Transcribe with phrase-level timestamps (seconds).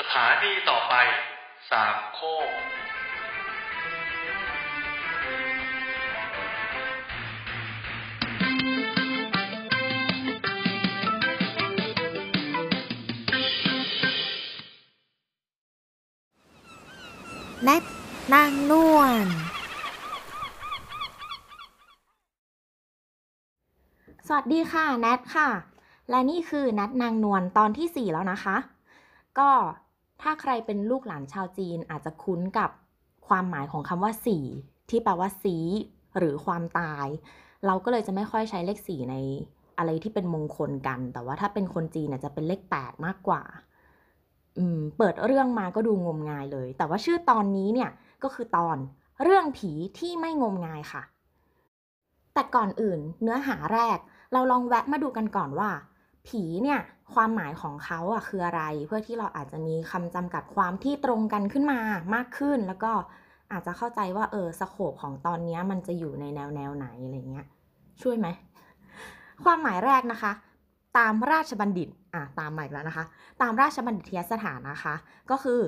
[0.00, 0.94] สถานีต่อไป
[1.70, 2.48] สามโคก
[17.64, 17.84] แนท
[18.34, 19.26] นางนวล
[24.26, 25.48] สวัสดีค่ะ แนทค่ะ
[26.10, 28.56] และนี่คือแนทนางนวลตอนที่ 4 แล้วนะคะ
[29.38, 29.50] ก็
[30.22, 32.70] ถ้าใครเป็นลูกหลานชาวจีนอาจจะคุ้นกับ
[33.28, 34.38] ความหมายของคำว่าสี
[34.90, 35.56] ที่แปลว่าสี
[36.18, 37.06] หรือความตาย
[37.66, 39.14] เราก็เลยจะไม่ค่อยใช้เลขสี่ใน
[39.78, 43.42] อะไรที่เป็นมงคลกัน แต่ว่าถ้าเป็นคนจีนเนี่ยจะเป็นเลข 8 มากกว่า
[44.58, 47.90] อืม เปิดเรื่องมาก็ดูงมงายเลย แต่ว่าชื่อตอนนี้เนี่ย
[48.22, 48.76] ก็คือตอน
[49.22, 51.02] เรื่องผีที่ไม่งมงายค่ะ
[52.34, 53.98] แต่ก่อนอื่นเนื้อหาแรก
[54.32, 55.70] เราลองแวะมาดูกันก่อนว่า
[56.28, 56.80] ผีเนี่ย
[57.14, 61.80] ความหมายของเขาอะคืออะไร เพื่อที่เราอาจจะมีคำจำกัดความที่ตรงกันขึ้นมา
[62.14, 62.92] มากขึ้น แล้วก็
[63.52, 67.46] อาจจะเข้าใจว่าเออสโคปของตอนนี้มันจะอยู่ในแนวแนวไหนอะไรเงี้ย
[68.02, 68.26] ช่วยไหม
[69.44, 70.32] ความหมายแรกนะคะ
[70.98, 73.04] ตามราชบัณฑิตอะตามมาอีกแล้วนะคะ
[73.42, 74.94] ตามราชบัณฑิตยสถานนะคะ
[75.30, 75.60] ก็คือ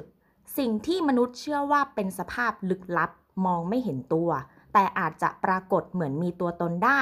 [0.58, 3.10] สิ่งที่มนุษย์เชื่อว่าเป็นสภาพลึกลับ
[3.46, 4.30] มองไม่เห็นตัว
[4.72, 7.00] แต่อาจจะปรากฏเหมือนมีตัวตนได้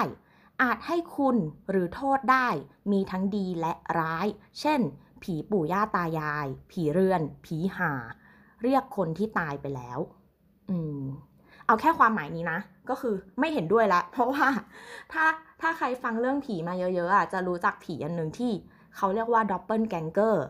[0.63, 1.37] อาจให้คุณ
[1.71, 2.49] หรือโทษได้
[2.93, 4.27] มีทั้งดีและร้าย
[4.61, 4.81] เช่น
[5.23, 7.93] ผีปู่ย่าตายาย ผีเรือน ผีห่า
[8.63, 9.99] เรียกคนที่ตายไปแล้ว
[10.71, 11.01] อืม
[11.67, 14.47] เอาแค่ความหมายนี้นะ ก็คือไม่เห็นด้วยละ เพราะว่า
[15.13, 15.25] ถ้า
[15.61, 18.53] ถ้าใครฟังเรื่องผีมาเยอะๆอะจะรู้จักผีอันหนึ่งที่
[18.97, 20.47] เขาเรียกว่า doppelganger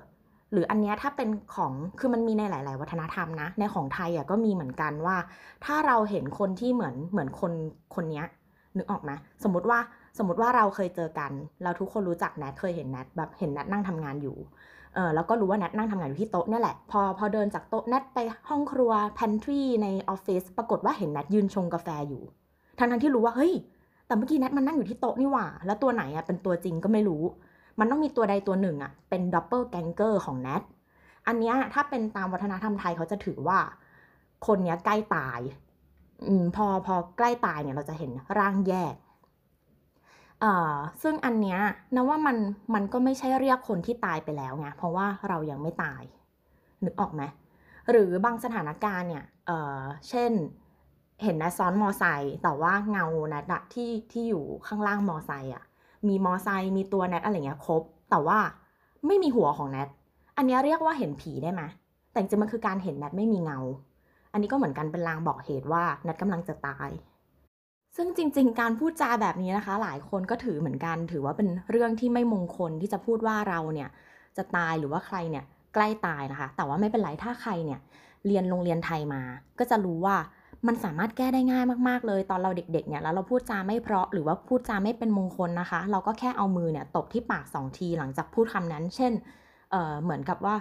[0.52, 5.16] หรืออันเนี้ยถ้าเป็นของคือมันมีในหลาย ๆ วัฒนธรรมนะ ในของไทยอะก็มีเหมือนกันว่า
[5.64, 7.52] ถ้าเราเห็นคนที่เหมือนเหมือนคน
[7.94, 8.26] คนเนี้ย
[8.76, 9.12] นึกออกไหม
[9.44, 9.78] สมมติว่า
[10.18, 11.32] สมมติว่าเราเคยเจอกัน
[11.62, 14.36] เราทุกคนรู้จักแนทเคยเห็นแนทแบบเห็นแนทนั่งทำงานอยู่
[14.94, 18.18] เออแล้วก็รู้ว่าแนทนั่งทำงานอยู่ที่โต๊ะนี่แหละ พอพอเดินจากโต๊ะแนทไป
[18.48, 22.22] ห้องครัว pantry ในออฟฟิศปรากฏว่าเห็นแนทยืนชงกาแฟอยู่
[22.78, 23.52] ทั้งทั้งที่รู้ว่าเฮ้ย
[24.06, 27.22] แต่เมื่อกี้แนทมันนั่งอยู่ที่โต๊ะนี่หว่า แล้วตัวไหนอะเป็นตัวจริงก็ไม่รู้
[27.78, 30.62] มันต้องมีตัวใดตัวหนึ่งอะเป็น doppelganger ของแนท
[31.26, 33.58] อันเนี้ยถ้าเป็นตามวัฒนธรรมไทยเขาจะถือว่า
[34.46, 35.40] คนเนี้ยใกล้ตาย
[36.56, 38.94] พอพอใกล้ตายเนี่ยเราจะเห็นร่างแยก
[40.40, 41.58] เอ่อซึ่งอันเนี้ย
[41.94, 42.36] นะว่ามัน
[42.74, 46.02] มันก็ไม่ใช่เรียกคนที่ตายไปแล้วไงเพราะว่าเรายังไม่ตาย
[46.84, 47.22] นึกออกไหม
[47.90, 50.32] หรือบางสถานการณ์เนี่ยเอ่อเช่น
[51.22, 55.64] เห็นแนทซ้อนมอไซค์แต่ว่าเงานทอะที่ที่อยู่ข้างล่างมอไซค์อะ
[56.08, 58.38] มีมอไซค์มีตัวแนทอะไรเงี้ยครบ แต่ว่า
[59.06, 59.88] ไม่มีหัวของแนท
[60.36, 61.62] อันเนี้ยเรียกว่าเห็นผีได้ไหม
[62.10, 63.58] แต่จริงมันคือการเห็นแนทไม่มีเงา
[64.36, 66.88] อันนี้ก็เหมือนกันเป็นลางบอกเหตุว่าแนทกำลังจะตาย
[67.96, 73.88] ซึ่งจริง ๆ การพูดจาแบบนี้นะคะ หลายคนก็ถือเหมือนกัน ถือว่าเป็นเรื่องที่ไม่มงคลที่จะพูดว่าเราเนี่ย
[74.36, 77.80] จะตายหรือว่าใครเนี่ยใกล้ตายนะคะ แต่ว่าไม่เป็นไรถ้าใครเนี่ย
[78.26, 79.22] เรียนโรงเรียนไทยมา
[79.58, 80.16] ก็จะรู้ว่า
[80.66, 89.12] มันสามารถแก้ได้ง่ายมาก ๆ เลย ตอนเราเด็ก ๆ เนี่ย แล้วเราพูดจาไม่เพราะ หรือว่าพูดจาไม่เป็นมงคลนะคะ เราก็แค่เอามือเนี่ยตบที่ปากสองทีหลังจากพูดคำนั้น เช่น
[89.70, 90.56] เอ่อเหมือนกับว่า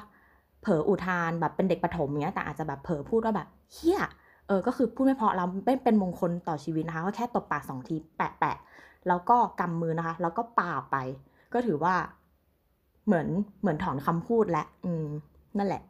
[0.65, 4.01] เผลออุทานแบบเป็นเด็กประถมเนี้ยแต่อาจจะแบบเผลอพูดว่าแบบเฮี้ย
[4.47, 8.57] เออก็คือพูดไม่เพราะเราไม่เป็นมงคลต่อชีวิตนะคะก็แค่ตบปากสองทีแปะแปะ
[9.07, 10.95] แล้วก็กำมือนะคะ แล้วก็ปาไป
[11.53, 11.95] ก็ถือว่า
[13.05, 13.27] เหมือน
[13.61, 15.05] เหมือนถอนคำพูดและ อืม
[15.57, 15.81] นั่นแหละ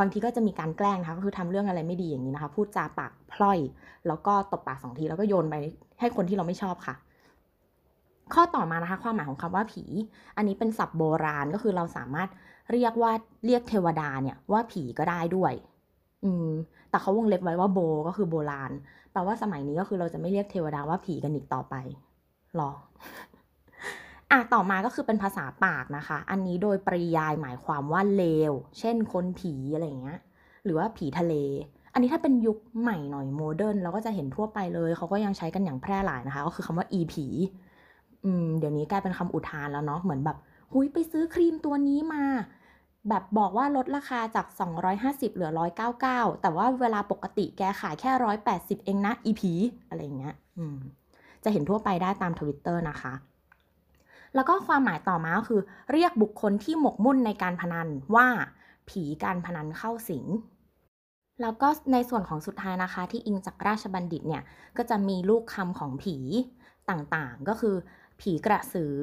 [0.00, 3.58] บางทีก็จะมีการแกล้งนะคะก็คือทำเรื่องอะไรไม่ดีอย่างนี้นะคะ พูดจาปากพล่อย
[4.06, 5.56] แล้วก็ตบปากสองทีแล้วก็โยนไป
[6.00, 6.94] ให้คนที่เราไม่ชอบค่ะ
[8.34, 9.84] ข้อต่อมานะคะ ความหมายของคำว่าผี
[10.36, 12.28] อันนี้เป็นศัพท์โบราณก็คือเราสามารถ
[12.72, 13.12] เรียกว่า
[13.46, 15.52] เรียกเทวดาเนี่ยว่าผีก็ได้ด้วย
[16.24, 16.50] อืม
[16.90, 18.72] แต่เขาวงเล็บไว้ว่าโบก็คือโบราณ
[19.12, 21.74] แปลว่าสมัยนี้ก็คือเราจะไม่เรียกเทวดาว่าผีกันอีกต่อไป
[22.56, 22.70] หรอ
[24.30, 30.20] อะต่อมาก็คือเป็นภาษาปากนะคะ อันนี้โดยปริยายหมายความว่าเลว เช่นคนผีอะไรเงี้ย
[30.64, 31.34] หรือว่าผีทะเล
[31.92, 37.26] อันนี้ถ้าเป็นยุคใหม่หน่อยโมเดิร์นเราก็จะเห็นทั่วไปเลย เขาก็ยังใช้กันอย่างแพร่หลายนะคะ ก็คือคำว่าอีผี
[38.24, 40.36] อืม เดี๋ยวนี้กลายเป็นคำอุทานแล้วเนาะ เหมือนแบบ
[40.74, 42.24] หุยไปซื้อครีมตัวนี้มา
[43.08, 44.46] แบบบอกว่าลดราคาจาก
[44.90, 45.50] 250 เหลือ
[45.96, 48.10] 199 แต่ว่าเวลาปกติแกขายแค่
[48.48, 49.52] 180 เองนะอีผี
[49.88, 50.34] อะไรอย่างเงี้ย
[51.44, 53.12] จะเห็นทั่วไปได้ตามทวิตเตอร์นะคะ
[54.34, 55.60] แล้วก็ความหมายต่อมาก็คือ
[55.92, 58.26] เรียกบุคคลที่หมกมุ่นในการพนันว่า
[58.90, 60.24] ผีการพนันเข้าสิง
[61.40, 64.42] แล้วก็ในส่วนของสุดท้ายนะคะ ที่อิงจากราชบัณฑิตเนี่ย
[64.76, 66.16] ก็จะมีลูกคำของผี
[66.90, 67.76] ต่างๆ ก็คือ
[68.20, 68.94] ผีผีกระสือ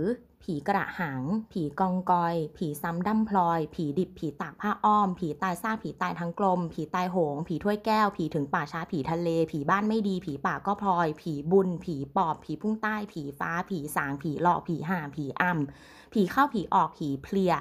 [0.44, 1.22] ผีกระหัง
[1.52, 12.96] ผีกองกอย ผีซ้ำดั้มพลอย ผีดิบ ผีตากผ้าอ้อม ผีตายซาก ผีตายทั้งกลม ผีตายโหง ผีถ้วยแก้ว ผีถึงป่าช้า ผีทะเล ผีบ้านไม่ดี ผีป่าก็พลอย ผีบุญ ผีปอบ ผีพุ่งใต้
[13.14, 17.54] ผีฟ้า ผีสาง ผีหลอก ผีห่า ผีอ่ำ ผีเข้า ผีออก ผีเพลีย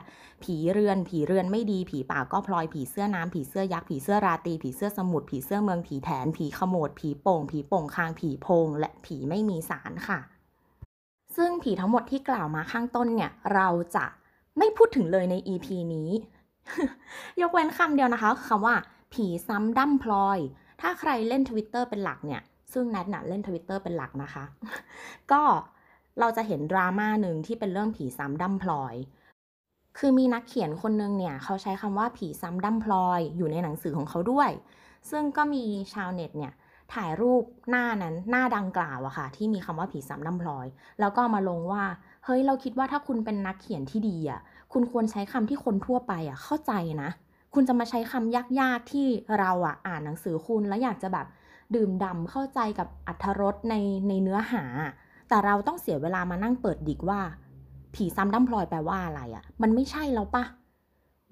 [0.45, 10.21] ผีเรือน ผีเรือนไม่ดี ผีป่าก็พลอย ผีเสื้อน้ำ ผีเสื้อยักษ์ ผีเสื้อราตรี ผีเสื้อสมุทร ผีเสื้อเมือง ผีแถน ผีขโมด ผีโป่ง ผีโป่งคาง ผีโพง และผีไม่มีสารค่ะ
[11.37, 14.05] ซึ่งผีทั้งหมดที่กล่าวมาข้างต้นเนี่ย เราจะ
[14.59, 16.11] ไม่พูดถึงเลยใน EP นี้
[17.41, 18.75] ยกเว้นคำเดียวนะคะคำว่า
[19.13, 20.39] ผีซ้ำดั้มพลอย
[20.81, 22.43] ถ้าใครเล่น Twitter เป็นหลักเนี่ย
[22.73, 24.45] ซึ่งแนทน่ะเล่น Twitter เป็นหลักนะคะ
[25.33, 25.43] ก็
[26.21, 28.95] เราจะเห็นดราม่าหนึ่งที่เป็นเรื่องผีซ้ำดั้มพลอย
[29.99, 34.51] คือมีนักเขียนคนนึงเนี่ย เขาใช้คำว่าผีซ้ำดั้มพลอย อยู่ในหนังสือของเขาด้วย
[35.11, 36.53] ซึ่งก็มีชาวเน็ตเนี่ย
[36.95, 40.67] ถ่ายรูปหน้านั้นหน้าดังกล่าวอะค่ะ ที่มีคำว่าผีซ้ำดำพลอย
[41.01, 41.85] แล้วก็มาลงว่า
[42.25, 44.41] เฮ้ยเราคิดว่าถ้าคุณเป็นนักเขียนที่ดีอะ
[44.73, 46.73] คุณควรใช้คำที่คนทั่วไปอะเข้าใจ
[47.03, 47.11] นะ
[47.55, 49.07] คุณจะมาใช้คำยากๆที่
[49.39, 51.27] เราอะอ่านหนังสือคุณแล้วอยากจะแบบ
[51.75, 53.75] ดื่มด่ำเข้าใจกับอัธรสใน
[54.09, 54.65] ในเนื้อหา
[55.29, 57.21] แต่เราต้องเสียเวลามานั่งเปิดดิกว่า
[57.95, 60.45] ผีซ้ำดำพลอยแปลว่าอะไรอะมันไม่ใช่แล้วปะ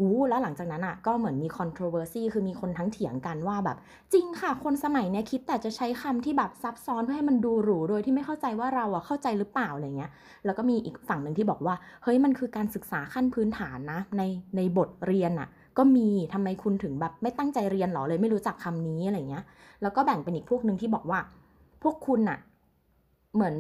[0.00, 3.76] อู้แล้วหลังจากนั้นอะก็เหมือนมี controversy คือมีคนทั้งเถียงกันว่าแบบ
[4.12, 10.10] จริงค่ะ คนสมัยเนี้ยคิดแต่จะใช้คำที่แบบซับซ้อนเพื่อให้มันดูหรูโดยที่ไม่เข้าใจว่าเราอะเข้าใจหรือเปล่าอะไรเงี้ย
[10.44, 14.22] แล้วก็มีอีกฝั่งหนึ่งที่บอกว่า เฮ้ยมันคือการศึกษาขั้นพื้นฐานนะ ใน
[14.56, 15.48] ในบทเรียนอะ
[15.78, 19.44] ก็มีทำไมคุณถึงแบบไม่ตั้งใจเรียนหรอเลยไม่รู้จักคำนี้อะไรเงี้ย
[19.82, 21.18] แล้วก็แบ่งเป็นอีกพวกหนึ่งที่บอกว่า
[21.82, 22.38] พวกคุณอะ
[23.34, 23.56] เหมือน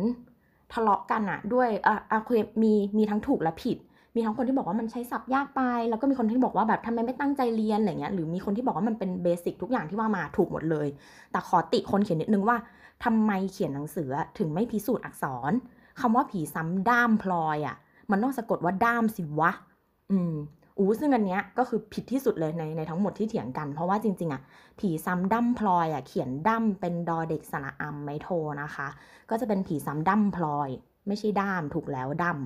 [0.72, 2.18] ทะเลาะกันอะด้วยอะอะ
[2.62, 3.76] มีมีทั้งถูกและผิด
[4.14, 5.60] มีทั้งคนที่บอกว่ามันใช้ศัพท์ยากไป
[5.90, 10.88] แล้วก็มีคนที่บอกว่าแบบทำไมไม่ตั้งใจเรียนอะไรเงี้ยหรือมีคนที่บอกว่ามันเป็นเบสิกทุกอย่างที่ว่ามาถูกหมดเลย
[11.32, 12.56] แต่ขอติคนเขียนนิดนึงว่า
[13.04, 14.08] ทำไมเขียนหนังสือ
[14.38, 15.52] ถึงไม่พิสูจน์อักษร
[16.00, 17.76] คำว่าผีซ้ำด้ามพลอยอะ
[18.10, 19.50] มันต้องสะกดว่าด้ามสิวะ
[20.12, 20.34] อืม
[20.78, 24.42] อู้ซึ่งอันเนี้ยก็คือผิดที่สุดเลยในในทั้งหมดที่เถียงกัน เพราะว่าจริงๆอะ
[24.78, 28.28] ผีซ้ำดั้มพลอยอะเขียนดั้มเป็นดอเด็กสระอัมไมโท
[28.62, 28.88] นะคะ
[29.30, 30.68] ก็จะเป็นผีซ้ำดั้มพลอย
[31.06, 32.38] ไม่ใช่ด้ามถูกแล้วดั้ม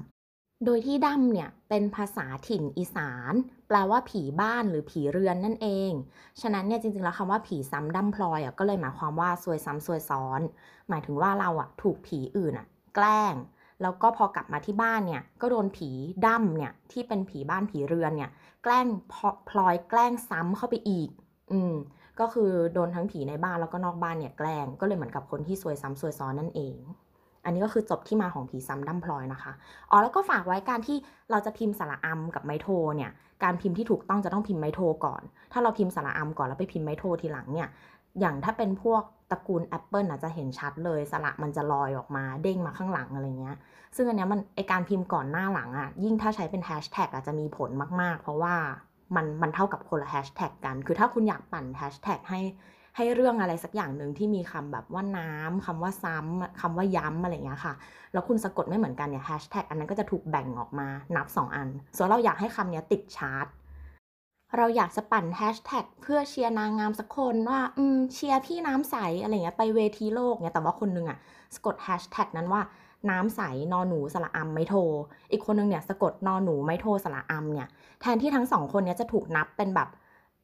[0.64, 3.34] โดยที่ดั้มเนี่ยเป็นภาษาถิ่นอีสาน
[3.68, 5.92] แปลว่าผีบ้านหรือผีเรือนนั่นเอง
[6.40, 10.40] ฉะนั้นเนี่ยจริงๆแล้วคำว่าผีซ้ำดั้มพลอยอะก็เลยหมายความว่าซวยซ้ำซวยซ้อน
[10.88, 13.34] หมายถึงว่าเราอะถูกผีอื่นอะแกล้ง
[13.82, 15.90] แล้วก็พอกลับมาที่บ้านเนี่ยก็โดนผี
[16.26, 18.30] ดั้มเนี่ยที่เป็นผีบ้านผีเรือนเนี่ย
[18.62, 21.10] แกล้งพอพลอยแกล้งซ้ำเข้าไปอีก
[21.52, 21.74] อืม
[22.20, 26.76] ก็คือโดนทั้งผีในบ้านแล้วก็นอกบ้านเนี่ยแกล้งก็เลยเหมือนกับคนที่ซวยซ้ำซวยซ้อนนั่นเอง
[27.44, 29.52] อันนี้ก็คือจบที่มาของผีซ้ำดั้มพลอยนะคะ
[29.90, 30.96] อ๋อแล้วก็ฝากไว้การที่
[31.30, 33.10] เราจะพิมพ์สระอัมกับไมโทเนี่ย
[33.44, 35.22] การพิมพ์ที่ถูกต้องจะต้องพิมพ์ไมโทก่อน
[35.52, 37.68] ถ้าเราพิมพ์สระอัมก่อนแล้วไปพิมพ์ไมโททีหลังเนี่ย
[38.20, 43.56] อย่างถ้าเป็นพวกตระกูลแอปเปิลอาจจะเห็นชัดเลยสระมันจะลอยออกมาเด้งมาข้างหลังอะไรเงี้ย
[43.96, 48.54] ซึ่งอันเนี้ยมันไอการพิมพ์ก่อนหน้าหลังอะ่ะ ยิ่งถ้าใช้เป็นแฮชแท็กอาจจะมีผลมาก ๆ เพราะว่า
[49.16, 52.40] มันมันเท่ากับคนละแฮชแท็กกัน คือถ้าคุณอยากปั่นแฮชแท็กให้
[52.96, 57.74] ให้เรื่องอะไรสักอย่างหนึ่งที่มีคำแบบว่าน้ำคำว่าซ้ำคำว่าย้ำอะไรเงี้ยค่ะ
[58.12, 63.46] แล้วคุณสะกดไม่เหมือนกันเนี่ยแฮชแท็กอันนั้นก็จะถูกแบ่งออกมานับ 2 อัน ส่วนเราอยากให้คำเนี้ยติดชาร์ต
[64.56, 71.18] เราอยากจะปั่นแฮชแท็กเพื่อเชียร์นางงามสักคนว่า อืม เชียร์พี่น้ำใส อะไรเงี้ย ไปเวทีโลกเนี่ยแต่ว่าคนนึงอะ
[71.54, 72.62] สะกดแฮชแท็กนั้นว่า
[73.10, 73.40] น้ำใส
[73.72, 74.74] นอหนูสระอัมไม่โท
[75.30, 77.68] อีกคนนึงเนี่ยสะกดนอหนูไม่โทสระอัมเนี่ย
[78.00, 79.88] แทนที่ทั้งสองคนเนี้ยจะถูกนับเป็นแบบ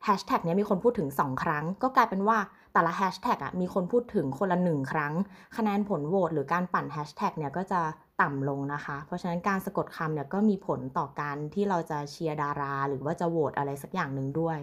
[0.04, 2.38] แฮชแท็กนี้มีคนพูดถึง 2 ครั้ง ก็กลายเป็นว่า
[2.72, 5.14] แต่ละแฮชแท็กอะมีคนพูดถึงคนละหนึ่งครั้ง
[5.56, 7.80] คะแนนผลโหวตหรือการปั่นแฮชแท็กเนี่ยก็จะ
[8.22, 14.58] ต่ำลงนะคะ เพราะฉะนั้นการสะกดคำเนี่ยก็มีผลต่อการที่เราจะเชียร์ดารา หรือว่าจะโหวตอะไรสักอย่างหนึ่งด้วย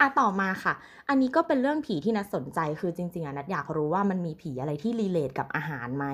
[0.00, 0.74] อะต่อมาค่ะ
[1.08, 6.06] อันนี้ก็เป็นเรื่องผีที่นัดสนใจคือจริงๆอะนัดอยากรู้ว่ามันมีผีอะไรที่รีเลทกับอาหารไหม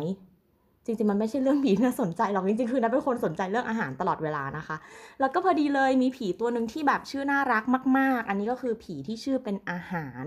[0.84, 4.76] จริงๆ มันไม่ใช่เรื่องผีที่น่าสนใจหรอกจริงๆ คือนัทเป็นคนสนใจเรื่องอาหารตลอดเวลานะคะ
[5.20, 7.62] แล้วก็พอดีเลยมีผีตัวหนึ่งที่แบบชื่อน่ารัก
[7.98, 10.24] มาก ๆ อันนี้ก็คือผีที่ชื่อเป็นอาหาร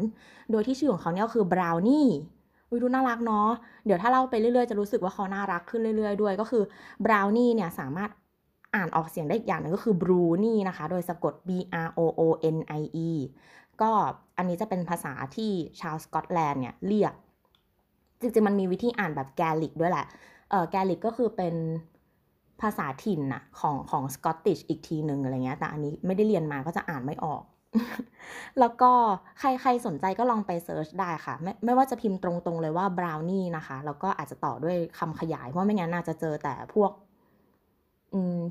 [0.52, 2.06] โดยที่ชื่อของเขาเนี่ยก็คือบราวนี่
[2.70, 3.50] อุ้ยดูน่ารักเนาะ
[3.86, 6.64] เดี๋ยวถ้าเล่าไปเรื่อยๆ จะรู้สึกว่าเขาน่ารักขึ้นเรื่อย ๆ ด้วย ก็คือ
[7.06, 8.10] บราวนี่เนี่ยสามารถ
[8.76, 11.50] อ่านออกเสียงได้อีกอย่างหนึงก็คือ broonie นะคะ โดยสะกด b
[11.86, 12.22] r o o
[12.56, 13.10] n i e
[13.82, 13.92] ก็
[14.38, 17.14] อันนี้จะเป็นภาษาที่ชาวสกอตแลนด์เนี่ยเรียก
[18.22, 20.06] จริงๆ มันมีวิธีอ่านแบบแกลิกด้วยแหละ
[20.72, 21.56] แกลิกก็คือเป็น
[22.62, 27.44] ภาษาถิ่นน่ะของของ Scottish อีกทีหนึ่งอะไรเงี้ย แต่อันนี้ไม่ได้เรียนมาก็จะอ่านไม่ออก
[28.60, 28.92] แล้วก็
[29.40, 36.92] ใครใครสนใจก็ลองไป search ได้ค่ะ ไม่ไม่ว่าจะพิมพ์ตรงๆเลยว่าบราวนี่นะคะ แล้วก็อาจจะต่อด้วยคำขยาย เพราะไม่งั้นน่าจะเจอแต่พวก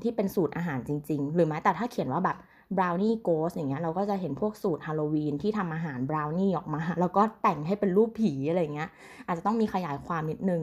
[0.03, 2.37] ที่เป็นสูตรอาหารจริง ๆ หรือแม้แต่ถ้าเขียนว่าแบบ
[2.77, 8.89] บราวนี่โกสอย่างเงี้ยเราก็จะเห็นพวกสูตรฮาโลวีนที่ทำอาหารบราวนี่ออกมา แล้วก็แต่งให้เป็นรูปผีอะไรเงี้ย
[9.27, 10.61] อาจจะต้องมีขยายความนิดนึง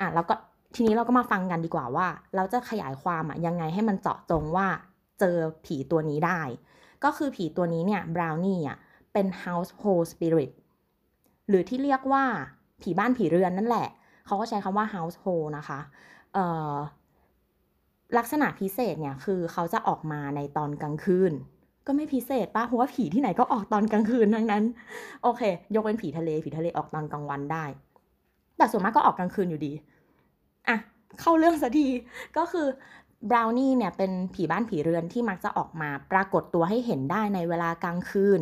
[0.00, 0.34] อะแล้วก็
[0.74, 4.66] ทีนี้เราก็มาฟังกันดีกว่าว่า เราจะขยายความอะยังไงให้มันเจาะจงว่า
[5.20, 6.40] เจอผีตัวนี้ได้
[7.04, 8.78] ก็คือผีตัวนี้เนี่ยบราวนี่อะ
[9.12, 10.50] เป็น household spirit
[11.48, 12.24] หรือที่เรียกว่า
[12.82, 13.88] ผีบ้านผีเรือนนั่นแหละ
[14.26, 15.80] เขาก็ใช้คำว่า household นะคะ
[18.18, 21.32] ลักษณะพิเศษเนี่ยคือเขาจะออกมาในตอนกลางคืน
[21.86, 24.64] ก็ไม่พิเศษป่ะเพราะว่าผีที่ไหนก็ออกตอนกลางคืนทั้งนั้น
[25.22, 25.42] โอเค
[25.74, 27.64] ยกเป็นผีทะเล ผีทะเลออกตอนกลางวันได้
[28.56, 29.72] แต่ส่วนมากก็ออกกลางคืนอยู่ดี
[30.68, 30.76] อะ
[31.20, 31.88] เข้าเรื่องสักที
[32.36, 32.66] ก็คือ
[33.30, 38.40] บราวนี่เนี่ยเป็นผีบ้านผีเรือนที่มักจะออกมาปรากฏตัวให้เห็นได้ในเวลากลางคืน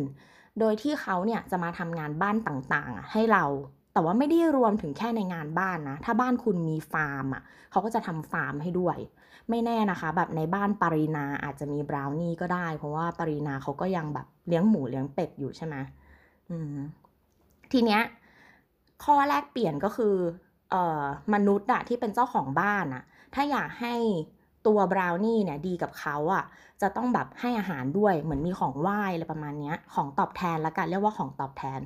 [0.59, 3.45] โดยที่เขาเนี่ยจะมาทำงานบ้านต่างๆ ให้เรา
[3.93, 8.97] แต่ว่าไม่ได้รวมถึงแค่ในงานบ้านนะ ถ้าบ้านคุณมีฟาร์มอะเขาก็จะทำฟาร์มให้ด้วย
[9.49, 15.75] ไม่แน่นะคะ แบบในบ้านปรินาอาจจะมีบราวนี่ก็ได้ เพราะว่าปรินาเขาก็ยังแบบเลี้ยงหมูเลี้ยงเป็ดอยู่ใช่ไหม
[16.49, 16.77] อืม
[17.71, 18.01] ทีเนี้ย
[19.03, 20.15] ข้อแรกเปลี่ยนก็คือ
[21.33, 23.95] มนุษย์อะที่เป็นเจ้าของบ้านอะถ้าอยากให้
[24.67, 26.43] ตัวบราวนี่เนี่ยดีกับเขาอะ
[26.81, 31.79] จะต้องแบบให้อาหารด้วยเหมือนมีของไหว้อะไรประมาณเนี้ยของตอบแทนละกันเรียกว่าของตอบแทน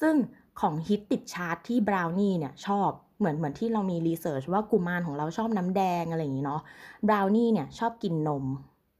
[0.00, 0.14] ซึ่ง
[0.60, 6.62] ของฮิตติดชาร์ตที่บราวนี่เนี่ยชอบเหมือนเหมือนที่เรามี research ว่ากุมารของเราชอบน้ำแดงอะไรอย่างนี้เนาะ
[7.08, 8.44] บราวนี่เนี่ยชอบกินนม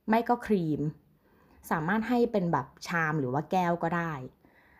[0.08, 0.80] ไม่ก็ครีม
[1.70, 4.12] สามารถให้เป็นแบบชามหรือว่าแก้วก็ได้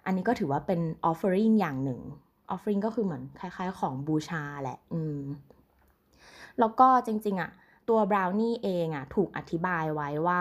[0.06, 2.00] อันนี้ก็ถือว่าเป็น offering อย่างหนึ่ง
[2.50, 5.20] ออฟฟ r ริงก็คือเหมือนคล้ายๆ ของบูชาแหละ อืม
[6.60, 7.50] แล้วก็จริง ๆอะ
[7.88, 10.40] ตัวบราวนี่เองอะถูกอธิบายไว้ว่า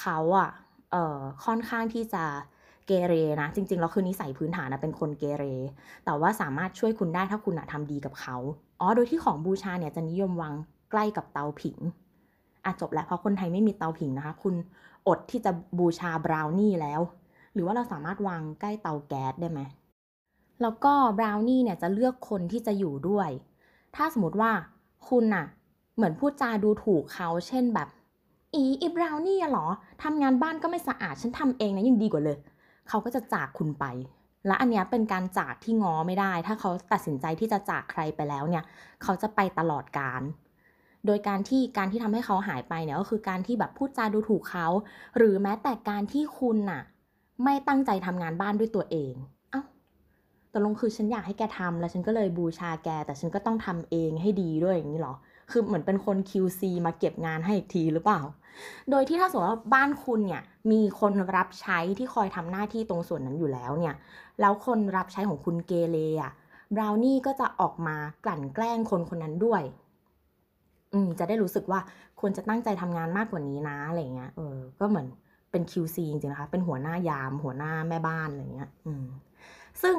[0.00, 0.50] เขาอะ
[0.92, 2.24] เอ่อค่อนข้างที่จะ
[2.86, 5.44] เกเรนะ จริงๆแล้วคือนิสัยพื้นฐานนะเป็นคนเกเร
[6.04, 8.36] แต่ว่าสามารถช่วยคุณได้ถ้าคุณอะทำดีกับเขา
[8.80, 10.54] อ๋อ โดยที่ของบูชาเนี่ยจะนิยมวาง
[10.90, 11.78] ใกล้กับเตาผิง
[12.64, 14.54] อะจบแล้วเพราะคนไทยไม่มีเตาผิงนะคะ คุณ
[15.08, 17.00] อดที่จะบูชาบราวนี่แล้ว
[17.54, 19.60] หรือว่าเราสามารถวางใกล้เตาแก๊สได้ไหม
[20.62, 23.30] แล้วก็บราวนี่เนี่ยจะเลือกคนที่จะอยู่ด้วย
[23.96, 24.52] ถ้าสมมติว่า
[25.08, 25.46] คุณน่ะ
[25.96, 27.88] เหมือนพูดจาดูถูกเขาเช่นแบบ
[28.54, 29.66] อีอีบราวนี่เหรอ
[30.02, 32.38] ทำงานบ้านก็ไม่สะอาดฉันทำเองนะยังดีกว่าเลย
[32.88, 33.84] เขาก็จะจากคุณไป
[34.46, 38.64] และอันเนี้ยเป็นการจากที่ง้อไม่ได้ ถ้าเขาตัดสินใจที่จะจากใครไปแล้วเนี่ย
[39.02, 40.22] เขาจะไปตลอดการ
[41.06, 44.66] โดยการที่การที่ทำให้เขาหายไปเนี่ยก็คือการที่แบบพูดจาดูถูกเขา
[45.16, 46.82] หรือแม้แต่การที่คุณน่ะ
[47.44, 49.14] ไม่ตั้งใจทำงานบ้านด้วยตัวเอง
[50.52, 55.14] ตกลงคือฉันอยากให้แกทำแล้วฉันก็เลยบูชาแก แต่ฉันก็ต้องทำเองให้ดีด้วยอย่างนี้เหรอ
[55.50, 58.20] คือเหมือนเป็นคน QC มาเก็บงานให้อีกทีหรือเปล่า
[58.90, 63.94] โดยที่ถ้าสมมติว่าบ้านคุณเนี่ยมีคนรับใช้ที่คอยทำหน้าที่ตรงส่วนนั้นอยู่แล้วเนี่ย
[64.40, 66.32] แล้วคนรับใช้ของคุณเกเรอะ
[66.74, 69.62] บราวนี่ก็จะออกมากลั่นแกล้งคนคนนั้นด้วย
[70.92, 71.80] อืม จะได้รู้สึกว่า
[72.20, 75.06] ควรจะตั้งใจทำงานมากกว่านี้นะอะไรเงี้ย เออ ก็เหมือน
[75.50, 79.04] เป็น QC จริงๆนะคะ เป็นหัวหน้ายาม หัวหน้าแม่บ้านอะไรเงี้ย อืม
[79.82, 79.96] ซึ่ง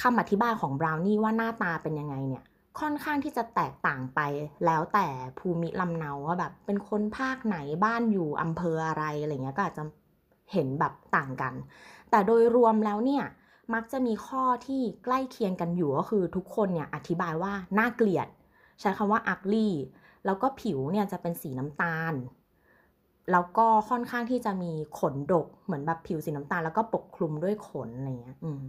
[0.00, 2.44] คำอธิบายของบราวนี่ว่าหน้าตาเป็นยังไงเนี่ย
[2.80, 4.20] ค่อนข้างที่จะแตกต่างไป
[4.66, 5.06] แล้วแต่
[5.38, 9.84] ภูมิลำเนาว่าแบบเป็นคนภาคไหนบ้านอยู่อำเภออะไรอะไรเงี้ยก็อาจจะ
[10.52, 11.54] เห็นแบบต่างกัน
[12.10, 13.24] แต่โดยรวมแล้วเนี่ย
[13.74, 18.28] มักจะมีข้อที่ใกล้เคียงกันอยู่ก็คือทุกคนเนี่ยอธิบายว่าน่าเกลียด
[18.80, 19.68] ใช้คำว่า ugly
[20.26, 22.14] แล้วก็ผิวเนี่ยจะเป็นสีน้ำตาล
[23.32, 28.64] แล้วก็ค่อนข้างที่จะมีขนดกเหมือนแบบผิวสีน้ำตาล แล้วก็ปกคลุมด้วยขนอะไรเงี้ยอืม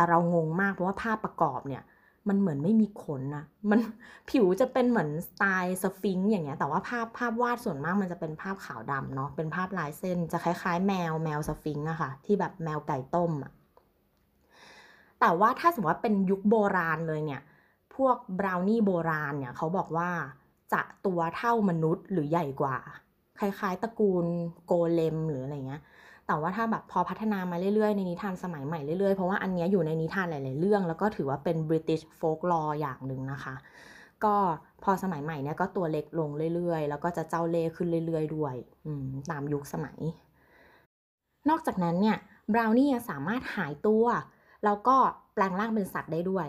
[0.00, 1.82] แต่เรางงมากเพราะว่าภาพประกอบเนี่ย
[2.28, 3.78] มันเหมือนไม่มีขนนะมัน
[4.30, 13.52] ผิวจะเป็นเหมือนสไตล์สฟิงค์อย่างเงี้ยแต่ว่าภาพภาพวาดส่วนมากมันจะเป็นภาพขาวดำเนาะเป็นภาพลายเส้นจะคล้าย ๆ แมวแมวสฟิงค์อะค่ะ ที่แบบแมวไก่ต้มอะ
[15.20, 17.42] แต่ว่าถ้าสมมติว่าเป็นยุคโบราณเลยเนี่ย
[17.94, 20.10] พวกบราวนี่โบราณเนี่ยเขาบอกว่า
[20.72, 22.76] จะตัวเท่ามนุษย์หรือใหญ่กว่า
[23.38, 24.26] คล้ายๆตระกูล
[24.66, 25.82] โกเลมหรืออะไรเงี้ย
[26.30, 33.54] แต่ว่าถ้าแบบพอพัฒนามาเรื่อยๆ ในนิทานสมัยใหม่เรื่อยๆ เพราะว่าอันนี้อยู่ในนิทานหลายๆเรื่อง แล้วก็ถือว่าเป็น British folklore อย่างหนึ่งนะคะ
[34.24, 34.34] ก็
[34.84, 38.54] พอสมัยใหม่เนี่ยก็ตัวเล็กลงเรื่อยๆ แล้วก็จะเจ้าเล่ห์ขึ้นเรื่อยๆ ด้วย
[39.30, 39.98] ตามยุคสมัย
[41.48, 42.16] นอกจากนั้นเนี่ย
[42.52, 44.04] บราวนี่สามารถหายตัว
[44.64, 44.96] แล้วก็
[45.34, 46.46] แปลงร่างเป็นสัตว์ได้ด้วย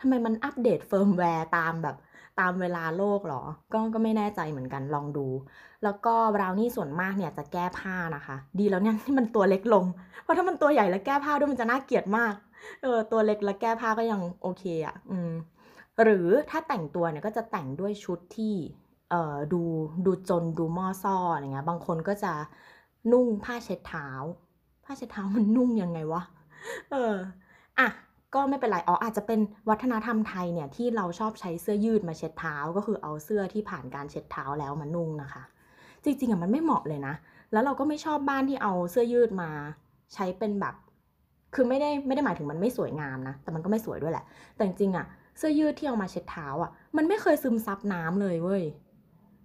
[0.00, 1.96] ทำไมมันอัปเดตเฟิร์มแวร์ตามแบบ
[2.40, 5.26] ตามเวลาโลกเหรอ ก็ก็ไม่แน่ใจเหมือนกันลองดู
[5.84, 9.84] แล้วก็บราวนี่ส่วนมากเนี่ยจะแก้ผ้านะคะ ดีแล้วเนี่ยที่มันตัวเล็กลง
[10.22, 12.34] เพราะถ้ามันตัวใหญ่แล้วแก้ผ้าด้วยมันจะน่าเกลียดมาก
[12.82, 15.32] เออตัวเล็กแล้วแก้ผ้าก็ยังโอเคอะ่ะ อืม
[16.02, 18.54] หรือถ้าแต่งตัวเนี่ยก็จะแต่งด้วยชุดที่
[19.10, 19.62] เอ่อดู
[20.06, 22.32] ดูจนดูม่อซ่ออะไรเงี้ย บางคนก็จะ
[23.12, 24.08] นุ่งผ้าเช็ดเท้า
[24.84, 26.22] ผ้าเช็ดเท้ามันนุ่งยังไงวะ
[26.90, 27.14] เออ
[27.78, 27.88] อะ
[28.34, 35.42] ก็ไม่เป็นไรอ๋ออาจจะเป็นวัฒนธรรมไทยเนี่ยที่เราชอบใช้เสื้อยืดมาเช็ดเท้า ก็คือเอาเสื้อที่ผ่านการเช็ดเท้าแล้วมานุ่งนะคะ
[36.04, 37.14] จริงๆอะมันไม่เหมาะเลยนะ
[37.52, 39.50] แล้วเราก็ไม่ชอบบ้านที่เอาเสื้อยืดมา
[40.14, 40.74] ใช้เป็นแบบ
[41.54, 44.24] คือไม่ได้ไม่ได้หมายถึงมันไม่สวยงามนะ แต่มันก็ไม่สวยด้วยแหละ
[44.56, 45.06] แต่จริงๆอะ
[45.38, 48.62] เสื้อยืดที่เอามาเช็ดเท้าอะ มันไม่เคยซึมซับน้ำเลยเว้ย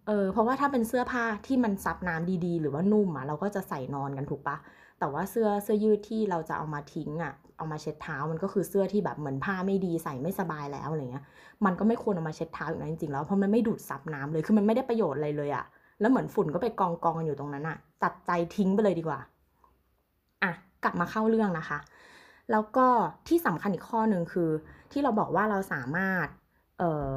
[0.07, 4.57] เออเพราะว่าถ้าเป็นเสื้อผ้าที่มันซับน้ำดีๆ หรือว่านุ่มอะเราก็จะใส่นอนกันถูกปะ
[4.99, 11.25] แต่ว่าเสื้อเสื้อยืดที่เราจะเอามาทิ้งอะ เอามาเช็ดเท้ามันก็คือเสื้อที่แบบเหมือนผ้าไม่ดีใส่ไม่สบายแล้วอะไรเงี้ย
[11.65, 15.65] มันก็ไม่ควรเอามาเช็ดเท้าอยู่นะจริงๆแล้วเพราะมันไม่ดูดซับน้ำเลยคือมันไม่ได้ประโยชน์อะไรเลยอะ
[15.99, 19.19] แล้วเหมือนฝุ่นก็ไปกองกองกันอยู่ตรงนั้นอะตัดใจทิ้งไปเลยดีกว่า
[20.43, 20.51] อะ
[20.83, 21.79] กลับมาเข้าเรื่องนะคะ
[22.51, 22.87] แล้วก็
[23.27, 24.49] ที่สำคัญอีกข้อหนึ่งคือ
[24.91, 26.27] ที่เราบอกว่าเราสามารถ
[26.79, 27.15] เอ่อ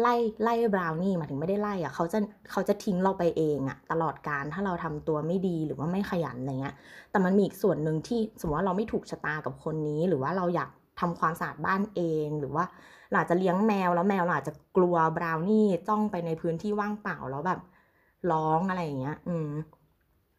[0.00, 2.18] ไล่ไล่บราวนี่หมายถึงไม่ได้ไล่อะเขาจะ
[2.50, 6.74] เขาจะทิ้งเราไปเองอะตลอดการถ้าเราทำตัวไม่ดีหรือว่าไม่ขยันอะไรเงี้ย
[7.10, 10.70] แต่มันมีอีกส่วนหนึ่งที่สมมติว่าเราไม่ถูกชะตากับคนนี้ หรือว่าเราอยาก
[11.00, 12.64] ทำความสะอาดบ้านเองหรือว่า
[13.08, 17.60] เราอาจจะเลี้ยงแมวแล้วแมวเราอาจจะกลัวบราวนี่จ้องไปในพื้นที่ว่างเปล่าแล้วแบบ
[18.32, 19.48] ร้องอะไรอย่างเงี้ย อืม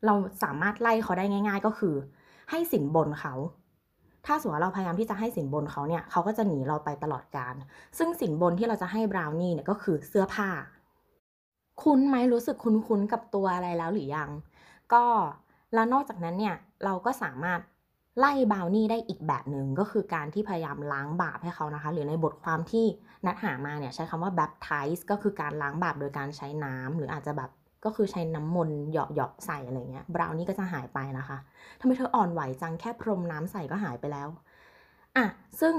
[0.05, 1.95] เราสามารถไล่เขาได้ง่าย ๆ ก็คือ
[2.49, 3.33] ให้สินบนเขา
[4.25, 7.53] ถ้าสมมติเราพยายามที่จะให้สินบนเขาเนี่ยเขาก็จะหนีเราไปตลอดการ
[7.97, 10.49] ซึ่งสินบนที่เราจะให้บราวนี่เนี่ยก็คือเสื้อผ้า
[11.83, 14.29] คุ้นไหมรู้สึกคุ้นๆกับตัวอะไรแล้วหรือยัง
[14.93, 15.05] ก็
[15.73, 17.59] แล้วนอกจากนั้นเนี่ยเราก็สามารถ
[18.19, 22.85] ไล่บราวนี่ได้อีกแบบหนึ่งก็คือการที่พยายามล้างบาปให้เขานะคะ หรือในบทความที่
[23.25, 27.51] นัดหามาเนี่ยใช้คำว่า baptize ก็คือการล้างบาปโดยการใช้น้ำหรืออาจจะแบบ
[27.85, 31.37] ก็คือใช้น้ำมนต์เหยาะๆใส่อะไรเงี้ยบราวนี่ก็จะหายไปนะคะ
[31.79, 34.29] ทำไมเธออ่อนไหวจังแค่พรมน้ำใส่ก็หายไปแล้ว
[35.15, 35.25] อะ
[35.59, 35.73] ซึ่ง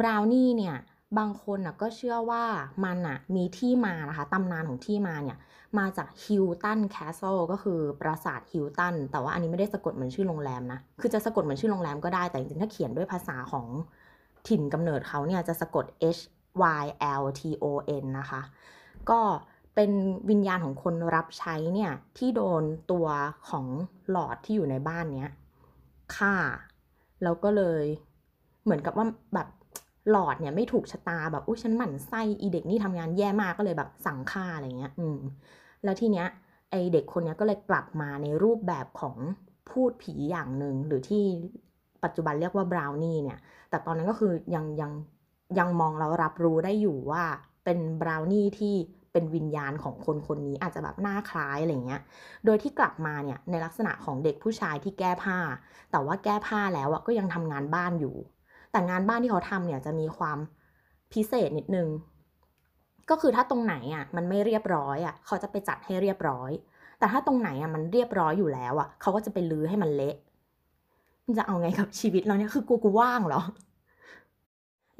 [0.00, 0.76] บราวนี่เนี่ย
[1.18, 2.44] บางคนน่ะก็เชื่อว่า
[2.84, 5.38] มันอะมีที่มานะคะตำนานของที่มาเนี่ย
[5.78, 13.66] มาจาก Hylton Castle ก็คือปราสาทฮิลตันแต่ว่าอันนี้ไม่ได้สะกดเหมือนชื่อโรงแรมนะ คือจะสะกดเหมือนชื่อโรงแรมก็ได้แต่จริงๆถ้าเขียนด้วยภาษาของ
[14.48, 15.84] ถิ่นกำเนิดเขาเนี่ยจะสะกด
[16.16, 16.20] H
[16.82, 16.86] Y
[17.20, 17.64] L T O
[18.02, 18.40] N นะคะ
[19.10, 19.20] ก็
[19.74, 19.90] เป็น
[20.30, 23.06] วิญญาณของคนรับใช้เนี่ยที่โดนตัว
[23.48, 23.66] ของ
[24.10, 25.32] ลอร์ดที่อยู่ในบ้านเนี้ย
[26.16, 26.34] ฆ่า
[27.22, 27.84] แล้วก็เลย
[28.64, 29.48] เหมือนกับว่าแบบ
[30.10, 35.18] ลอร์ดเนี่ยไม่ถูกชะตาแบบอุ้ยฉันหมั่นไส้อีเด็กนี่ทำงานแย่มากก็เลยแบบสั่งฆ่าอะไรเงี้ย อืม
[35.84, 36.26] แล้วทีเนี้ย
[36.70, 39.16] ไอเด็กคนเนี้ยก็เลยกลับมาในรูปแบบของ
[39.70, 41.24] พูดผีอย่างหนึ่งหรือที่
[42.04, 43.38] ปัจจุบันเรียกว่าบราวนี่เนี่ย
[43.70, 44.92] แต่ตอนนั้นก็คือยังยัง
[45.58, 47.24] ยังมองแล้วรับรู้ได้อยู่ว่า
[47.64, 48.74] เป็นบราวนี่ที่
[49.12, 52.00] เป็นวิญญาณของคนคนนี้อาจจะแบบหน้าคล้ายอะไรเงี้ย
[52.44, 55.38] โดยที่กลับมาเนี่ยในลักษณะของเด็กผู้ชายที่แก้ผ้า
[55.90, 58.16] แต่ว่าแก้ผ้าแล้วอะก็ยังทำงานบ้านอยู่
[58.72, 60.38] แต่งานบ้านที่เขาทำเนี่ยจะมีความ
[61.12, 61.88] พิเศษนิดนึง
[63.10, 66.50] ก็คือถ้าตรงไหนอะมันไม่เรียบร้อยอะเขาจะไปจัดให้เรียบร้อย
[66.98, 70.16] แต่ถ้าตรงไหนอะมันเรียบร้อยอยู่แล้วอะเขาก็จะไปลื้อให้มันเละ
[71.26, 73.42] มันจะเอาไงกับชีวิตเราเนี่ยคือกูกูว่างเหรอ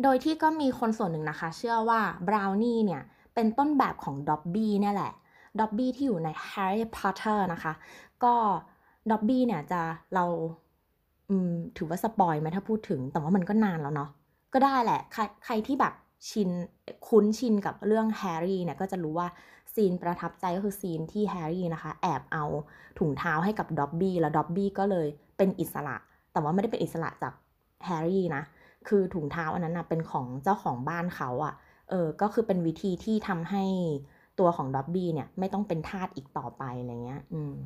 [0.03, 3.03] โดยที่ก็มีคนส่วนหนึ่งนะคะ เชื่อว่าบราวนี่เนี่ย
[3.35, 5.13] เป็นต้นแบบของด็อบบี้เนี่ยแหละ
[5.61, 7.73] ด็อบบี้ที่อยู่ใน Harry Potter นะคะ
[8.25, 8.35] ก็
[9.11, 9.81] ด็อบบี้เนี่ยจะ
[10.15, 10.25] เรา
[11.77, 14.11] ถือว่า spoil ไหมถ้าพูดถึง แต่ว่ามันก็นานแล้วเนาะ
[14.53, 15.95] ก็ได้แหละใครใครที่แบบ
[16.31, 16.51] ชิน
[17.09, 19.29] คุ้นชินกับเรื่องแฮร์รี่เนี่ยก็จะรู้ว่า
[19.75, 22.45] scene ประทับใจก็คือ scene ที่แฮร์รี่นะคะ แอบเอา
[22.99, 25.97] ถุงเท้าให้กับด็อบบี้แล้วด็อบบี้ก็เลยเป็นอิสระ
[26.33, 27.33] แต่ว่าไม่ได้เป็นอิสระจาก
[27.85, 28.43] แฮร์รี่นะ
[28.89, 31.55] คือถุงเท้าอันนั้นนะเป็นของเจ้าของบ้านเขาอะ่ะ
[31.91, 33.65] เออก็คือเป็นวิธีที่ทำให้
[34.39, 37.57] ตัวของด็อบบี้เนี่ยไม่ต้องเป็นทาสอีกต่อไปอะไรเงี้ย อืม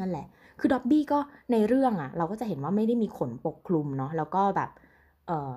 [0.00, 0.26] นั่นแหละ
[0.60, 1.18] คือด็อบบี้ก็
[1.52, 4.70] ในเรื่องอะ่ะ เราก็จะเห็นว่าไม่ได้มีขนปกคลุมเนาะ แล้วก็แบบ
[5.26, 5.54] เอ่อ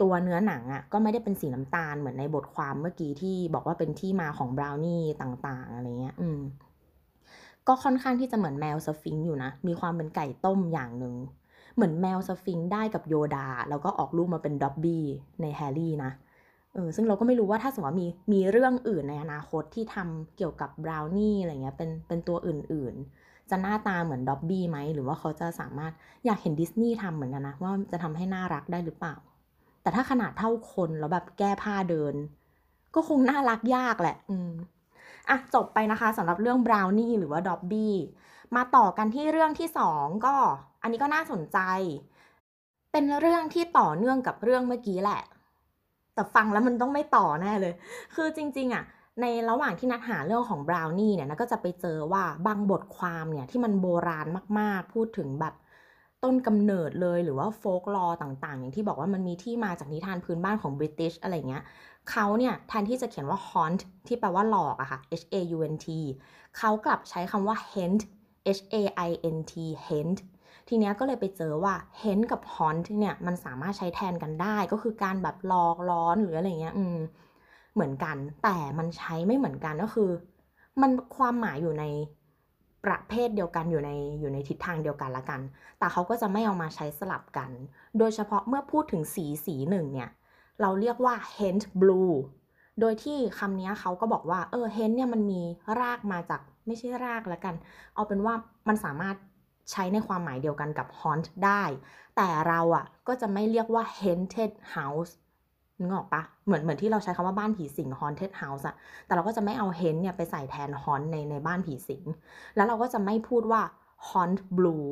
[0.00, 6.40] ตัวเนื้อหนังอะ่ะ ก็ไม่ได้เป็นสีน้ำตาลเหมือนในบทความเมื่อกี้ที่บอกว่าเป็นที่มาของบราวนี่ต่างๆอะไรเงี้ย อืม
[7.68, 11.14] ก็ค่อนข้างที่จะเหมือนแมวสฟิงซ์อยู่นะ มีความเป็นไก่ต้มอย่างหนึ่ง
[11.74, 15.04] เหมือนแมวสฟิงซ์ได้กับโยดา แล้วก็ออกลูกมาเป็นด็อบบี้
[15.40, 16.10] ในแฮร์รี่นะ
[16.74, 25.92] เออซึ่งเราก็ไม่รู้ว่าถ้าสมมติว่ามีมีเรื่องอื่นในอนาคตที่ทำเกี่ยวกับบราวนี่อะไรเงี้ยเป็นเป็นตัวอื่นๆ จะหน้าตาเหมือนด็อบบี้ไหมหรือว่าเขาจะสามารถ
[26.24, 29.14] อยากเห็นดิสนีย์ทำเหมือนกันนะ ว่าจะทำให้น่ารักได้หรือเปล่า
[29.82, 32.14] แต่ถ้าขนาดเท่าคนแล้วแบบแก้ผ้าเดิน
[32.94, 34.50] ก็คงน่ารักยากแหละ อืม
[35.28, 37.94] อะจบไปนะคะสำหรับเรื่องบราวนี่หรือว่าด็อบบี้
[38.56, 40.36] มาต่อกันที่เรื่องที่สองก็
[40.82, 41.58] อันนี้ก็น่าสนใจ
[42.92, 45.22] เป็นเรื่องที่ต่อเนื่องกับเรื่องเมื่อกี้แหละ
[46.20, 47.74] แต่ฟังแล้วมันต้องไม่ต่อแน่เลย
[48.14, 48.84] คือจริง ๆอะ
[49.20, 54.26] ในระหว่างที่นัดหาเรื่องของบราวนี่เนี่ยนะก็จะไปเจอว่าบางบทความเนี่ยที่มันโบราณ
[54.58, 55.54] มากๆ พูดถึงแบบ
[56.22, 61.62] ต้นกำเนิดเลยหรือว่าโฟกลอต่างๆ อย่างที่บอกว่ามันมีที่มาจากนิทานพื้นบ้านของบริติชอะไรเงี้ย
[62.10, 65.86] เขาเนี่ยแทนที่จะเขียนว่า haunt ที่แปลว่าหลอกอะค่ะ h a u n t
[66.58, 68.02] เขากลับใช้คำว่า haunt
[68.56, 69.54] h a i n t
[69.86, 70.18] haunt
[70.72, 76.98] ทีเนี้ยก็เลยไปเจอว่า haunt กับ haunt เนี่ยมันสามารถใช้แทนกันได้ก็คือการแบบหลอกล้อนหรืออะไรเงี้ยอืม
[77.74, 80.10] เหมือนกัน แต่มันใช้ไม่เหมือนกันก็คือ
[80.80, 81.84] มันความหมายอยู่ใน
[82.84, 85.40] ประเภทเดียวกันอยู่ในอยู่ในทิศทางเดียวกันละกัน
[85.78, 87.50] แต่เขาก็จะไม่เอามาใช้สลับกัน
[87.98, 90.10] โดยเฉพาะเมื่อพูดถึงสีสีหนึ่งเนี่ย
[90.60, 92.14] เราเรียกว่า hent blue
[92.80, 95.40] โดยที่คำนี้เขาก็บอกว่า เออ hent เนี่ยมันมี
[95.80, 97.54] รากมาจากไม่ใช่รากล้วกัน
[97.94, 98.34] เอาเป็นว่า
[98.68, 99.16] มันสามารถ
[99.70, 101.62] ใช้ในความหมายเดียวกันกับ haunt ได้
[102.16, 105.12] แต่เราอะก็จะไม่เรียกว่า haunted house
[105.80, 108.74] นึกออกปะเหมือนเหมือนที่เราใช้คำว่าบ้านผีสิง haunted house อะ
[109.06, 112.04] แต่เราก็จะไม่เอา haunt เนี่ยไปใส่แทน haunt ในในบ้านผีสิง
[112.56, 113.62] แล้วเราก็จะไม่พูดว่า
[114.08, 114.86] haunt blue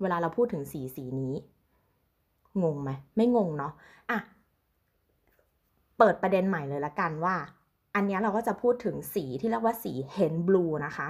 [0.00, 1.34] เวลาเราพูดถึงสีสีนี้
[2.62, 3.72] งงไหม ไม่งงเนาะ
[4.10, 4.18] อะ
[5.98, 7.36] เปิดประเด็นใหม่เลยละกันว่า
[7.94, 11.08] อันนี้เราก็จะพูดถึงสีที่เรียกว่าสี hen blue นะคะ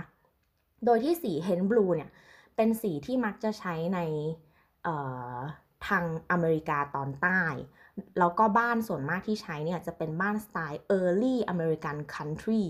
[0.85, 2.11] โดยที่สี hen blue เนี่ย
[2.57, 3.99] เป็นสีที่มักจะใช้ใน
[5.89, 7.41] ทางอเมริกาตอนใต้
[8.19, 12.65] แล้วก็บ้านส่วนมากที่ใช้เนี่ยจะเป็นบ้านสไตล์ early American country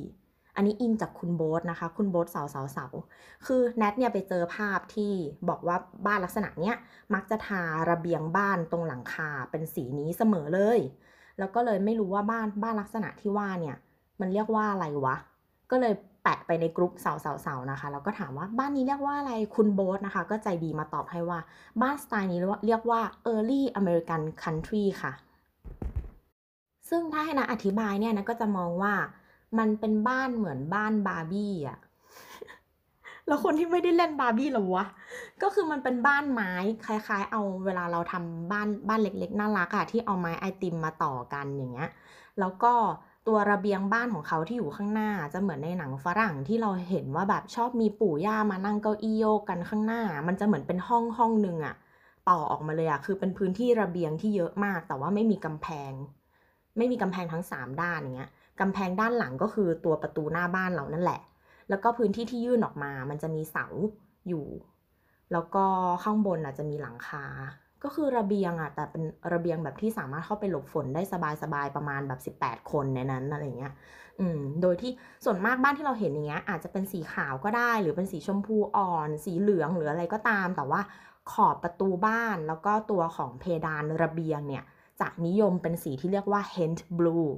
[0.56, 2.86] อันนี้อิงจากคุณโบ๊ทนะคะ คุณโบ๊ทเสาเสาเสา
[3.46, 5.12] คือแนทเนี่ยไปเจอภาพที่
[5.48, 6.76] บอกว่าบ้านลักษณะเนี้ย
[7.14, 10.80] มักจะทาระเบียงบ้านตรงหลังคาเป็นสีนี้เสมอเลย
[11.38, 13.76] แล้วก็เลยไม่รู้ว่าบ้านบ้านลักษณะที่ว่าเนี่ย
[14.20, 15.16] มันเรียกว่าอะไรวะ
[15.70, 21.38] ก็เลย แปะไปในกรุ๊ปสาเสาเสานะคะ แล้วก็ถามว่าบ้านนี้เรียกว่าอะไรคุณโบ๊ทนะคะ ก็ใจดีมาตอบให้ว่า
[21.82, 23.00] บ้านสไตล์นี้เรียกว่า
[23.32, 25.12] early American country ค่ะ
[26.88, 28.94] ซึ่งถ้าให้นะอธิบายเนี่ยนะก็จะมองว่า
[29.58, 31.78] มันเป็นบ้านเหมือนบ้านบาร์บี้อะ
[33.26, 34.86] แล้วคนที่ไม่ได้เล่นบาร์บี้หรอวะ
[35.42, 36.52] ก็คือมันเป็นบ้านไม้
[36.86, 41.90] คล้ายๆ เอาเวลาเราทำบ้านบ้านเล็กๆ น่ารักอะที่เอาไม้ไอติมมาต่อกันอย่างเงี้ย
[42.40, 42.72] แล้วก็
[43.26, 51.74] ตัวระเบียงบ้านของเขาที่อยู่ข้างหน้าจะเหมือนในหนังฝรั่งที่เราเห็นว่าแบบชอบมีปู่ย่ามานั่งเก้าอี้โยกกันข้างหน้า มันจะเหมือนเป็นห้องห้องหนึ่งอะ
[52.28, 55.92] ต่อออกมาเลยอะคือเป็นพื้นที่ระเบียงที่เยอะมาก แต่ว่าไม่มีกำแพง
[56.76, 58.30] ไม่มีกำแพงทั้งสามด้านอย่างเงี้ย
[58.60, 61.20] กำแพงด้านหลังก็คือตัวประตูหน้าบ้านเรานั่นแหละ
[61.68, 63.66] แล้วก็พื้นที่ที่ยื่นออกมา มันจะมีเสา
[64.28, 64.46] อยู่
[65.32, 65.64] แล้วก็
[66.02, 67.24] ข้างบนอะจะมีหลังคา
[67.82, 71.02] ก็คือระเบียงอะแต่เป็นระเบียงแบบที่สามารถเข้าไปหลบฝนได้
[71.42, 73.72] สบายๆประมาณแบบ 18 คนในนั้นอะไรเงี้ย
[74.20, 74.92] อืม โดยที่
[75.24, 80.80] ส่วนมากบ้านที่เราเห็นอย่างเงี้ย อาจจะเป็นสีขาวก็ได้ หรือเป็นสีชมพูอ่อน สีเหลืองหรืออะไรก็ตาม แต่ว่า
[81.32, 84.64] ขอบประตูบ้านแล้วก็ตัวของเพดานระเบียงเนี่ย
[85.00, 87.28] จะนิยมเป็นสีที่เรียกว่า hent blue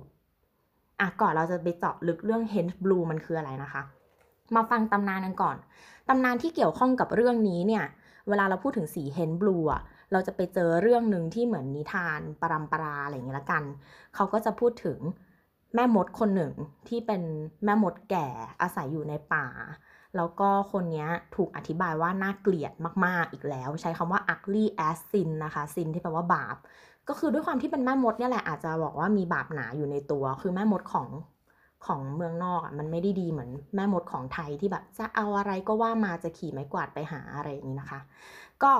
[1.00, 3.82] อะก่อนเราจะไปเจาะลึกเรื่อง h e n Blue มันคืออะไรนะคะ
[4.56, 5.56] มาฟังตำนานกันก่อน
[6.08, 7.84] ตำนานที่เกี่ยวข้องกับเรื่องนี้เนี่ย
[8.28, 9.82] เวลาเราพูดถึงสี h e n Blue อะ
[10.14, 13.64] เราจะไปเจอเรื่องหนึ่งที่เหมือนนิทานปรำปราอะไรอย่างเงี้ยละกัน
[14.14, 14.98] เขาก็จะพูดถึง
[15.74, 16.52] แม่มดคนหนึ่ง
[16.88, 17.22] ที่เป็น
[17.64, 18.28] แม่มดแก่
[18.60, 19.46] อาศัยอยู่ในป่า
[20.16, 22.72] แล้วก็คนนี้ถูกอธิบายว่าน่าเกลียด
[23.04, 26.56] มากๆอีกแล้ว ใช้คำว่า ugly as sin นะคะ sin ที่แปลว่าบาป
[27.08, 31.08] ก็คือด้วยความที่เป็นแม่มดเนี่ยแหละอาจจะบอกว่ามีบาปหนาอยู่ในตัว คือแม่มดของ
[31.86, 38.00] ของเมืองนอกอะมันไม่ได้ดีเหมือนแม่มดของไทยที่แบบจะเอาอะไรก็ว่ามาจะขี่ไม้กวาดไปหาอะไรอย่างนี้นะคะ
[38.62, 38.72] ก็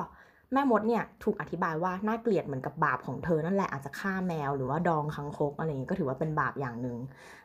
[0.52, 6.98] แม่มดเนี่ยถูกอธิบายว่าน่าเกลียดเหมือนกับบาปของเธอนั่นแหละอาจจะฆ่าแมวหรือว่าดองคังคกอะไรอย่างนี้ก็ถือว่าเป็นบาปอย่างหนึ่ง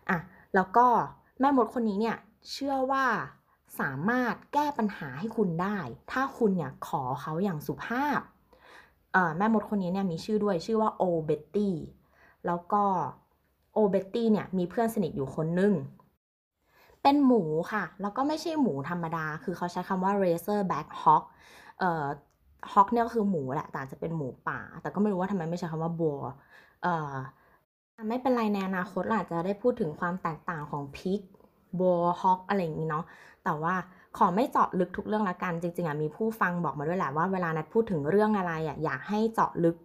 [0.09, 0.17] อะ
[0.55, 0.85] แล้วก็
[1.39, 2.17] แม่มดคนนี้เนี่ย
[2.51, 3.05] เชื่อว่า
[3.79, 5.77] สามารถแก้ปัญหาให้คุณได้
[6.11, 8.19] ถ้าคุณเนี่ยขอเขาอย่างสุภาพ
[9.37, 11.75] แม่มดคนนี้เนี่ยมีชื่อด้วยชื่อว่าโอเบตตี้
[12.45, 12.83] แล้วก็
[13.73, 15.73] โอเบตตี้เนี่ยมีเพื่อนสนิทอยู่คนนึง
[17.03, 21.23] เป็นหมูค่ะ แล้วก็ไม่ใช่หมูธรรมดา คือเขาใช้คำว่า razor back hawk
[21.79, 22.05] เอ่อ
[22.73, 26.17] ฮอกเนี่ยก็คือหมูแหละแต่จะเป็นหมูป่า แต่ก็ไม่รู้ว่าทำไมไม่ใช้คำว่าบัว
[26.83, 27.13] เอ่อ
[28.09, 31.19] ไม่เป็นไรในอนาคตเราอาจจะได้พูดถึงความแตกต่างของพิก
[31.79, 33.03] บัวฮอกอะไรอย่างนี้เนาะ
[33.43, 33.73] แต่ว่า
[34.17, 39.75] ขอไม่เจาะลึกทุกเรื่องละกันจริงๆอะมีผู้ฟังบอกมาด้วยแหละว่าเวลานัดพูดถึงเรื่องอะไรอะอยากให้เจาะลึก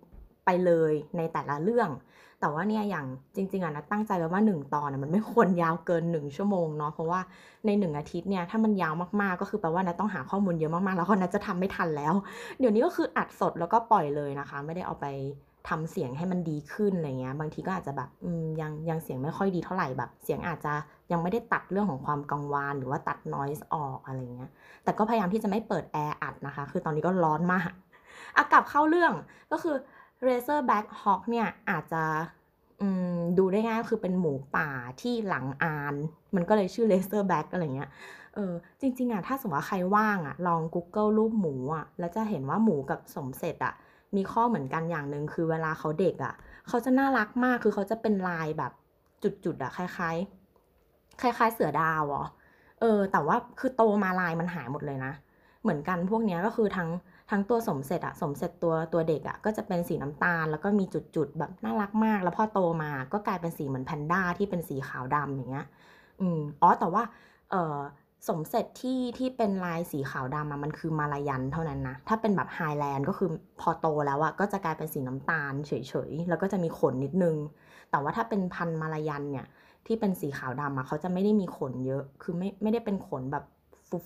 [0.45, 1.89] ไปเลยในแต่ละเรื่อง
[2.45, 7.21] แต่ว่าเนี่ยอย่างจริงๆอะนัดตั้งใจไว้ว่าหนึ่งตอนมันไม่ควรยาวเกินหนึ่งชั่วโมงเนาะเพราะว่า
[7.67, 12.15] ในหนึ่งอาทิตย์เนี่ยถ้ามันยาวมากๆก็คือแปลว่านัดต้องหาข้อมูลเยอะมากๆ แล้วก็นัดจะทำไม่ทันแล้ว
[12.59, 15.07] เดี๋ยวนี้ก็คืออัดสดแล้วก็ปล่อยเลยนะคะ ไม่ได้เอาไป
[15.69, 18.09] ทำเสียงให้มันดีขึ้นอะไรเงี้ยบางทีก็อาจจะแบบ
[18.61, 20.73] ยังยังเสียงไม่ค่อยดีเท่าไหร่แบบ เสียงอาจจะ
[21.13, 24.51] ยังไม่ได้ตัดเรื่องของความกังวานหรือว่าตัดนอยส์ออกอะไรเงี้ย
[24.85, 27.71] แต่ก็พยายามที่จะไม่เปิดแอร์อัดนะคะ คือตอนนี้ก็ร้อนมาก
[28.37, 29.13] อากลับเข้าเรื่อง
[29.53, 29.77] ก็คือ
[30.27, 32.03] Razer Back Hawk เนี่ยอาจจะ
[33.39, 35.95] ดูได้ง่ายคือเป็นหมูป่าที่หลังอาน
[36.35, 37.91] มันก็เลยชื่อ Razer Back อะไรเงี้ย
[38.35, 43.75] เออจริง ๆอะถ้าสมมติว่าใครว่างอะลอง Google รูปหมูอะแล้วจะเห็นว่าหมูกับสมเสร็จอะ
[44.17, 46.35] มีข้อเหมือนกันอย่างหนึ่งคือเวลาเขาเด็กอะ
[46.69, 48.73] เขาจะน่ารักมากคือเขาจะเป็นลายแบบ
[49.23, 52.25] จุดๆอะคล้ายๆ คล้าย ๆ เสือดาวอ๋อ
[52.81, 55.13] เออแต่ว่าคือโตมาลายมันหายหมดเลยนะ
[55.63, 56.91] เหมือนกันพวกนี้ก็คือทั้ง
[57.31, 60.85] ทั้งตัวสมเสร็จอะสมเสร็จตัวตัวเด็กอะก็จะเป็นสีน้ำตาล แล้วก็มี
[61.17, 65.67] จุดๆแบบน่ารักมาก แล้วพอโตมาก็กลายเป็นสีเหมือนแพนด้าที่เป็นสีขาวดำอย่างเงี้ย
[66.21, 67.03] อืมอ๋อแต่ว่า
[67.51, 67.79] เออ
[68.29, 73.29] สมเสร็จที่ที่เป็นลายสีขาวดำอะมันคือมาลายันเท่านั้นนะ ถ้าเป็นแบบไฮแลนด์ก็คือ
[73.61, 75.73] พอโตแล้วอะก็จะกลายเป็นสีน้ำตาลเฉ
[76.09, 77.37] ยๆ แล้วก็จะมีขนนิดนึง
[77.91, 79.47] แต่ว่าถ้าเป็นพันมาลายันเนี่ย
[79.87, 83.45] ที่เป็นสีขาวดำอะเขาจะไม่ได้มีขนเยอะ คือไม่ไม่ได้เป็นขนแบบ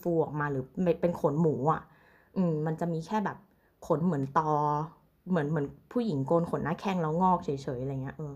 [0.03, 0.65] ฟูๆออกมาหรือ
[1.01, 1.83] เป็นขนหมูอะ
[2.39, 3.39] อืมมันจะมีแค่แบบ
[3.87, 4.51] ขนเหมือนตอ
[5.31, 8.35] เหมือนเหมือนผู้หญิงโกนขนหน้าแข้งแล้วงอกเฉยๆอะไรเงี้ยเออ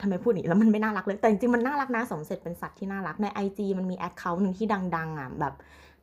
[0.00, 4.66] ทำไมพูดอย่างนี้แล้วมันไม่น่ารักเลย แต่จริงๆมันน่ารักนะสมเสร็จเป็นสัตว์ที่น่ารักในไอจีมันมี account หนึ่งที่
[4.96, 5.54] ดัง ๆอะแบบ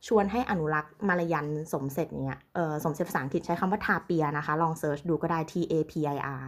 [0.06, 6.44] ชวนให้อนุรักษ์ Malayan สมเสร็จเนี้ยเออสมเสร็จภาษาอังกฤษใช้คำว่า tapir นะคะ ลอง search ดูก็ได้ T A P I R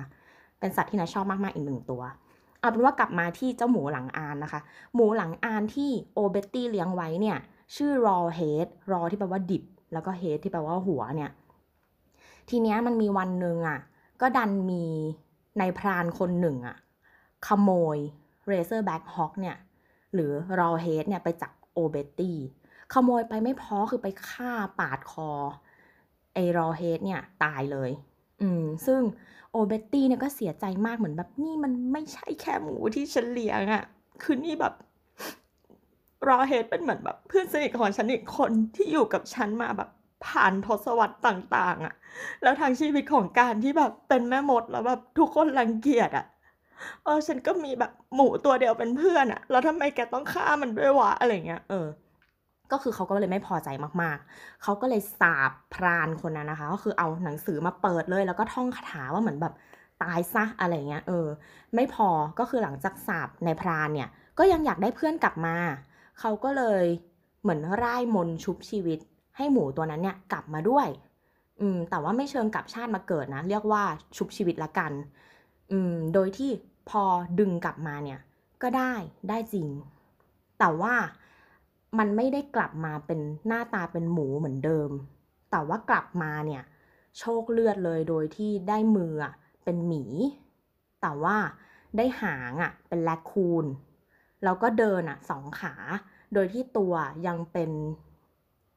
[0.61, 2.03] เป็นสัตว์ที่แนทชอบมากๆอีกหนึ่งตัว
[2.61, 4.61] เอาเป็นว่ากลับมาที่เจ้าหมูหลังอานนะคะ
[4.95, 7.39] หมูหลังอานที่ Old Betty เลี้ยงไว้เนี่ย
[7.77, 11.31] ชื่อ Rawhead raw ที่แปลว่าดิบ แล้วก็ head ที่แปลว่าหัวเนี่ย
[12.49, 13.81] ทีเนี้ยมันมีวันหนึ่งอะ
[14.21, 14.85] ก็ดันมี
[15.61, 16.77] นายพรานคนหนึ่งอะ
[17.47, 17.99] ขโมย
[18.51, 19.57] Razorback Hawk เนี่ย
[20.15, 22.37] หรือ Raw Head เนี่ยไปจากโอเบตตี้
[22.93, 25.31] ขโมยไปไม่พอคือไปฆ่าปาดคอ
[26.35, 27.91] ไอ้ Raw Head เนี่ยตายเลย
[28.43, 29.01] อืม ซึ่ง
[29.53, 33.85] โอเบตตี้เนี่ยก็เสียใจมากเหมือนแบบนี่มันไม่ใช่แค่หมูที่ฉันเลี้ยงอะ
[34.23, 34.75] คือนี่แบบ
[36.29, 39.91] Raw Head เป็นเหมือนแบบเพื่อนสนิทของฉันอีกคนที่อยู่กับฉันมาแบบ
[40.27, 41.95] ผ่านทศวรรษต่าง ๆอะ
[42.43, 46.27] แล้วทางชีวิตของการที่แบบเป็นแม่มดแล้วแบบทุกคนรังเกียจอะ
[47.05, 51.87] เออฉันก็มีแบบหมูตัวเดียวเป็นเพื่อนอะแล้วทำไมแกต้องฆ่ามันด้วยวะอะไรเงี้ย เออ
[52.73, 53.69] ก็คือเขาก็เลยไม่พอใจ
[54.03, 59.55] มากๆ เขาก็เลยสาบพรานคนนั้นนะคะ ก็คือเอาหนังสือมาเปิดเลย แล้วก็ท่องคาถาว่าเหมือนแบบ
[60.03, 61.27] ตายซะอะไรเงี้ย เออ
[61.75, 65.57] ไม่พอ ก็คือหลังจากสาบในพรานเนี่ย ก็ยังอยากได้เพื่อนกลับมา
[66.21, 66.85] เขาก็เลย
[67.43, 68.99] เหมือนร่ายมนชุบชีวิต
[69.37, 70.89] ให้หมูตัวนั้นเนี่ยกลับมาด้วย
[71.61, 73.83] อืม แต่ว่าไม่เชิงกลับชาติมาเกิดนะ เรียกว่า
[74.17, 74.93] ชุบชีวิตละกัน
[75.71, 76.51] อืม โดยที่
[76.91, 77.03] พอ
[77.39, 78.21] ดึงกลับมาเนี่ย
[78.63, 78.93] ก็ได้
[79.29, 79.69] ได้จริง
[80.59, 80.95] แต่ว่า
[81.99, 84.91] มันไม่ได้กลับมาเป็นหน้าตาเป็นหมูเหมือนเดิม
[85.51, 86.63] แต่ว่ากลับมาเนี่ย
[87.19, 89.15] โชคเลือดเลยโดยที่ได้มือ
[89.65, 90.05] เป็นหมี
[91.03, 91.37] แต่ว่า
[91.97, 93.65] ได้หางอะเป็นแลคูน
[94.45, 95.75] แล้วก็เดินอะสองขา
[96.35, 96.93] โดยที่ตัว
[97.27, 97.71] ยังเป็น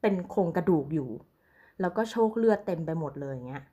[0.02, 1.10] เป็นโครงกระดูกอยู่
[1.82, 3.64] แล้วก็โชคเลือดเต็มไปหมดเลยเงี้ย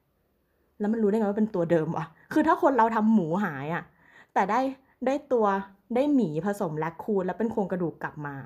[0.79, 3.85] แล้วมันรู้ได้ไงว่าเป็นตัวเดิมวะคือถ้าคนเราทำหมูหายอะ
[4.35, 4.61] แต่ได้
[5.07, 5.46] ได้ตัว
[5.94, 8.37] ได้หมีผสมแลคคูนแล้วเป็นโครงกระดูกกลับมา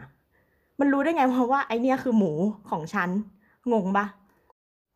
[0.81, 2.33] มันรู้ได้ไงเพราะว่าไอเนี้ยคือหมู
[2.70, 3.11] ของฉัน
[3.72, 4.07] งงปะ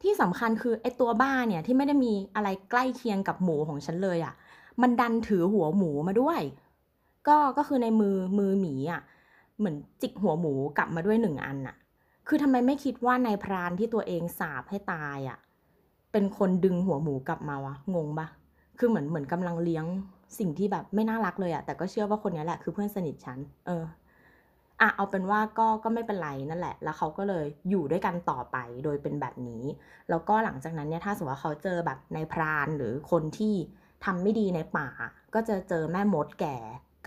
[0.02, 4.34] ที่สำคัญคือไอตัวบ้าเนี่ยที่ไม่ได้มีอะไรใกล้เคียงกับหมูของฉันเลยอะ
[4.82, 6.40] มันดันถือหัวหมูมาด้วย
[7.28, 9.02] ก็ก็คือในมือมือหมีอะ
[9.58, 11.76] เหมือนจิกหัวหมูกลับมาด้วยหนึ่งอันน่ะ
[12.28, 15.38] คือทำไมไม่คิดว่านายพรานที่ตัวเองสาบให้ตายอะ
[16.12, 18.26] เป็นคนดึงหัวหมูกลับมาวะงงปะ
[18.78, 19.84] คือเหมือนเหมือนกำลังเลี้ยง
[20.38, 23.84] สิ่งที่แบบไม่น่ารักเลยอะแต่ก็เชื่อว่าคนนี้แหละคือเพื่อนสนิทฉัน เออ
[24.80, 29.64] อะเอาเป็นว่าก็ก็ไม่เป็นไรนั่นแหละ แล้วเขาก็เลยอยู่ด้วยกันต่อไปโดยเป็นแบบนี้
[30.10, 33.54] แล้วก็หลังจากนั้นเนี่ยถ้าสมมติว่าเขาเจอแบบในพรานหรือคนที่
[34.04, 34.88] ทำไม่ดีในป่า
[35.34, 36.56] ก็จะเจอแม่มดแก่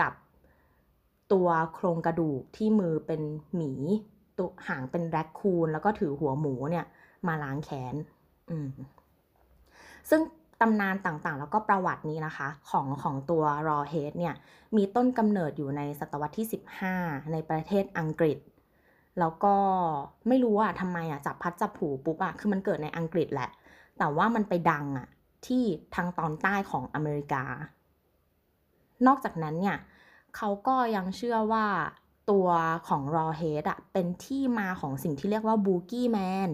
[0.01, 0.13] กับ
[1.33, 3.21] ตัวโครงกระดูกที่มือเป็น
[3.55, 3.71] หมี
[4.37, 6.85] ตัวหางเป็นแรคคูนแล้วก็ถือหัวหมูเนี่ย
[7.27, 7.95] มาล้างแค้น
[8.51, 8.69] อืม
[10.09, 10.21] ซึ่ง
[10.61, 14.35] ตำนานต่างๆ แล้วก็ประวัตินี้นะคะ ของของตัวรอเฮดเนี่ย
[14.75, 16.47] มีต้นกำเนิดอยู่ในศตวรรษที่
[16.89, 18.37] 15 ในประเทศอังกฤษ
[19.19, 19.55] แล้วก็
[20.27, 23.49] ไม่รู้ว่าทำไมอะจับพัดจับผูปุ๊บอะคือมันเกิดในอังกฤษแหละ
[23.97, 25.07] แต่ว่ามันไปดังอะ
[25.47, 25.63] ที่
[25.95, 27.43] ทางตอนใต้ของอเมริกา
[29.07, 29.77] นอกจากนั้นเนี่ย
[30.35, 31.65] เขาก็ยังเชื่อว่า
[32.31, 32.47] ตัว
[32.87, 36.17] ของรอเฮดอะเป็นที่มาของสิ่งที่เรียกว่าบูกี้แม
[36.49, 36.51] น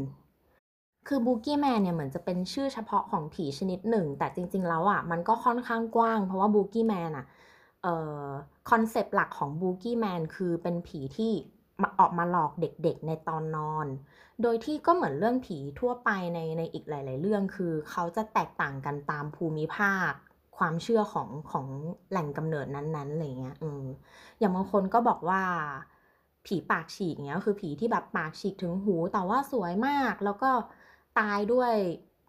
[1.08, 7.25] คือบูกี้แมนเนี่ยเหมือนจะเป็นชื่อเฉพาะของผีชนิดหนึ่ง แต่จริง ๆ แล้วอะมันก็ค่อนข้างกว้าง เพราะว่าบูกี้แมนอะ
[7.84, 8.25] เอ่อ
[8.69, 11.32] คอนเซปต์หลักของ boogeyman คือเป็นผีที่
[11.82, 13.88] มาออกมาหลอกเด็กๆในตอนนอน
[14.41, 20.12] โดยที่ก็เหมือนเรื่องผีทั่วไปในในอีกหลาย ๆ เรื่องคือเขาจะแตกต่างกันตามภูมิภาค
[20.58, 21.68] ความเชื่อของของ
[22.10, 23.84] แหล่งกำเนิดนั้นๆอะไรเงี้ยอืม
[24.39, 25.42] อย่างบางคนก็บอกว่า
[26.46, 30.52] ผีปากฉีกเงี้ยคือผีที่แบบปากฉีกถึงหู แต่ว่าสวยมากแล้วก็
[31.20, 31.74] ตายด้วย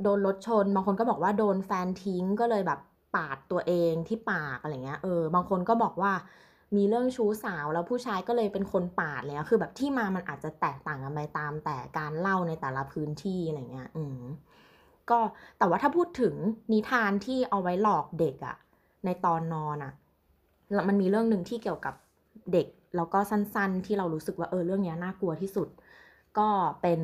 [0.02, 2.80] โดนรถชน บางคนก็บอกว่าโดนแฟนทิ้งก็เลยแบบ
[3.14, 6.12] ปาดตัวเองที่ปากอะไรเงี้ยเออบางคนก็บอกว่า
[6.76, 14.20] มีเรื่องชู้สาวแล้วผู้ชายก็เลยเป็นคนปาดแล้วคือแบบที่มามันอาจจะแตกต่างกันไปตามแต่การเล่าในแต่ละพื้นที่อะไรเงี้ย อืม
[15.10, 15.18] ก็
[15.58, 16.34] แต่ว่าถ้าพูดถึง
[16.72, 18.56] นิทานที่เอาไว้หลอกเด็กอะ
[19.04, 19.92] ในตอนนอนอะ
[20.72, 21.94] แล้วมันมีเรื่องหนึ่งที่เกี่ยวกับ
[22.52, 25.68] เด็กแล้วก็สั้นๆ ที่เรารู้สึกว่าเออเรื่องนี้น่ากลัวที่สุด
[26.38, 26.48] ก็
[26.82, 27.00] เป็น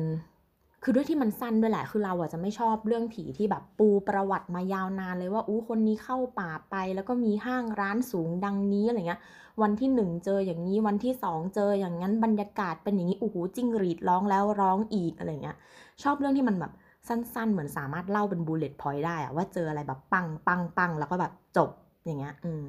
[0.83, 9.21] คือด้วยที่มันสั้นด้วยแหละคือเราอะจะไม่ชอบเรื่องผีที่แบบปูประวัติมายาวนานเลยว่าอู้คนนี้เข้าป่าไป แล้วก็มีห้างร้านสูงดังนี้อะไรเงี้ย
[9.61, 15.57] วันที่หนึ่งเจออย่างนี้วันที่สองเจออย่างนั้นบรรยากาศเป็นอย่างนี้โอ้โหจิ้งหรีดร้องแล้วร้องอีกอะไรเงี้ย
[16.03, 16.71] ชอบเรื่องที่มันแบบ
[17.07, 21.69] สั้นๆ เหมือนสามารถเล่าเป็น bullet point ได้อะว่าเจออะไรแบบปังปังปังแล้วก็แบบจบ
[22.05, 22.63] อย่างเงี้ยอืม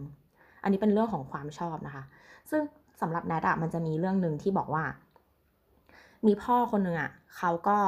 [0.62, 2.04] อันนี้เป็นเรื่องของความชอบนะคะ
[2.50, 2.62] ซึ่ง
[3.00, 4.84] สำหรับแนทอะมันจะมีเรื่องหนึ่งที่บอกว่า
[6.26, 7.78] มีพ่อคนหนึ่งอะเขาก็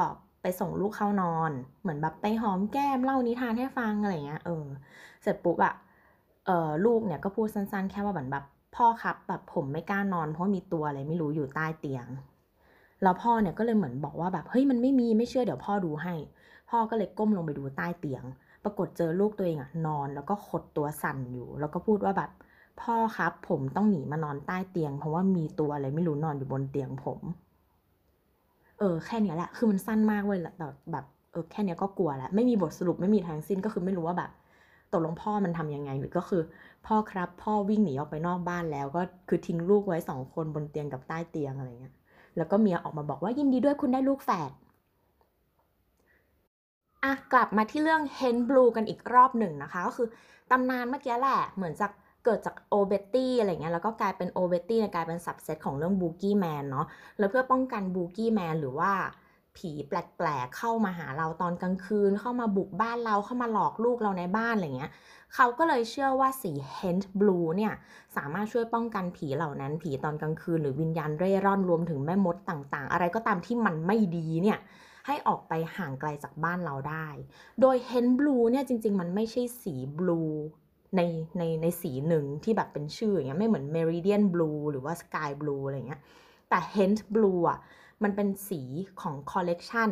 [0.41, 4.65] ไปส่งลูกเข้านอน เหมือนแบบไปหอมแก้มเล่านิทานให้ฟังอะไรเงี้ยเออ
[5.23, 5.73] เสร็จปุ๊บอะ
[6.45, 12.07] เออลูกเนี่ยก็พูดสั้นๆ แค่ว่าเหมือนแบบพ่อครับแบบผมไม่กล้านอนเพราะมีตัวอะไรไม่รู้อยู่ใต้เตียง
[13.05, 16.13] แล้วพ่อเนี่ยก็เลยเหมือนบอกว่าแบบเฮ้ยมันไม่มีไม่เชื่อเดี๋ยวพ่อดูให้
[16.69, 18.23] พ่อก็เลยก้มลงไปดูใต้เตียง
[18.63, 22.29] ปรากฏเจอลูกตัวเองอะนอน แล้วก็ขดตัวสั่นอยู่ แล้วก็พูดว่าแบบ
[22.81, 27.19] พ่อครับ ผมต้องหนีมานอนใต้เตียง เพราะว่ามีตัวอะไรไม่รู้นอนอยู่บนเตียงผม
[28.79, 34.31] เออแค่นี้แหละ คือมันสั้นมากเว้ยแบบแบบเออแค่นี้ก็กลัวแล้วไม่มีบทสรุปไม่มีทางสิ้นก็คือไม่รู้ว่าแบบ
[34.91, 36.41] ตกลงพ่อมันทำยังไงหรือก็คือ
[36.85, 41.94] พ่อครับ พ่อวิ่งหนีออกไปนอกบ้านแล้วก็คือทิ้งลูกไว้สองคนบนเตียงกับใต้เตียงอะไรเงี้ย
[42.37, 44.51] แล้วก็เมียออกมาบอกว่ายินดีด้วยคุณได้ลูกแฝด
[47.03, 50.07] อะกลับมาที่เรื่องเฮนบลูกันอีกรอบหนึ่งนะคะ ก็คือ
[50.51, 51.91] ตำนานเมื่อกี้แหละเหมือนจาก
[52.25, 56.85] เกิดจากโอเบตตี้อะไรเงี้ยแล้วก็กลายเป็นโอเบตตี้กลายเป็นสับเซตของเรื่องบูกี้แมนเนาะ
[57.19, 58.91] แล้วเพื่อป้องกันบูกี้แมนหรือว่า
[59.57, 64.91] ผีแปลกๆเข้ามาหาเราตอนกลางคืน เข้ามาบุกบ้านเราเข้ามาหลอกลูกเราในบ้านอะไรเงี้ย
[65.35, 67.73] เขาก็เลยเชื่อว่าสี Hent Blue เนี่ย
[68.15, 74.59] สามารถช่วยป้องกันผีเหล่านั้น ผีตอนกลางคืน หรือวิญญาณเร่ร่อนรวมถึงแม่มดต่างๆ อะไรก็ตามที่มันไม่ดีเนี่ย
[75.07, 77.07] ให้ออกไปห่างไกลจากบ้านเราได้
[77.61, 80.21] โดย Hen Blue เนี่ยจริง ๆ มันไม่ใช่สีบลู
[80.97, 81.01] ใน
[81.37, 86.01] ในในสีหนึ่งที่แบบเป็นชื่ออย่างเงี้ยไม่เหมือน Meridian Blue หรือว่า Sky Blue อะไรเงี้ย
[86.49, 87.59] แต่ Haint Blue อะ
[88.03, 88.61] มันเป็นสี
[89.01, 89.91] ของ collection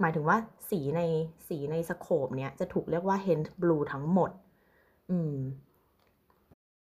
[0.00, 0.38] หมายถึงว่า
[0.70, 1.00] สีใน
[1.48, 4.30] สีใน scope เนี่ยจะถูกเรียกว่า Haint Blue ทั้งหมด
[5.10, 5.36] อืม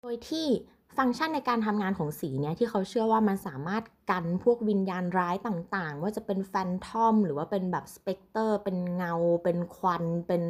[0.00, 0.48] โดยที่
[0.96, 10.42] ฟังก์ชันในการทำงานของสีเนี่ยที่เขาเชื่อว่ามันสามารถกันพวกวิญญาณร้ายต่างๆ ว่าจะเป็น phantom หรือว่าเป็นแบบ specter เป็นเงา เป็นควัน เป็น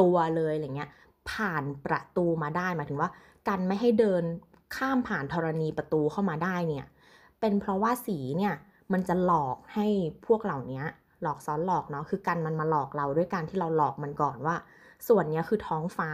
[0.00, 0.90] ตัวเลยอะไรเงี้ย
[1.30, 3.10] ผ่านประตูมาได้หมายถึงว่า
[3.48, 4.24] กันไม่ให้เดิน
[4.76, 6.86] ข้ามผ่านธรณีประตูเข้ามาได้เนี่ย
[7.40, 8.54] เป็นเพราะว่าสีเนี่ย
[8.92, 9.86] มันจะหลอกให้
[10.26, 10.82] พวกเหล่านี้
[11.22, 14.56] หลอกซ้อนหลอกเนาะคือกันมันมาหลอกเราด้วยการที่เราหลอกมันก่อนว่า
[15.08, 16.10] ส่วนนี้คือท้องฟ้า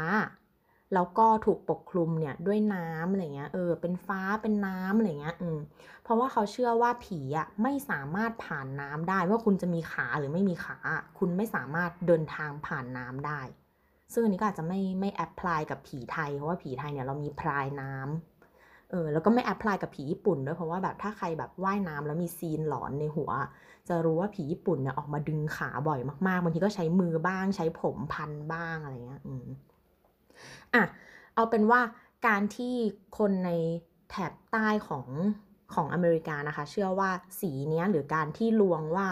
[0.94, 5.58] แล้วก็ถูกปกคลุมเนี่ยด้วยน้ำอะไรเงี้ยเออเป็นฟ้าเป็นน้ำอะไรเงี้ยอืม
[6.02, 10.78] เพราะว่าเขาเชื่อว่าผีอะไม่สามารถผ่านน้ำได้ว่าคุณจะมีขาหรือไม่มีขา
[11.18, 13.40] คุณไม่สามารถเดินทางผ่านน้ำได้
[14.12, 18.29] ซึ่งอันนี้ก็อาจจะไม่ไม่ apply กับผีไทยเพราะว่าผีไทยเนี่ยเรามีพรายน้ำ
[18.90, 23.30] เออแล้วก็ไม่แอพพลายกับผีญี่ปุ่นด้วยเพราะว่าแบบถ้าใครแบบว่ายน้ำแล้วมี scene หลอนในหัว
[23.88, 29.46] จะรู้ว่าผีญี่ปุ่นเนี่ยออกมาดึงขาบ่อยมากๆบางทีก็ใช้มือบ้าง ใช้ผมพันบ้างอะไรเงี้ยอืม
[30.74, 30.82] อะ
[31.34, 31.80] เอาเป็นว่า
[32.26, 32.74] การที่
[33.18, 33.50] คนใน
[34.10, 35.06] แถบใต้ของ
[35.74, 39.08] ของอเมริกานะคะ เชื่อว่าสีเนี้ยหรือการที่ลวงว่า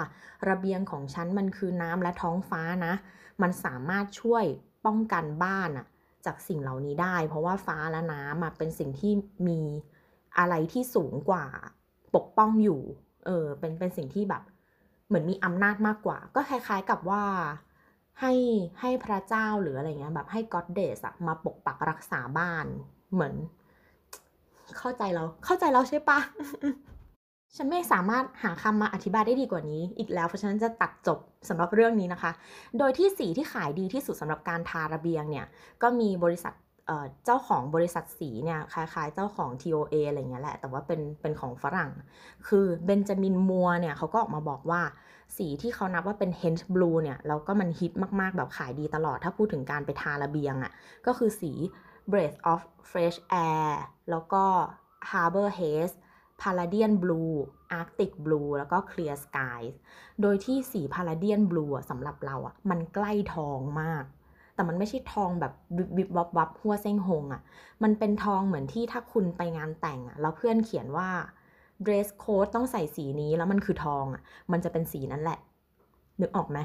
[0.48, 2.94] ระเบียงของฉันมันคือน้ำและท้องฟ้านะ
[3.42, 4.44] มันสามารถช่วย
[4.86, 5.86] ป้องกันบ้านอะ
[6.28, 9.12] จากสิ่งเหล่านี้ได้ เพราะว่าฟ้าและน้ำเป็นสิ่งที่
[9.48, 9.60] มี
[10.38, 11.46] อะไรที่สูงกว่า
[12.14, 12.80] ปกป้องอยู่
[13.26, 14.42] เออเป็นเป็นสิ่งที่แบบ
[15.06, 17.22] เหมือนมีอำนาจมากกว่า ก็คล้ายๆกับว่า
[18.20, 18.32] ให้
[18.80, 22.66] ให้พระเจ้าหรืออะไรเงี้ยแบบให้ก็อดเดสอะมาปกปักรักษาบ้าน
[23.12, 23.34] เหมือน
[24.78, 26.18] เข้าใจเราเข้าใจเราใช่ปะ
[27.56, 32.32] ฉันไม่สามารถหาคำมาอธิบายได้ดีกว่านี้อีกแล้วเพราะฉะนั้นจะตัดจบสำหรับเรื่องนี้นะคะ
[32.78, 35.46] โดยที่สีที่ขายดีที่สุดสำหรับการทาระเบียงเนี่ย
[35.82, 36.54] ก็มีบริษัท
[37.24, 41.90] เจ้าของบริษัทสีเนี่ยคล้ายๆ เจ้าของ TOA อะไรเงี้ยแหละ แต่ว่าเป็นเป็นของฝรั่ง
[42.48, 44.82] คือเบนจามินมัวเนี่ยเขาก็ออกมาบอกว่า
[45.36, 50.72] สีที่เขานับว่าเป็น Hent Blue เนี่ยแล้วก็มันฮิตมากๆ แบบขายดีตลอดถ้าพูดถึงการไปทาระเบียงอะ่ะ
[51.06, 51.52] ก็คือสี
[52.10, 53.70] Breath of Fresh Air
[54.10, 54.44] แล้วก็
[55.10, 55.96] Harbor Haze
[56.40, 57.32] Palladian Blue
[57.78, 59.72] Arctic Blue แล้วก็ Clear Skies
[60.22, 64.04] โดยที่สี Palladian Blue สำหรับเราอะมันใกล้ทองมาก
[64.54, 65.52] แต่มันไม่ใช่ทองแบบ
[65.96, 67.42] วิบวับวับหัวเส้งหงอะ่ะ
[67.82, 71.08] มันเป็นทองเหมือนที่ถ้าคุณไปงานแต่งอะ่ะแล้วเพื่อนเขียนว่า
[71.86, 74.22] dress code ต้องใส่สีนี้แล้วมันคือทองอะ่ะ
[74.52, 75.38] มันจะเป็นสีนั้นแหละ
[76.20, 76.58] นึกออกไหม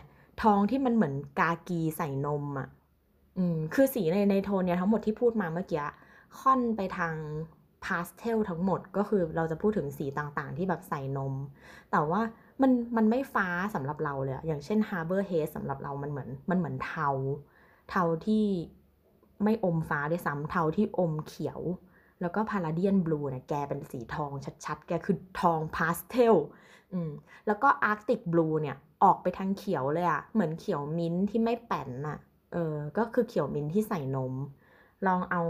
[0.44, 2.68] ทองที่มันเหมือนกากีใส่นมอะ่ะ
[3.38, 5.84] อืมคือสีในในโทนเนี่ยทั้งหมดที่พูดมาเมื่อกี้
[6.40, 7.14] ค่อนไปทาง
[7.86, 11.34] พาสเทลทั้งหมดก็คือเราจะพูดถึงสีต่างๆ ที่แบบใส่นม
[11.92, 12.22] แต่ว่า
[12.62, 17.10] มันมันไม่ฟ้าสำหรับเราเลย อย่างเช่น Harbor Haze สำหรับเรามันเหมือนมันเหมือนเทา
[17.90, 18.46] เทาที่
[19.44, 21.62] ไม่อมฟ้าด้วยซ้ำเทาที่อมเขียว
[22.22, 24.32] แล้วก็ Palladian Blue เนี่ยแกเป็นสีทอง
[24.66, 26.36] ชัดๆ แกคือทองพาสเทล
[26.94, 27.12] อืม
[27.48, 32.18] แล้วก็อาร์กติกบลูเนี่ยออกไปทางเขียวเลยอะเหมือนเขียวมิ้นที่ไม่แป่นน่ะ
[32.54, 34.34] เออ ก็คือเขียวมิ้นที่ใส่นม
[35.08, 35.42] ลองเอา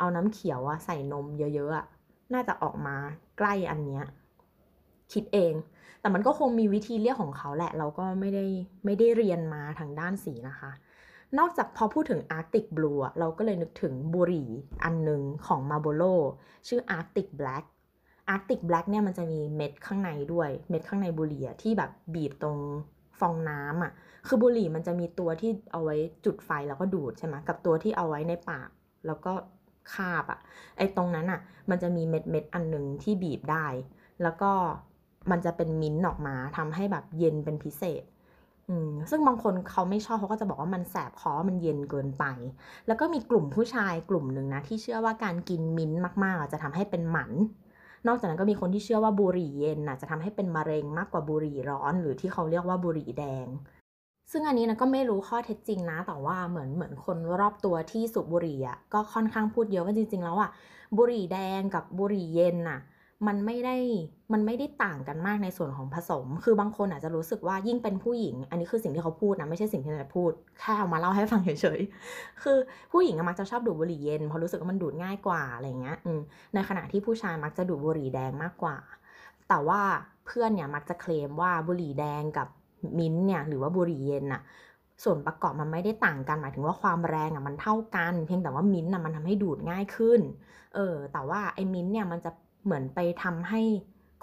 [0.00, 1.86] เอาน้ำเขียวอะใส่นมเยอะๆอะ
[2.34, 2.96] น่าจะออกมา
[3.38, 4.04] ใกล้อันเนี้ย
[5.12, 5.54] คิดเอง
[6.00, 8.44] แต่มันก็คงมีวิธีเรียกของเขาแหละ เราก็ไม่ได้
[8.84, 10.70] ไม่ได้เรียนมาทางด้านสีนะคะ
[11.38, 14.48] นอกจากพอพูดถึง Arctic Blue อะเราก็เลยนึกถึงบุหรี่
[14.84, 16.14] อันหนึ่งของ Marlboro
[16.68, 17.64] ชื่อ Arctic Black
[18.34, 22.58] Arctic Black เนี่ยมันจะมีเม็ดข้างในด้วย เม็ดข้างในบุหรี่ที่แบบบีบตรง
[23.20, 23.92] ฟองน้ำอะ
[24.28, 28.68] คือบุหรี่มันจะมีตัวที่เอาไว้จุดไฟแล้วก็ดูดใช่ไหมกับตัวที่เอาไว้ในปาก
[29.06, 29.32] แล้วก็
[29.94, 30.38] คาบอะ
[30.76, 33.66] ไอ้ตรงนั้นอะมันจะมีเม็ดเม็ดอันหนึ่งที่บีบได้
[34.22, 34.50] แล้วก็
[35.30, 38.04] มันจะเป็นมิ้นท์ออกมาทำให้แบบเย็นเป็นพิเศษ
[39.10, 42.24] ซึ่งบางคนเขาไม่ชอบเขาก็จะบอกว่ามันแสบคอมันเย็นเกินไป
[42.86, 47.30] แล้วก็มีกลุ่มผู้ชายกลุ่มหนึ่งนะที่เชื่อว่าการกินมิ้นท์มากๆจะทำให้เป็นหมัน
[48.06, 53.46] นอกจากนั้นก็มีคนที่เชื่อว่าบุหรี่เย็นน่ะจะทำให้เป็นมะเร็งมากกว่าบุหรี่ร้อน หรือที่เขาเรียกว่าบุหรี่แดง
[54.32, 60.50] ซึ่งอันนี้นะก็ไม่รู้ข้อเท็จจริงนะ แต่ว่าเหมือนเหมือนคนรอบตัวที่สูบบุหรี่อะก็ค่อนข้างพูดเยอะว่าจริง ๆ แล้วอะ
[60.96, 62.80] บุหรี่แดงกับบุหรี่เย็นน่ะ
[63.28, 63.76] มันไม่ได้
[64.32, 72.58] มันไม่ได้ต่างกันมากในส่วนของผสม คือบางคนอาจจะรู้สึกว่ายิ่งเป็นผู้หญิง อันนี้คือสิ่งที่เขาพูดนะไม่ใช่สิ่งที่เราพูดแค่เอามาเล่าให้ฟังเฉยๆคือ
[72.92, 75.96] ผู้หญิงมักจะชอบดูดบุหรี่เย็นเพราะรู้สึกว่ามันดูดง่ายกว่าอะไรเงี้ย
[76.54, 78.76] ในขณะที่ผู้ชายมักจะดูดบุหรี่แดงมากกว่า
[79.48, 79.80] แต่ว่า
[80.26, 82.48] เพื่อนเนี่ยมักจะเคลมว่าบุหรี่แดงกับ
[82.98, 84.42] มิ้นเนี่ยหรือว่าบุหรี่เย็นน่ะ
[85.04, 90.20] ส่วนประกอบมันไม่ได้ต่างกันหมายถึงว่าความแรงอะมันเท่ากัน เพียงแต่ว่ามิ้นท์น่ะมันทำให้ดูดง่ายขึ้น
[90.74, 92.30] เออแต่ว่าไอ้มิ้นเนี่ยมันจะ
[92.64, 93.60] เหมือนไปทำให้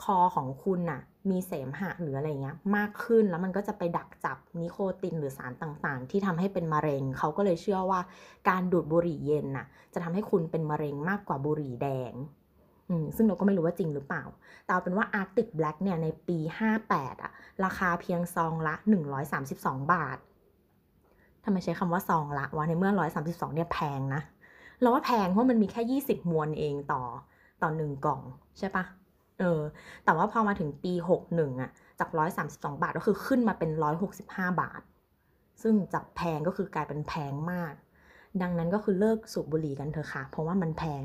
[0.04, 8.02] คอของคุณน่ะมีเสมหะหรืออะไรเงี้ยมากขึ้นแล้วมันก็จะไปดักจับนิโคตินหรือสารต่างๆ ที่ทำให้เป็นมะเร็ง เขาก็เลยเชื่อว่า
[8.50, 12.14] การดูดบุหรี่เย็นน่ะจะทำให้คุณเป็นมะเร็งมากกว่าบุหรี่แดง
[13.16, 14.24] ซึ่งเราก็ไม่รู้ว่าจริงหรือเปล่า
[14.64, 16.38] แต่เอาเป็นว่า Arctic Black เนี่ยในปี
[16.82, 17.32] 58อะ
[17.66, 18.76] ราคาเพียงซองละ
[19.34, 20.18] 132 บาท
[21.44, 22.92] ทำไมใช้คำว่าซองละวะในเมื่อ
[23.24, 24.22] 132 เนี่ยแพงนะ
[24.82, 27.04] เราว่าแพงเพราะมันมีแค่ 20 มวนเองต่อ
[27.62, 28.22] ต่อหนึ่งกล่อง
[28.58, 28.84] ใช่ปะ
[29.40, 29.62] เออ
[30.06, 30.94] แต่ว่าพอมาถึงปี
[31.28, 32.10] 61อะจาก
[32.48, 33.70] 132 บาทก็คือขึ้นมาเป็น
[34.16, 34.82] 165 บาท
[35.62, 37.74] ซึ่งจากแพงก็คือกลายเป็นแพงมาก
[38.42, 41.04] ดังนั้นก็คือเลิกสูบบุหรี่กันเถอะค่ะ เพราะว่ามันแพง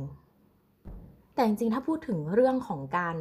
[1.35, 3.17] แต่จริงๆ ถ้าพูดถึงเรื่องของการ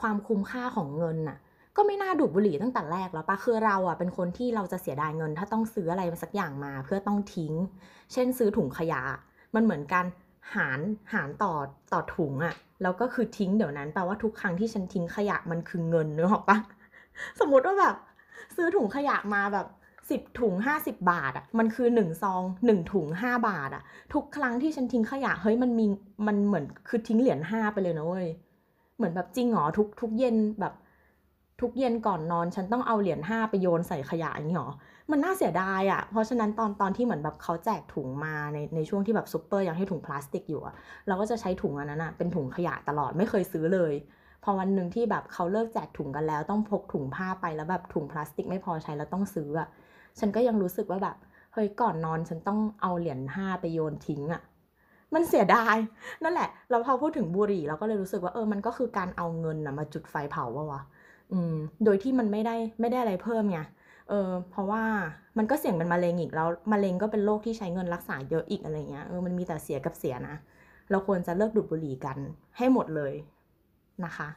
[0.00, 1.38] ความคุ้มค่าของเงินน่ะ
[1.76, 7.52] ก็ไม่น่าดูดบุหรี่ตั้งแต่แรกแล้วปะคือเราอะเป็นคนที่เราจะเสียดายเงิน ถ้าต้องซื้ออะไรมาสักอย่างมาเพื่อต้องทิ้ง
[8.12, 9.00] เช่นซื้อถุงขยะ
[9.54, 10.06] มันเหมือนการ
[10.54, 10.80] หาร
[11.12, 11.52] หารต่อ
[11.92, 16.58] ต่อถุงอะแล้วก็คือทิ้งเดี๋ยวนั้นแปลว่าทุกครั้งที่ฉันทิ้งขยะมันคือเงินนึกออกปะ
[17.40, 17.96] สมมติว่าแบบ
[18.56, 19.66] ซื้อถุงขยะมาแบบ
[20.10, 23.82] สิบถุงห้าสิบบาทอะมันคือหนึ่งซองหนึ่งถุงห้าบาทอะ
[24.14, 25.86] ทุกครั้งที่ฉันทิ้งขยะเฮ้ยมันมี
[26.26, 28.26] มันเหมือนคือทิ้งเหรียญห้าไปเลยนะเว้ย
[28.96, 30.74] เหมือนแบบจริงเหรอทุกทุกเย็นแบบ
[31.60, 34.70] ทุกเย็นก่อนนอนฉันต้องเอาเหรียญห้าไปโยนใส่ขยะอย่างนี้หรอ
[35.10, 40.74] มันน่าเสียดายอะ่ะ เพราะฉะนั้นตอนตอนที่เหมือนแบบเขาแจกถุงมาในในช่วงที่แบบซูเปอร์ยังให้ถุงพลาสติกอยู่อะ
[41.06, 43.92] เราก็จะใช้ถุงอันนั้นอะเป็นถุงขยะตลอดไม่เคยซื้อเลย
[44.44, 49.68] พอวันหนึ่งที่แบบเขาเลิกแจกถุงกันแล้วต้องพกถุงผ้าไปแล้วแบบถุงพลาสติกไม่พอใช้แล้วต้องซื้ออะ
[50.20, 51.16] ฉันก็ยังรู้สึกว่าแบบ
[51.54, 54.42] เฮ้ยก่อนนอนฉันต้องเอาเหรียญห้าไปโยนทิ้งอะ
[55.14, 55.76] มันเสียดาย
[56.22, 60.82] นั่นแหละ เราพอพูดถึงบุหรี่เราก็เลยรู้สึกว่าเออมันก็คือการเอาเงินอะมาจุดไฟเผาวะวะ
[61.32, 61.54] อืม
[61.84, 63.58] โดยที่มันไม่ได้ไม่ได้อะไรเพิ่มไง
[64.08, 64.82] เออเพราะว่า
[65.38, 70.36] มันก็เสี่ยงเป็นมะเร็งอีกแล้วมะเร็งก็เป็นโรคที่ใช้เงินรักษาเยอะอีกอะไรเงี้ยเออมันมีแต่เสียกับเสียนะ
[70.90, 72.18] เราควรจะเลิกดูดบุหรี่กัน
[72.58, 73.12] ให้หมดเลย
[74.04, 74.28] นะคะ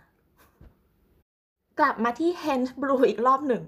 [1.80, 3.64] กลับมาที่ Hens Blue อีกรอบหนึ่ง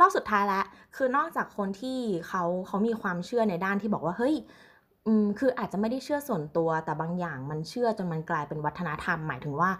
[0.00, 0.64] รอบสุดท้ายแล้ว
[0.96, 1.98] คือนอกจากคนที่
[2.28, 4.34] เขาเขามีความเชื่อในด้านที่บอกว่า เฮ้ย
[5.06, 9.70] อืมคืออาจจะไม่ได้เชื่อส่วนตัวแต่บางอย่างมันเชื่อจนมันกลายเป็นวัฒนธรรม หมายถึงว่า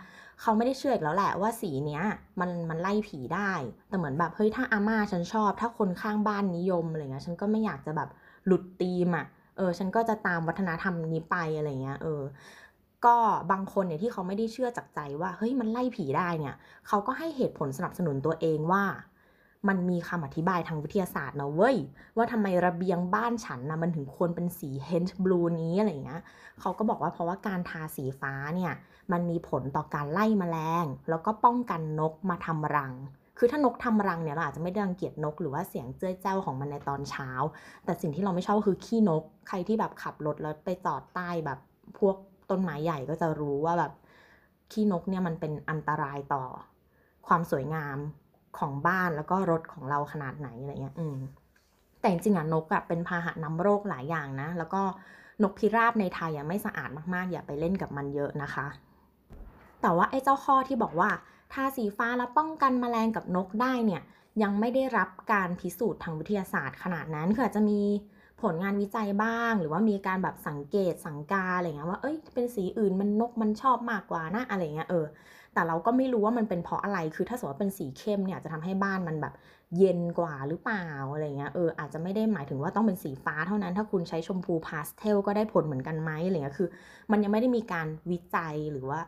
[0.40, 2.02] เขาไม่ได้เชื่ออีกแล้วแหละว่าสีเนี้ย
[2.40, 3.52] มันมันไล่ผีได้
[3.88, 8.08] แต่เหมือนแบบเฮ้ยถ้าอาม่าฉันชอบ ถ้าคนข้างบ้านนิยมอะไรเงี้ยฉันก็ไม่อยากจะแบบ
[8.46, 12.20] หลุดธีมอะเออฉันก็จะตามวัฒนธรรมนี้ไปอะไรเงี้ยเออ
[13.06, 13.16] ก็
[13.52, 16.54] บางคนเนี่ยที่เขาไม่ได้เชื่อจากใจว่าเฮ้ยมันไล่ผีได้เนี่ย
[16.88, 18.84] เขาก็ให้เหตุผลสนับสนุนตัวเองว่า
[19.68, 21.76] มันมีคำอธิบายทางวิทยาศาสตร์นะเว้ย
[22.16, 26.22] ว่าทำไมระเบียงบ้านฉันนะมันถึงควรเป็นสีเฮนส์บลูนี้อะไรเงี้ย
[26.60, 28.72] เขาก็บอกว่าเพราะว่าการทาสีฟ้าเนี่ย
[29.12, 32.92] มันมีผลต่อการไล่แมลง แล้วก็ป้องกันนกมาทำรัง
[33.38, 37.30] คือถ้านกทำรังเนี่ยเราอาจจะไม่ได้รังเกียจนกหรือว่าเสียงเจ้ยเจ้าของมันในตอนเช้า
[37.84, 41.58] แต่สิ่งที่เราไม่ชอบคือขี้นก ใครที่แบบขับรถแล้วไปจอดใต้แบบ
[41.98, 42.16] พวก
[42.50, 43.92] ต้นไม้ใหญ่ก็จะรู้ว่าแบบ
[44.72, 46.44] ขี้นกเนี่ยมันเป็นอันตรายต่อ
[47.26, 47.96] ความสวยงาม
[48.58, 51.18] ของบ้านแล้วก็รถของเราขนาดไหนอะไรเงี้ยอืม
[52.00, 54.82] แต่จริงๆอะนกอะเป็นพาหะนำโรคหลายอย่างนะ แล้วก็
[55.42, 58.66] นกพิราบในไทยอะไม่สะอาดมากๆ อย่าไปเล่นกับมันเยอะนะคะ
[59.82, 61.10] แต่ว่าไอ้เจ้าข้อที่บอกว่า
[61.52, 64.02] ทาสีฟ้าแล้วป้องกันแมลงกับนกได้เนี่ย
[64.42, 67.80] ยังไม่ได้รับการพิสูจน์ทางวิทยาศาสตร์ขนาดนั้นคืออาจจะมี
[68.42, 75.06] ผลงานวิจัยบ้าง หรือว่ามีการแบบสังเกตสังกาอะไรเงี้ยว่าเอ้ยเป็นสีอื่นมันนกมันชอบมากกว่านะอะไรเงี้ยเออ
[75.54, 79.34] แต่เราก็ไม่รู้ว่ามันเป็นเพราะอะไรคือถ้าสมมติว่าเป็นสีเข้มเนี่ยจะทำให้บ้านมันแบบ
[79.78, 86.68] เย็นกว่าหรือเปล่าอะไรเงี้ยเอออาจจะไม่ได้หมายถึงว่าต้องเป็นสีฟ้าเท่านั้นถ้าคุณใช้ชมพูพาสเทลก็ได้ผลเหมือนกันไหมอะไรเงี้ยคือ
[87.10, 89.00] มันยังไม่ได้มีการวิจัยหรือว่า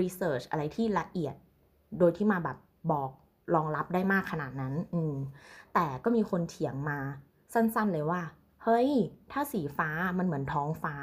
[0.00, 1.34] รีเสิร์ชอะไรที่ละเอียด
[1.98, 2.56] โดยที่มาแบบ
[2.90, 3.10] บอก
[3.54, 5.14] รองรับได้มากขนาดนั้น อืม
[5.74, 6.98] แต่ก็มีคนเถียงมา
[7.54, 8.20] สั้นๆเลยว่า
[8.62, 8.88] เฮ้ย
[9.30, 9.88] ถ้าสีฟ้า
[10.18, 10.94] มันเหมือนท้องฟ้า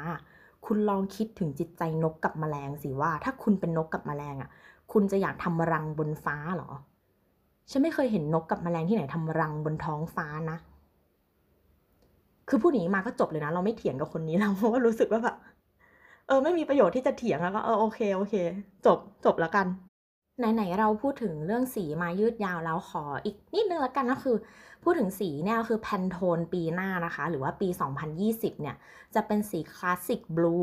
[0.66, 4.50] คุณลองคิดถึงจิตใจนกกับแมลงสิว่า ถ้าคุณเป็นนกกับแมลงอะ
[4.92, 6.70] คุณจะอยากทำรังบนฟ้าเหรอ
[7.70, 10.58] ฉันไม่เคยเห็นนกกับแมลงที่ไหนทำรังบนท้องฟ้านะ
[12.48, 15.36] คือพูดอย่างนี้มาก็จบเลยนะ เราไม่เถียงกับคนนี้แล้วเพราะว่ารู้สึกว่าแบบ
[16.26, 18.34] เออไม่มีประโยชน์ที่จะเถียงแล้วก็เออโอเคโอเค
[18.86, 19.66] จบจบแล้วกัน
[20.54, 24.36] ไหนๆเราพูดถึงเรื่องสีมายืดยาวแล้วขออีกนิดนึงละกันก็คือ
[24.82, 27.68] พูดถึงสีเนี่ยคือแพนโทนปีหน้านะคะ หรือว่าปี
[28.14, 28.76] 2020 เนี่ย
[29.14, 30.58] จะเป็นสีคลาสสิกบลู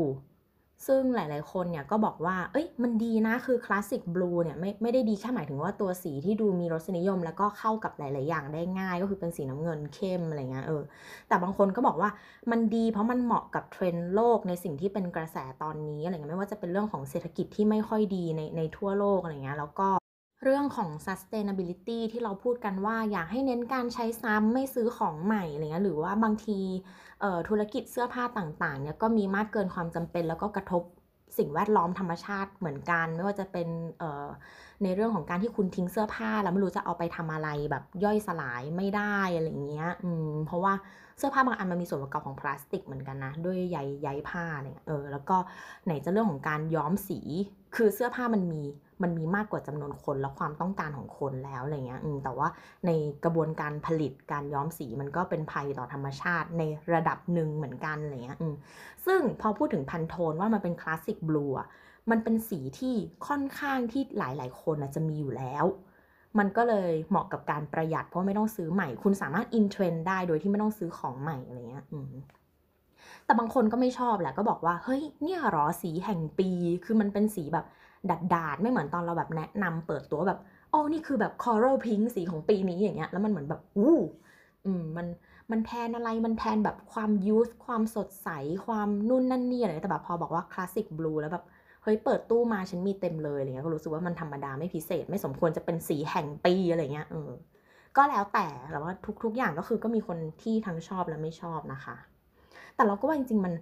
[0.86, 10.82] ซึ่งหลาย ๆ คนเนี่ยก็บอกว่า เอ้ย มันดีนะ คือคลาสสิกบลูเนี่ยไม่ไม่ได้ดีแค่หมายถึงว่าตัวสีที่ดูมีรสนิยม แล้วก็เข้ากับหลาย ๆ อย่างได้ง่าย ก็คือเป็นสีน้ำเงินเข้มอะไรเงี้ย เออ
[11.28, 12.10] แต่บางคนก็บอกว่า
[12.50, 19.88] มันดีเพราะมันเหมาะกับเทรนด์โลกในสิ่งที่เป็นกระแสตอนนี้อะไรเงี้ย ไม่ว่าจะเป็นเรื่องของเศรษฐกิจที่ไม่ค่อยดีในในทั่วโลกอะไรเงี้ย แล้วก็
[20.44, 26.58] เรื่องของ sustainability ที่เราพูดกันว่าอยากให้เน้นการใช้ซ้ำไม่ซื้อของใหม่อะไรเงี้ยหรือว่าบางที
[27.48, 30.82] ธุรกิจเสื้อผ้าต่างๆเนี่ยก็มีมากเกินความจำเป็น แล้วก็กระทบ
[31.38, 33.68] สิ่งแวดล้อมธรรมชาติเหมือนกัน ไม่ว่าจะเป็น
[34.82, 40.74] ในเรื่องของการที่คุณทิ้งเสื้อผ้า แล้วไม่รู้จะเอาไปทำอะไรแบบย่อยสลายไม่ได้อะไรเงี้ยอืมเพราะว่า
[41.18, 45.36] เสื้อผ้าบางอันมันมีส่วนประกอบของพลาสติกเหมือนกันนะด้วยใยใยผ้าเนี่ยเออแล้วก็
[45.84, 47.20] ไหนจะเรื่องของการย้อมสี
[47.76, 48.62] คือเสื้อผ้ามันมี
[49.02, 52.48] มันมีมากกว่าจำนวนคนและความต้องการของคนแล้วอะไรเงี้ยแต่ว่า
[52.86, 52.90] ใน
[53.24, 56.62] กระบวนการผลิตการย้อมสีมันก็เป็นภัยต่อธรรมชาติใน
[56.94, 58.38] ระดับหนึ่งเหมือนกันอะไรเงี้ย
[59.06, 61.68] ซึ่งพอพูดถึงพันโทนว่ามันเป็นคลาสสิกบลูอะ
[62.10, 62.94] มันเป็นสีที่
[63.26, 65.64] ค่อนข้างที่หลาย ๆ คนจะมีอยู่แล้ว
[66.38, 71.84] มันก็เลยเหมาะกับการประหยัดเพราะไม่ต้องซื้อใหม่ คุณสามารถอินเทรนด์ได้โดยที่ไม่ต้องซื้อของใหม่อะไรเงี้ย
[73.24, 76.50] แต่บางคนก็ไม่ชอบแหละก็บอกว่าเฮ้ยเนี่ยหรอสีแห่งปี
[76.84, 77.66] คือมันเป็นสีแบบ
[78.10, 80.40] ดัดดาดไม่เหมือนตอนเราแบบแนะนำเปิดตัวแบบ
[80.70, 83.96] โอ้นี่คือแบบ coral pink สีของปีนี้อย่างเงี้ยแล้วมันเหมือนแบบอู้
[84.66, 85.06] อืมมัน
[85.50, 88.28] มันแทนอะไรมันแทนแบบความยูสความสดใส
[88.66, 91.44] ความนุ่นนั่นนี่อะไรแต่แบบพอบอกว่าคลาสสิกบลูแล้วแบบ
[91.82, 97.30] เฮ้ยเปิดตู้มาฉันมีเต็มเลยอะไรเงี้ยก็รู้สึกว่ามันธรรมดาไม่พิเศษ ไม่สมควรจะเป็นสีแห่งปีอะไรเงี้ยเออ
[97.96, 98.92] ก็แล้วแต่แต่ว่า
[99.24, 101.96] ทุก ๆ อย่างก็คือก็มีคนที่ทั้งชอบและไม่ชอบนะคะ
[102.74, 103.52] แต่เราก็ว่าจริงๆมัน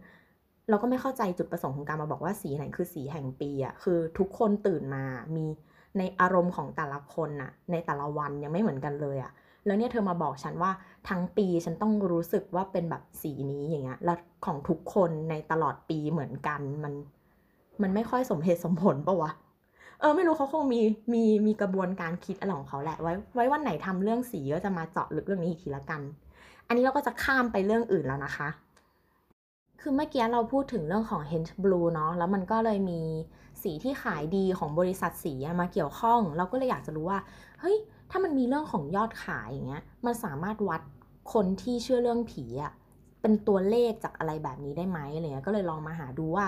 [0.69, 5.05] เราก็ไม่เข้าใจจุดประสงค์ของการมาบอกว่าสีไหนคือสีแห่งปีอะคือทุกคนตื่นมา
[5.37, 5.47] มี
[5.99, 9.33] ในอารมณ์ของแต่ละคนน่ะในแต่ละวันยังไม่เหมือนกันเลยอะ
[9.67, 10.71] แล้วเนี่ยเธอมาบอกฉันว่า
[11.09, 16.93] ทั้งปีฉันต้องรู้สึกว่าเป็นแบบสีนี้อย่างเงี้ยแล้วของทุกคนในตลอดปีเหมือนกันมัน
[17.83, 19.31] มันไม่ค่อยสมเหตุสมผลปะวะ
[20.01, 20.81] เออไม่รู้เขาคงมี
[21.13, 26.01] มีมีกระบวนการคิดอะไรของเขาแหละไว้ไว้วันไหนทำเรื่องสีก็จะมาเจาะลึกเรื่องนี้อีกทีละกัน
[26.67, 28.49] อันนี้เราก็จะข้ามไปเรื่องอื่นแล้วนะคะ
[29.81, 33.01] คือเมื่อกี้เราพูดถึงเรื่องของ Hint Blue เนาะแล้วมันก็เลยมี
[33.63, 37.21] สีที่ขายดีของบริษัทสีมาเกี่ยวข้อง เราก็เลยอยากจะรู้ว่า
[37.61, 37.77] เฮ้ย
[38.11, 40.83] ถ้ามันมีเรื่องของยอดขายอย่างเงี้ย มันสามารถวัด
[41.33, 42.73] คนที่เชื่อเรื่องผีอะ
[43.21, 46.47] เป็นตัวเลขจากอะไรแบบนี้ได้ไหมอะไรเงี้ย ก็เลยลองมาหาดูว่า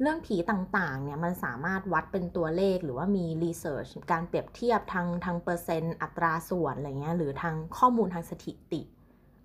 [0.00, 8.82] เรื่องผีต่างๆ เนี่ยมันสามารถวัดเป็นตัวเลขหรือว่ามีรีเสิร์ชการเปรียบเทียบทางทางเปอร์เซ็นต์อัตราส่วนอะไรเงี้ย หรือทางข้อมูลทางสถิติ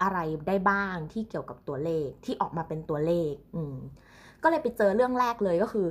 [0.02, 3.76] อะไรได้บ้างที่เกี่ยวกับตัวเลขที่ออกมาเป็นตัวเลขอืม
[4.44, 5.88] ก็เลยไปเจอเรื่องแรกเลยก็คือ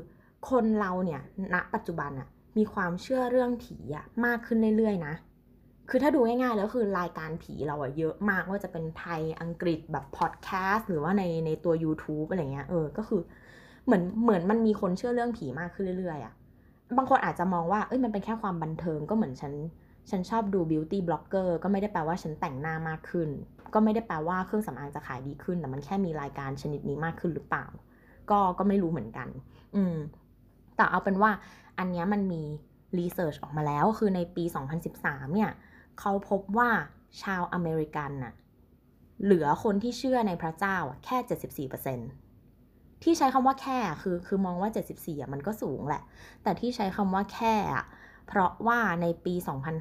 [0.50, 1.20] คนเราเนี่ย
[1.54, 5.14] ณปัจจุบันอะมีความเชื่อเรื่องผีอะมากขึ้นเรื่อยๆ นะ
[5.90, 13.22] คือถ้าดูง่ายๆแล้วคือรายการผีเราอะเยอะมากว่าจะเป็นไทยอังกฤษแบบพอดแคสต์หรือว่าในในตัว YouTube อะไรเงี้ยเออก็คือ
[13.84, 16.34] เหมือนเหมือนมันมีคนเชื่อเรื่องผีมากขึ้นเรื่อยๆอะ
[16.96, 19.52] บางคนอาจจะมองว่าเอ้ยมันเป็นแค่ความบันเทิงก็เหมือนฉัน
[20.10, 23.28] ฉันชอบดู beauty blogger ก็ไม่ได้แปลว่าฉันแต่งหน้ามากขึ้น
[23.74, 27.66] ก็ไม่ได้แปลว่าเครื่องสำอางจะขายดีขึ้น แต่มันแค่มีรายการชนิดนี้มากขึ้นหรือเปล่า
[28.30, 29.28] ก็ก็ไม่รู้เหมือนกัน
[29.76, 29.96] อืม
[30.76, 31.30] แต่เอาเป็นว่า
[31.78, 32.42] อันนี้มันมี
[32.98, 34.44] รีเสิร์ชออกมาแล้ว คือในปี
[34.88, 35.50] 2013 เนี่ย
[36.00, 36.70] เขาพบว่า
[37.22, 38.32] ชาวอเมริกันน่ะ
[39.22, 46.02] เหลือคนที่เชื่อในพระเจ้าแค่ 74%ที่ใช้คำว่าแค่คือคือมองว่า 74อะมันก็สูงแหละ
[46.42, 47.84] แต่ที่ใช้คำว่าแค่อะ
[48.28, 49.34] เพราะว่าในปี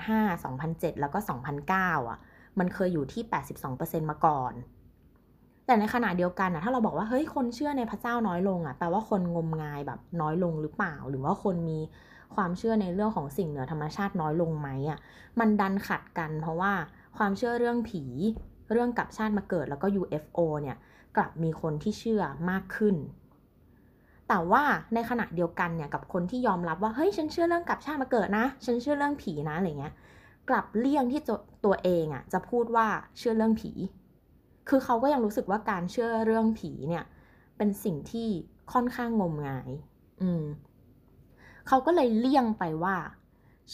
[0.03, 1.19] 2005 2007 แล้วก็
[1.65, 2.19] 2009อะ
[2.59, 3.23] มันเคยอยู่ที่
[3.67, 4.53] 82%มาก่อน
[5.65, 11.79] แต่ในขณะเดียวกันอะถ้าเราบอกว่าเฮ้ยคนเชื่อในพระเจ้าน้อยลงอะแปลว่าคนงมงายแบบน้อยลงหรือเปล่า หรือว่าคนมี
[12.35, 14.99] ความเชื่อในเรื่องของสิ่งเหนือธรรมชาติน้อยลงไหมอะ
[15.39, 16.71] มันดันขัดกัน เพราะว่า
[17.17, 18.03] ความเชื่อเรื่องผี
[18.71, 20.77] เรื่องกลับชาติมาเกิดแล้วก็ UFO เนี่ย
[21.15, 22.95] กลับมีคนที่เชื่อมากขึ้น
[24.27, 29.93] แต่ว่าในขณะเดียวกันเนี่ยกับคนที่ยอมรับว่าเฮ้ยฉันเชื่อเรื่องกลับชาติมาเกิดนะ ฉันเชื่อเรื่องผีนะอะไรเงี้ย
[30.49, 31.21] กลับเลี่ยงที่
[31.65, 32.87] ตัวเองอะ่ะจะพูดว่า
[33.17, 33.71] เชื่อเรื่องผี
[34.69, 37.05] คือเขาก็ยังรู้สึกว่าการเชื่อเรื่องผีเนี่ย
[37.57, 38.27] เป็นสิ่งที่
[38.73, 39.69] ค่อนข้างงมงาย
[40.21, 40.43] อืม
[41.67, 42.95] เขาก็เลยเลี่ยงไปว่า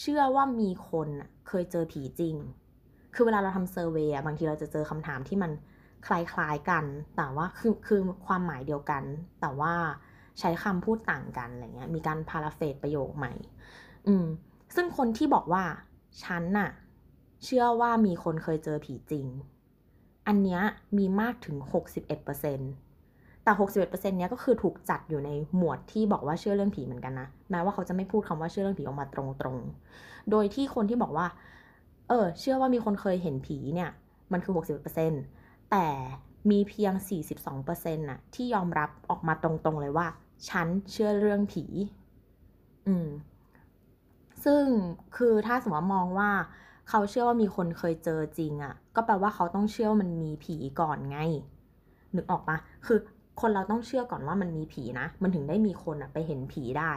[0.00, 1.08] เชื่อว่ามีคน
[1.48, 2.36] เคยเจอผีจริง
[3.14, 5.52] คือเวลาเราทำเซอร์เวยบางทีเราจะเจอคำถามที่มัน
[6.06, 6.84] คล้ายๆกัน
[7.16, 9.02] แต่ว่าคือคือความหมายเดียวกัน
[9.40, 9.72] แต่ว่า
[10.40, 13.32] ใช้คำพูดต่างกันอะไรเงี้ย มีการพาราเฟสประโยคใหม่
[14.06, 14.26] อืม
[14.74, 15.64] ซึ่งคนที่บอกว่า
[16.22, 16.70] ฉันน่ะ
[17.44, 19.26] เชื่อว่ามีคนเคยเจอผีจริง
[20.26, 20.60] อันเนี้ย
[20.98, 21.56] มีมากถึง
[22.30, 31.26] 61%แต่ 61%เนี้ยก็คือถูกจัดอยู่ในหมวดที่บอกว่าเชื่อเรื่องผีเหมือนกันนะ แม้ว่าเขาจะไม่พูดคำว่าเชื่อเรื่องผีออกมาตรงๆ โดยที่คนที่บอกว่า
[32.08, 33.90] เออ เชื่อว่ามีคนเคยเห็นผีเนี่ย
[34.32, 34.52] มันคือ
[35.12, 35.86] 61%แต่
[36.50, 36.92] มีเพียง
[37.46, 40.06] 42%น่ะ ที่ยอมรับออกมาตรงๆเลยว่า
[40.48, 41.64] ฉันเชื่อเรื่องผี
[42.86, 43.08] อืม
[44.46, 44.64] ซึ่ง
[45.16, 46.30] คือถ้าสมมติมองว่า
[46.88, 51.18] เขาเชื่อว่ามีคนเคยเจอจริงอะ่ะ ก็แปลว่าเขาต้องเชื่อว่ามันมีผีก่อนไง
[52.16, 52.98] นึกออกปะคือ
[53.40, 56.92] คนเราต้องเชื่อก่อนว่ามันมีผีนะ มันถึงได้มีคนอะไปเห็นผีได้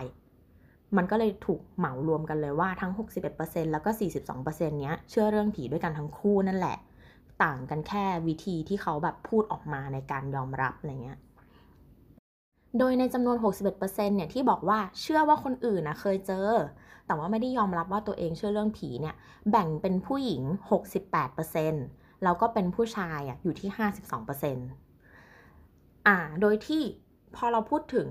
[0.98, 6.78] มันก็เลยถูกเหมารวมกันเลยว่าทั้ง 61%แล้วก็ 42%เนี้ยเชื่อเรื่องผีด้วยกันทั้งคู่นั่นแหละ
[7.44, 11.20] ต่างกันแค่วิธีที่เขาแบบพูดออกมาในการยอมรับอะไรเงี้ย
[12.78, 16.50] โดยในจำนวน 61%เนี่ยที่บอกว่าเชื่อว่าคนอื่นนะเคยเจอ
[17.10, 19.16] แต่ว่าไม่ได้ยอมรับว่าตัวเองเชื่อเรื่องผีเนี่ย
[19.52, 20.44] แบ่งเป็นผู้หญิง
[21.54, 23.70] 68%แล้วก็เป็นผู้ชายอะอยู่ที่
[24.88, 26.82] 52%อ่า โดยที่
[27.36, 28.10] พอเราพูดถึง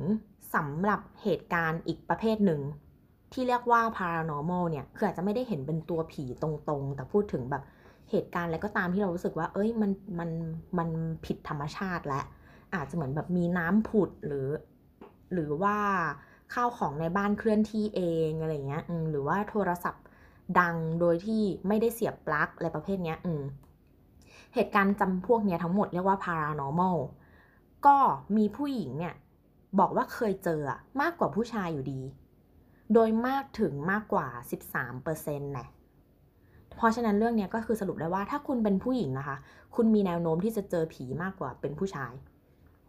[0.55, 2.61] สำหรับเหตุการณ์อีกประเภทหนึ่ง
[3.33, 7.63] ที่เรียกว่า paranormal เนี่ย คืออาจจะไม่ได้เห็นเป็นตัวผีตรงๆ แต่พูดถึงแบบ
[8.11, 10.31] เหตุการณ์อะไรก็ตามที่เรารู้สึกว่า เอ้ย มัน มัน
[10.79, 10.89] มัน
[11.27, 12.21] ผิดธรรมชาติและ
[12.75, 14.49] อาจจะเหมือนแบบมีน้ำผุดหรือ
[15.33, 15.77] หรือว่า
[16.55, 20.05] ข้าวของในบ้านเคลื่อนที่เองอะไรเงี้ยหรือว่าโทรศัพท์
[20.61, 23.33] ดังโดยที่ไม่ได้เสียบปลั๊กอะไรประเภทเนี้ยอื
[24.55, 26.99] เหตุการณ์จำพวกเนี้ยทั้งหมดเรียกว่า paranormal
[27.87, 27.97] ก็
[28.37, 29.15] มีผู้หญิงเนี่ย
[29.79, 30.61] บอกว่าเคยเจอ
[31.01, 32.01] มากกว่าผู้ชายอยู่ดี
[32.93, 34.27] โดยมากถึงมากกว่า
[34.83, 35.67] 13%นะ
[36.77, 39.37] เพราะฉะนั้นเรื่องนี้ก็คือสรุปได้ว่าถ้าคุณเป็นผู้หญิงนะคะ
[39.77, 42.13] คุณมีแนวโน้มที่จะเจอผีมากกว่าเป็นผู้ชาย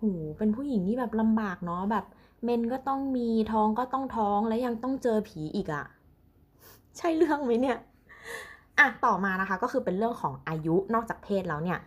[0.02, 2.06] หู เป็นผู้หญิงนี่แบบลำบากเนาะแบบ
[2.44, 5.86] เมนก็ต้องมีท้องก็ต้องท้องแล้วยังต้องเจอผีอีกอะ
[6.98, 7.78] ใช่เรื่องไหมเนี่ย
[8.80, 11.80] อะต่อมานะคะก็คือเป็นเรื่องของอายุนอกจากเพศแล้วเนี่ย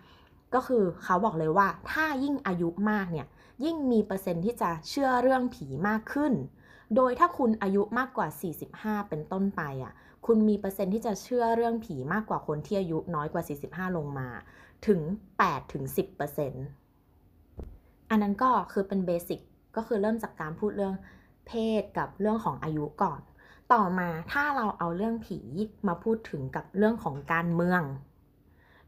[0.54, 3.26] ก็คือเขาบอกเลยว่าถ้ายิ่งอายุมากเนี่ย
[3.64, 6.32] ยิ่งมีเปอร์เซ็นต์ที่จะเชื่อเรื่องผีมากขึ้น
[6.96, 8.28] โดยถ้าคุณอายุมากกว่า
[8.68, 9.92] 45 เป็นต้นไปอะ
[10.26, 13.42] คุณมีเปอร์เซ็นต์ที่จะเชื่อเรื่องผีมากกว่าคนที่อายุน้อยกว่า
[13.90, 14.28] 45 ลงมา
[14.86, 15.00] ถึง
[15.36, 16.52] 8ถึง10เปอร์เซน
[18.10, 19.40] อันนั้นก็คือเป็น basic
[19.76, 20.94] ก็คือเริ่มจากการพูดเรื่อง
[21.46, 23.20] เพศกับเรื่องของอายุก่อน
[23.72, 25.38] ต่อมาถ้าเราเอาเรื่องผี
[25.88, 27.82] มาพูดถึงกับเรื่องของการเมือง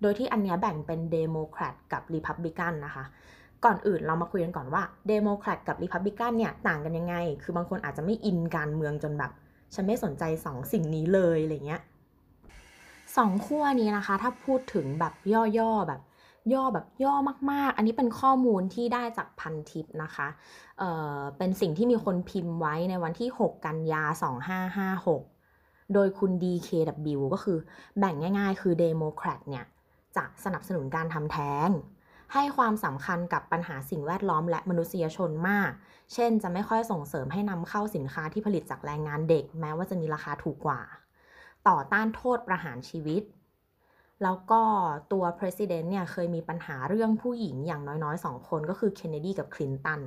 [0.00, 3.04] โดยที่อันนี้แบ่งเป็นเดโมแครตกับริพับลิกันนะคะ
[3.64, 9.32] ก่อนอื่นเรามาคุยกันก่อนว่าเดโมแครตกับริพับลิกันเนี่ยต่างกันยังไง คือบางคนอาจจะไม่อินการเมืองจนแบบ
[9.74, 11.82] ฉันไม่สนใจสองสิ่งนี้เลยอะไรเงี้ย
[13.16, 15.14] สองขั้วนี้นะคะ ถ้าพูดถึงแบบ
[15.58, 16.00] ย่อๆแบบ
[16.52, 17.14] ย่อแบบย่อ
[17.50, 20.28] มากๆ อันนี้เป็นข้อมูลที่ได้จากพันทิปนะคะ
[20.78, 24.02] เอ่อเป็นสิ่งที่มีคนพิมพ์ไว้ในวันที่ 6 กันยา
[24.82, 27.58] 2556 โดยคุณ DKW ก็คือ
[27.98, 29.64] แบ่งง่ายๆ คือเดโมแครตเนี่ย
[30.16, 31.68] จะสนับสนุนการทำแท้ง
[32.32, 35.70] ให้ความสำคัญกับปัญหาสิ่งแวดล้อมและมนุษยชนมาก
[36.14, 40.80] เช่น จะไม่ค่อยส่งเสริมให้นำเข้าสินค้าที่ผลิตจากแรงงานเด็ก แม้ว่าจะมีราคาถูกกว่า
[41.68, 43.22] ต่อต้านโทษประหารชีวิต
[44.24, 44.60] แล้วก็
[45.12, 50.00] ตัว president เนี่ยเคยมีปัญหาเรื่องผู้หญิงอย่างน้อยๆ2คนก็คือเคนเนดีกับคลินตัน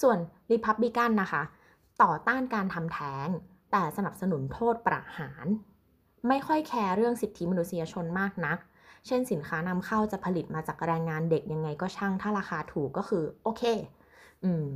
[0.00, 0.18] ส่วน
[0.52, 1.42] Republican นะคะ
[2.02, 3.28] ต่อต้านการทำแท้ง
[3.72, 5.46] แต่สนับสนุนโทษประหาร
[6.28, 8.58] ไม่ค่อยแคร์เรื่องสิทธิมนุษยชนมากนัก
[9.06, 13.62] เช่นสินค้านำเข้าจะผลิตมาจากแรงงานเด็กยังไงก็ช่างถ้าราคาถูกก็คือ โอเค
[14.44, 14.66] อืม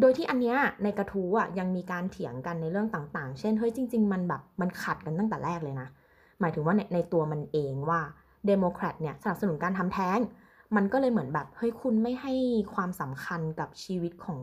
[0.00, 5.88] โดยที่อันเนี้ยในกระทู้อะยังมีการเถียงกันในเรื่องต่างๆ เช่น เฮ้ยจริง ๆ มันแบบมันขัดกันตั้งแต่แรกเลยนะ
[6.40, 8.00] หมายถึงว่าในในตัวมันเองว่า
[8.46, 10.18] เดโมแครตเนี่ยสนับสนุนการทำแท้ง
[10.76, 12.32] มันก็เลยเหมือนแบบเฮ้ยคุณไม่ให้
[12.74, 14.38] ความสำคัญกับชีวิตของ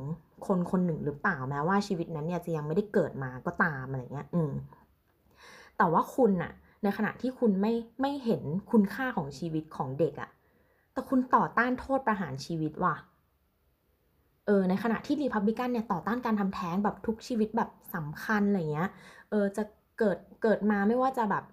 [0.48, 4.52] คนคนหนึ่งหรือเปล่าแม้ว่าชีวิตนั้นเนี่ยจะยังไม่ได้เกิดมาก็ตามอะไรเงี้ย อืม
[5.78, 6.52] แต่ว่าคุณอะ
[6.84, 10.30] ในขณะที่คุณไม่ไม่เห็นคุณค่าของชีวิตของเด็กอะ
[10.94, 12.96] แต่คุณต่อต้านโทษประหารชีวิตว่ะ
[14.46, 18.90] เออในขณะที่รีพับลิกันเนี่ยต่อต้านการทำแท้งแบบทุกชีวิตแบบสำคัญอะไรเงี้ย
[19.30, 19.64] เออจะ
[20.00, 21.44] เกิดเกิดมาไม่ว่าจะแบบ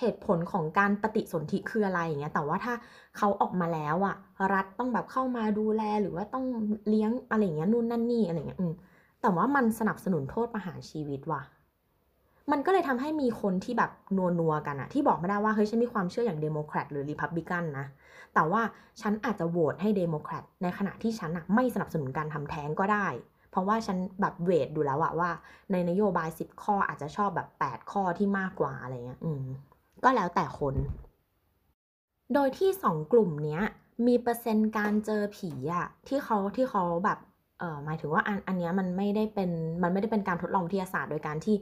[0.00, 2.74] เหตุผลของการปฏิสนธิคืออะไรอย่างเงี้ย แต่ว่าถ้า
[3.16, 4.16] เขาออกมาแล้วอะ
[4.54, 6.44] รัฐต้องแบบเข้ามาดูแลหรือว่าต้อง
[6.88, 8.72] เลี้ยงอะไรอย่างเงี้ยนู่นนั่นนี่อะไรเงี้ย อืม
[9.22, 11.42] แต่ว่ามันสนับสนุนโทษประหารชีวิตว่ะ
[12.52, 17.86] มันก็เลยทำให้มีคนที่แบบนัวนัวกันอะที่บอกไม่ได้ว่าเฮ้ยฉันมีความเชื่ออย่างเดโมแครตหรือริพับลิกันนะ
[18.34, 18.62] แต่ว่า
[19.00, 23.06] ฉันอาจจะโหวตให้เดโมแครตในขณะที่ฉันอะไม่สนับสนุนการทำแท้งก็ได้
[23.50, 25.30] เพราะว่าฉันแบบ weight ดูแล้วอะว่า
[25.72, 29.44] ในนโยบาย 10 ข้ออาจจะชอบแบบ 8 ข้อที่มากกว่าอะไรเงี้ย อืม
[30.04, 30.74] ก็แล้วแต่คน
[32.34, 33.62] โดยที่สองกลุ่มเนี้ย
[34.06, 37.18] มีเปอร์เซ็นต์การเจอผีอะที่เขาที่เขาแบบ
[37.58, 39.50] เอ่อหมายถึงว่าอันอันเนี้ยมันไม่ได้เป็น
[39.82, 41.56] มันไม่ได้เป็นการทดลองวิทยาศาสตร์โดยการที่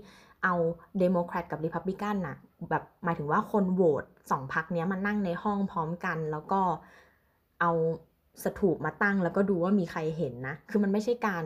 [0.45, 0.55] เอา
[0.99, 2.37] เดโมแครตกับริพับลิกันน่ะ
[2.71, 6.61] แบบหมายถึงว่าคนโหวตสองพรรคเนี้ยมานั่งในห้องพร้อมกัน แล้วก็
[7.61, 7.71] เอา
[8.45, 11.45] ธูปมาตั้งแล้วก็ดูว่ามีใครเห็นนะ คือมันไม่ใช่การ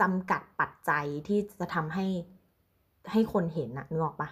[0.00, 2.06] จำกัดปัจจัยที่จะทำให้
[3.12, 4.28] ให้คนเห็นนะนึกออกปะ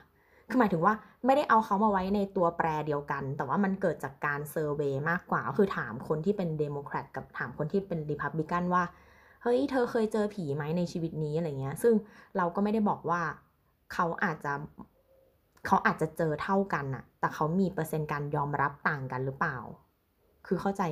[0.50, 0.94] คือหมายถึงว่า
[1.26, 8.82] ไม่ได้เอาเขามาไว้ในตัวแปรเดียวกัน แต่ว่ามันเกิดจากการ survey มากกว่า ก็คือถามคนที่เป็นเดโมแครตกับถามคนที่เป็นริพับลิกันว่า
[9.42, 11.94] เฮ้ย เธอเคยเจอผีไหมในชีวิตนี้อะไรเงี้ย ซึ่ง
[12.36, 13.20] เราก็ไม่ได้บอกว่า
[13.92, 14.52] เขาอาจจะ
[15.66, 19.58] เขาอาจจะเจอเท่ากันน่ะ แต่เขามีเปอร์เซ็นต์การยอมรับต่างกันหรือเปล่า
[20.46, 20.82] คือเข้าใจ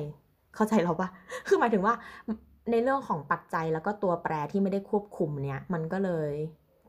[0.55, 1.09] เข้าใจเราปะ
[1.47, 1.93] คือหมายถึงว่า
[2.71, 6.31] ในเรื่องของปัจจัยแล้วก็ตัวแปรที่ไม่ได้ควบคุมเนี่ย มันก็เลย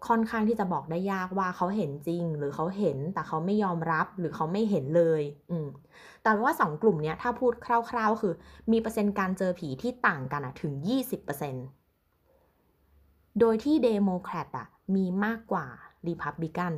[0.09, 5.69] ค่อนข้างที่จะบอกได้ยากว่าเขาเห็นจริง หรือเขาเห็นแต่เขาไม่ยอมรับหรือเขาไม่เห็นเลย อืม
[6.23, 8.35] แต่ว่าสองกลุ่มเนี้ยถ้าพูดคร่าว ๆ คือ
[8.71, 11.65] มีเปอร์เซ็นต์การเจอผีที่ต่างกันอะถึง 20%
[13.41, 15.67] โดยที่เดโมแครตอะมีมากกว่า
[16.07, 16.75] รีพับลิกัน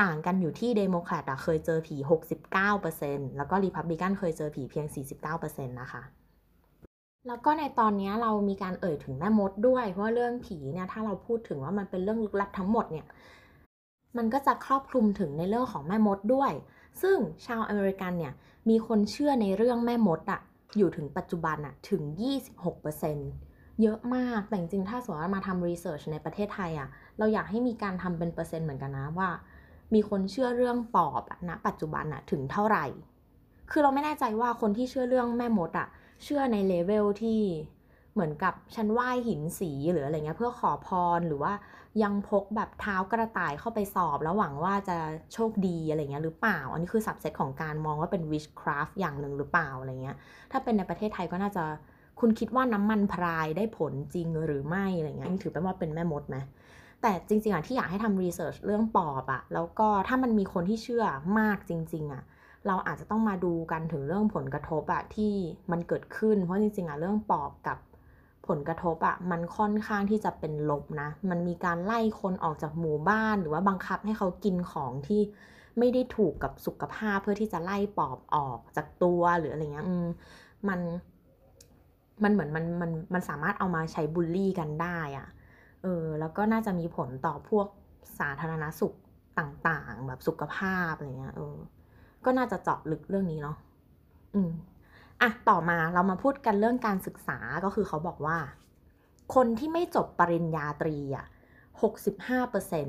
[0.00, 6.02] ต่างกันอยู่ที่เดโมแครตอะเคยเจอผี 69%แล้วก็รีพับลิกันเคยเจอผีเพียง 49%นะคะ
[7.26, 13.06] แล้วก็ในตอนนี้เรามีการเอ่ยถึงแม่มดด้วย เพราะว่าเรื่องผีเนี่ยถ้าเราพูดถึงว่ามันเป็นเรื่องลึกลับทั้งหมดเนี่ย
[14.16, 16.52] มันก็จะครอบคลุมถึงในเรื่องของแม่มดด้วย
[17.02, 17.16] ซึ่ง
[17.46, 18.32] ชาวอเมริกันเนี่ย
[18.68, 20.40] มีคนเชื่อในเรื่องแม่มดอะ
[20.76, 23.28] อยู่ถึงปัจจุบันอะถึง 26%
[23.82, 29.28] เยอะมาก แต่จริงๆถ้าสมมติว่ามาทำรีเสิร์ชในประเทศไทยอะเราอยากให้มีการทำเป็นเปอร์เซ็นต์เหมือนกันนะว่า
[29.94, 32.84] มีคนเชื่อเรื่องปอบอะณปัจจุบันอะถึงเท่าไหร่
[33.70, 35.88] คือเราไม่แน่ใจว่าคนที่เชื่อเรื่องแม่มดอะ
[36.22, 37.40] เชื่อในเลเวลที่
[38.14, 41.52] เหมือนกับฉันไหว้หินสีหรืออะไรเงี้ยเพื่อขอพรหรือว่า
[42.02, 44.96] ยังพกแบบเท้ากระต่ายเข้าไปสอบ แล้วหวังว่าจะ
[45.34, 50.16] โชคดีอะไรเงี้ยหรือเปล่า อันนี้คือสับเซตของการมองว่าเป็น witchcraft อย่างหนึ่งหรือเปล่าอะไรเงี้ย
[50.50, 51.64] ถ้าเป็นในประเทศไทยก็น่าจะ
[52.20, 56.36] คุณคิดว่าน้ำมันพรายได้ผลจริงหรือไม่อะไรเงี้ยนี่ถือเป็นว่าเป็นแม่มดไหม
[57.02, 61.04] แต่จริงๆอะที่อยากให้ทำรีเสิร์ชเรื่องปอบอะแล้วก็ถ้ามันมีคนที่เชื่อ
[61.38, 62.22] มากจริง ๆอะ
[62.66, 65.32] เราอาจจะต้องมาดูกันถึงเรื่องผลกระทบอะที่
[65.70, 67.78] มันเกิดขึ้น เพราะจริงๆอะเรื่องปอบกับ
[68.48, 75.22] ผลกระทบอะมันค่อนข้างที่จะเป็นลบนะ มันมีการไล่คนออกจากหมู่บ้าน หรือว่าบังคับให้เขากินของที่
[75.78, 80.06] ไม่ได้ถูกกับสุขภาพเพื่อที่จะไล่ปอบออกจากตัวหรืออะไรเงี้ยม
[80.68, 80.80] มัน
[82.22, 85.28] มันเหมือนมันมันมันสามารถเอามาใช้บูลลี่กันได้อะ
[85.82, 87.66] เออแล้วก็น่าจะมีผลต่อพวก
[88.18, 88.94] สาธารณสุข
[89.38, 91.56] ต่างๆ แบบสุขภาพอะไรเงี้ยเออ
[92.24, 93.56] ก็น่าจะเจาะลึกเรื่องนี้เนาะ
[94.34, 94.50] อืม
[95.22, 98.38] อะต่อมาเรามาพูดกันเรื่องการศึกษาก็คือเขาบอกว่า
[99.34, 101.26] คนที่ไม่จบปริญญาตรีอะ
[101.82, 102.88] หกสิบห้าเปอร์เซ็น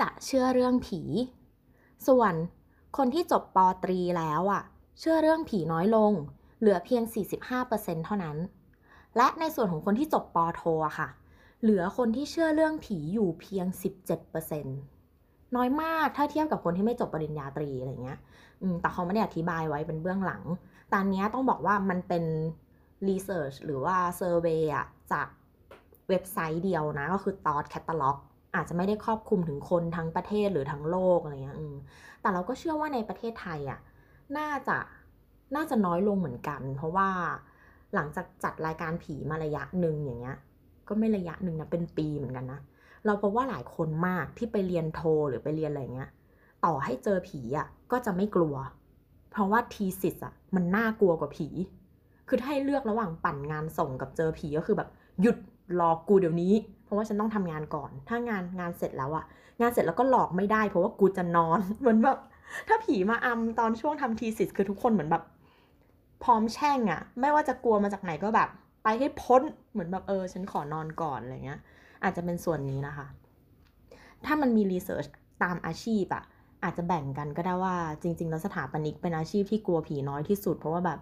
[0.00, 1.00] จะเชื่อเรื่องผี
[2.06, 2.34] ส่วน
[2.96, 4.62] คนที่จบปตรีแล้วอะ
[4.98, 6.12] เชื่อเรื่องผีน้อยลง
[6.60, 7.02] เหลือเพียง
[7.54, 8.36] 45%เท่านั้น
[9.16, 11.08] และในส่วนของคนที่จบปโทอะค่ะ
[11.62, 13.66] เหลือคนที่เชื่อเรื่องผีอยู่เพียง
[14.34, 14.95] 17%
[15.56, 18.18] น้อยมากถ้าเทียบกับคนที่ไม่จบปริญญาตรีอะไรเงี้ย
[18.82, 20.42] แต่เขาไม่ได้อธิบายไว้เป็นเบื้องหลัง
[20.92, 22.24] ตอนนี้ต้องบอกว่ามันเป็น
[23.08, 25.28] รีเสิร์ชหรือว่าเซอร์เวยอะจาก
[26.08, 28.16] เว็บไซต์เดียวนะ ก็คือ Thought Catalog
[28.54, 31.58] อาจจะไม่ได้ครอบคลุมถึงคนทั้งประเทศหรือทั้งโลกอะไรเงี้ย
[32.20, 33.80] แต่เราก็เชื่อว่าในประเทศไทยอะ
[34.38, 34.78] น่าจะ
[35.56, 37.08] น่าจะน้อยลงเหมือนกัน เพราะว่า
[37.94, 40.36] หลังจากจัดรายการผีมาระยะหนึ่งอย่างเงี้ย
[40.88, 42.60] ก็ไม่ระยะหนึ่งนะเป็นปีเหมือนกันนะ
[43.06, 46.10] เราพบว่าหลายคนมากที่ไปเรียนโทหรือไปเรียนอะไรเงี้ย
[46.64, 48.54] ต่อให้เจอผีอะก็จะไม่กลัว
[49.30, 51.48] เพราะว่าทีสิสอะมันน่ากลัวกว่าผี
[52.28, 54.88] คือถ้าให้เลือกระหว่างปั่นงานส่งกับเจอผีก็คือแบบ
[55.20, 55.36] หยุด
[55.80, 56.54] รอกูเดี๋ยวนี้
[56.84, 59.24] เพราะว่าฉันต้องทำงานก่อน ถ้างานงานเสร็จแล้วอะ
[59.60, 62.18] งานเสร็จแล้วก็หลอกไม่ได้ เพราะว่ากูจะนอนเหมือนแบบ
[62.68, 65.22] ถ้าผีมาอำตอนช่วงทำทีสิสคือทุกคนเหมือนแบบ
[66.24, 68.48] พร้อมแช่งอะไม่ว่าจะกลัวมาจากไหนก็แบบ
[68.84, 69.42] ไปให้พ้น
[69.72, 71.60] เหมือนแบบเออ ฉันขอนอนก่อนอะไรเงี้ย
[72.06, 73.06] อาจจะเป็นส่วนนี้นะคะ
[74.24, 75.06] ถ้ามันมีรีเสิร์ช
[75.42, 76.24] ตามอาชีพอะ
[76.64, 80.98] อาจจะแบ่งกันก็ได้ว่าจริงๆแล้วสถาปนิกเป็นอาชีพที่กลัวผีน้อยที่สุด เพราะว่าแบบ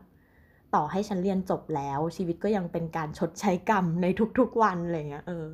[0.74, 4.06] ต่อให้ฉันเรียนจบแล้ว ชีวิตก็ยังเป็นการชดใช้กรรมใน
[4.38, 5.46] ทุกๆวันอะไรเงี้ยเออ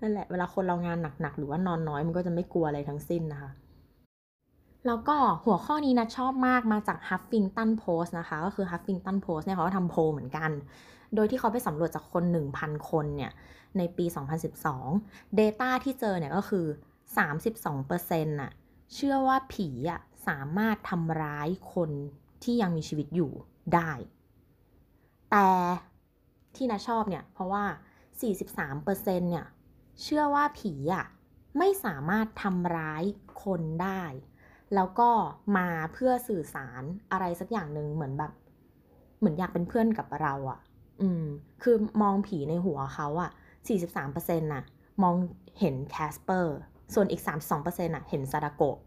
[0.00, 3.50] นั่นแหละเวลาคนเรางานหนักๆหรือว่านอนน้อยมันก็จะไม่กลัวอะไรทั้งสิ้นนะคะ
[4.86, 10.50] แล้วก็หัวข้อนี้นะชอบมากมาจาก Huffington Post นะคะ ก็คือ Huffington Post เนี่ยเขาก็ทำโพลเหมือนกัน
[11.14, 13.32] โดยที่เขาไปสำรวจจากคน 1,000 คนเนี่ย
[13.78, 14.04] ในปี
[14.72, 16.66] 2012 Data ที่เจอเนี่ยก็คือ
[17.16, 18.52] 32%น่ะ
[18.94, 21.90] เชื่อว่าผีอะสามารถทำร้ายคน
[22.42, 23.32] ที่ยังมีชีวิตอยู่
[23.74, 23.90] ได้
[25.30, 25.48] แต่
[26.56, 27.64] ที่นาชอบเนี่ยเพราะว่า
[28.30, 29.46] 43%เนี่ย
[30.02, 31.06] เชื่อว่าผีอะ
[31.58, 33.04] ไม่สามารถทำร้าย
[33.44, 34.04] คนได้
[34.74, 35.10] แล้วก็
[35.56, 36.82] มาเพื่อสื่อสาร
[37.12, 38.32] อะไรสักอย่างหนึ่งเหมือนแบบ
[39.18, 40.60] เหมือนอยากเป็นเพื่อนกับเราอะ่ะ
[41.00, 41.24] อืม
[41.62, 43.30] คือมองผีในหัวเขาอะ่ะ
[43.68, 44.64] 43%น่ะ
[45.02, 45.14] มอง
[45.60, 46.56] เห็นแคสเปอร์
[46.94, 48.78] ส่วนอีก 32%น่ะ เห็นซาดาโกะ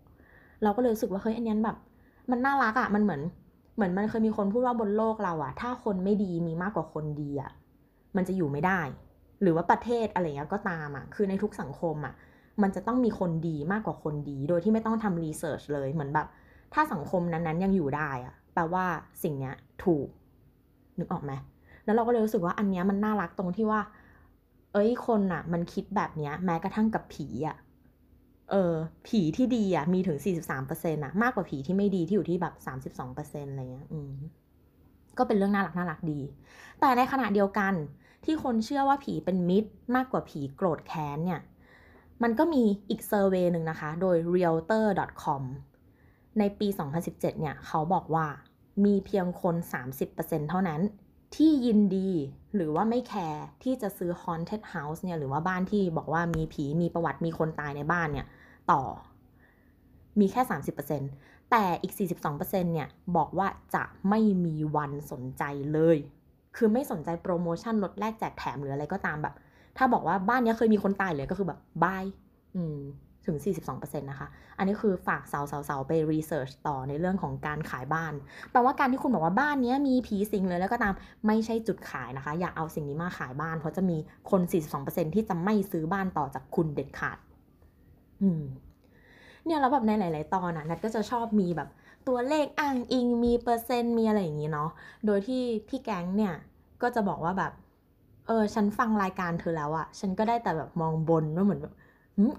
[0.64, 1.78] เราก็เลยรู้สึกว่าเฮ้ยอันนี้แบบ
[2.32, 3.22] มันน่ารักอะ่ะมันเหมือน
[3.76, 7.52] เหมือนมันเคยมีคนพูดว่าบนโลกเราอะ่ะถ้าคนไม่ดีมีมากกว่าคนดีอะ่ะ
[8.16, 8.80] มันจะอยู่ไม่ได้
[9.42, 12.14] หรือว่าประเทศอะไรเงี้ยก็ตามอะ่ะคือในทุกสังคมอะ่ะ
[12.62, 16.28] มันจะต้องมีคนดีมากกว่าคนดี โดยที่ไม่ต้องทำ research เลย เหมือนแบบ
[16.74, 18.86] ถ้าสังคมนั้นๆยังอยู่ได้อะแปลว่า
[19.24, 20.08] สิ่งเนี้ยถูก
[21.00, 21.32] นึกออกไหม
[21.86, 23.82] แล้วเราก็เลยรู้สึกว่าอันเนี้ยมันน่ารักตรงที่ว่า
[24.74, 27.58] เอ้ยคนอะมันคิดแบบเนี้ย แม้กระทั่งกับผีอะ
[28.52, 28.74] เออ
[29.08, 32.54] ผีที่ดีอะมีถึง 43%อะมากกว่าผีที่ไม่ดีที่อยู่ที่แบบ
[33.08, 34.12] 32%อะไรเงี้ยอืม
[35.18, 36.20] ก็เป็นเรื่องน่ารักน่ารักดี
[36.80, 37.74] แต่ในขณะเดียวกัน
[38.26, 41.42] ที่คนเชื่อว่าผีเป็นมิตรมากกว่าผีโกรธแค้นเนี่ย
[42.24, 45.44] มันก็มีอีกเซอร์เวยหนึ่งนะคะ โดย realtor.com
[46.40, 46.68] ในปี
[47.00, 48.28] 2017 เนี่ย เขาบอกว่า
[48.86, 49.56] มีเพียงคน
[50.04, 50.82] 30%เท่านั้น
[51.36, 52.10] ที่ยินดี
[52.56, 58.26] หรือว่าไม่แคร์ที่จะซื้อ haunted house เนี่ยหรือว่าบ้านที่บอกว่ามีผีมีประวัติมีคนตายในบ้านเนี่ย
[58.72, 58.82] ต่อ
[60.20, 60.42] มีแค่
[60.96, 61.94] 30%แต่อีก
[62.34, 65.98] 42%เนี่ยบอกว่าจะไม่มีวันสนใจเลย
[66.56, 69.36] คือไม่สนใจโปรโมชั่นลดแลกแจกแถมหรืออะไรก็ตามแบบ
[69.78, 72.06] ถ้าบอกว่าบ้านนี้เคยมีคนตายเลยก็คือแบบบาย
[72.56, 72.78] อืม
[73.28, 73.38] ถึง
[73.70, 78.14] 42%นะคะ อันนี้คือฝากสาวๆไปรีเสิร์ชต่อในเรื่องของการขายบ้าน
[78.52, 80.94] แปลว่าการที่คุณบอกว่าบ้านนี้มีผีสิงเลยแล้วก็ตาม
[81.28, 83.98] ไม่ใช่จุดขายนะคะ อย่าเอาสิ่งนี้มาขายบ้าน เพราะจะมี
[84.32, 84.42] คน
[84.78, 87.18] 42%ที่จะไม่ซื้อบ้านต่อจากคุณเด็ดขาด
[88.22, 88.44] อืม
[89.46, 91.70] เนี่ยแล้วแบบในหลาย ๆ ตอนนะนัดก็จะชอบมีแบบ
[92.08, 94.70] ตัวเลขอ้างอิง มีเปอร์เซ็นต์ มีอะไรอย่างนี้เนาะ
[95.06, 96.34] โดยที่พี่แก๊งเนี่ย
[96.82, 97.54] ก็จะบอกว่าแบบ
[98.28, 101.74] เออ ฉันฟังรายการเธอแล้วอะฉันก็ได้แต่แบบมองบนว่าเหมือนแบบ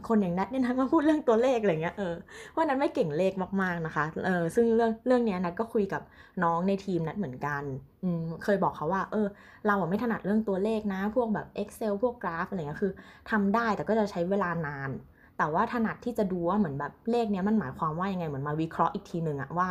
[0.09, 2.14] คนอย่างนัดเนี่ยนะมาพูดเรื่องตัวเลขอะไรเงี้ยเออ
[2.55, 6.03] ว่านัดไม่เก่งเลขมากๆนะคะเออซึ่งเรื่องเรื่องเนี้ยนัดก็คุยกับ
[6.45, 7.62] น้องในทีมนัดเหมือนกัน
[8.05, 9.27] อืมเคยบอกเขาว่า เออ
[9.66, 12.93] เราอะไม่ถนัดเรื่องตัวเลขนะ พวกแบบ Excel พวกกราฟอะไรเงี้ยคือ
[13.31, 14.91] ทำได้แต่ก็จะใช้เวลานาน
[15.39, 19.68] แต่ว่าถนัดที่จะดูว่าเหมือนแบบเลขเนี้ยมันหมายความว่ายังไงเหมือนมาวิเคราะห์อีกทีหนึ่งอะว่า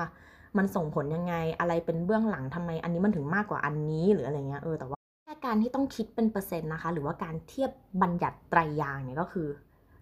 [0.57, 9.47] มันส่งผลยังไงอะไรเป็นเบื้องหลังทำไม อันนี้มันถึงมากกว่าอันนี้หรืออะไรเงี้ยเออแต่ว่าแค่การที่ต้องคิดเป็นเปอร์เซ็นต์นะคะ หรือว่าการเทียบบัญญัติไตรยางเนี่ยก็คือ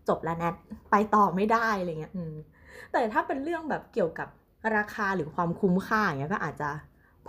[0.10, 0.54] จบแล้วแนท
[0.91, 2.34] ไปต่อไม่ได้อะไรเงี้ยอืม
[2.91, 4.28] แต่ถ้าเป็นเรื่องแบบเกี่ยวกับ
[4.78, 6.70] ราคาหรือความคุ้มค่าอย่างเงี้ยก็อาจจะ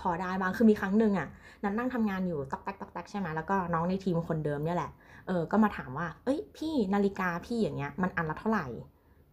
[0.00, 1.28] พอได้บ้างคือมีครั้งหนึ่งอะ
[1.62, 4.90] นันนั่งทำงานอยู่ตอกแตกตอกแตกใช่ไหมแล้วก็น้องในทีมคนเดิมเนี่ยแหละ
[5.26, 8.66] เออก็มาถามว่า เอ้ย พี่นาฬิกาพี่อย่างเงี้ย มันอันละเท่าไหร่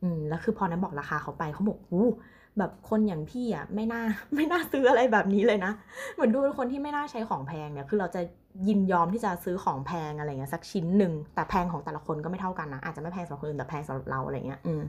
[0.02, 2.08] อืมแล้วคือพอนั้นบอกราคาเขาไปเขาบอกอู้
[2.58, 4.02] แบบคนอย่างพี่อะไม่น่า
[4.36, 5.72] ไม่น่าซื้ออะไรแบบนี้เลยนะ
[6.16, 8.22] เหมือนดูเป็นคนที่ไม่น่าใช้ของแพงเนี่ยคือเราจะ
[8.68, 14.82] ยินยอมที่จะซื้อของแพงอะไรเงี้ยสักชิ้นหนึ่งแต่แพงของแต่ละคนก็ไม่เท่ากันนะอาจจะไม่แพงสำหรับคนอื่นแต่แพงสำหรับเราอะไรเงี้ยอืม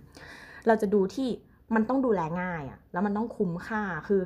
[0.66, 1.28] เราจะดูที่
[1.74, 4.22] มันต้องดูแลง่ายอะแล้วมันต้องคุ้มค่าคือ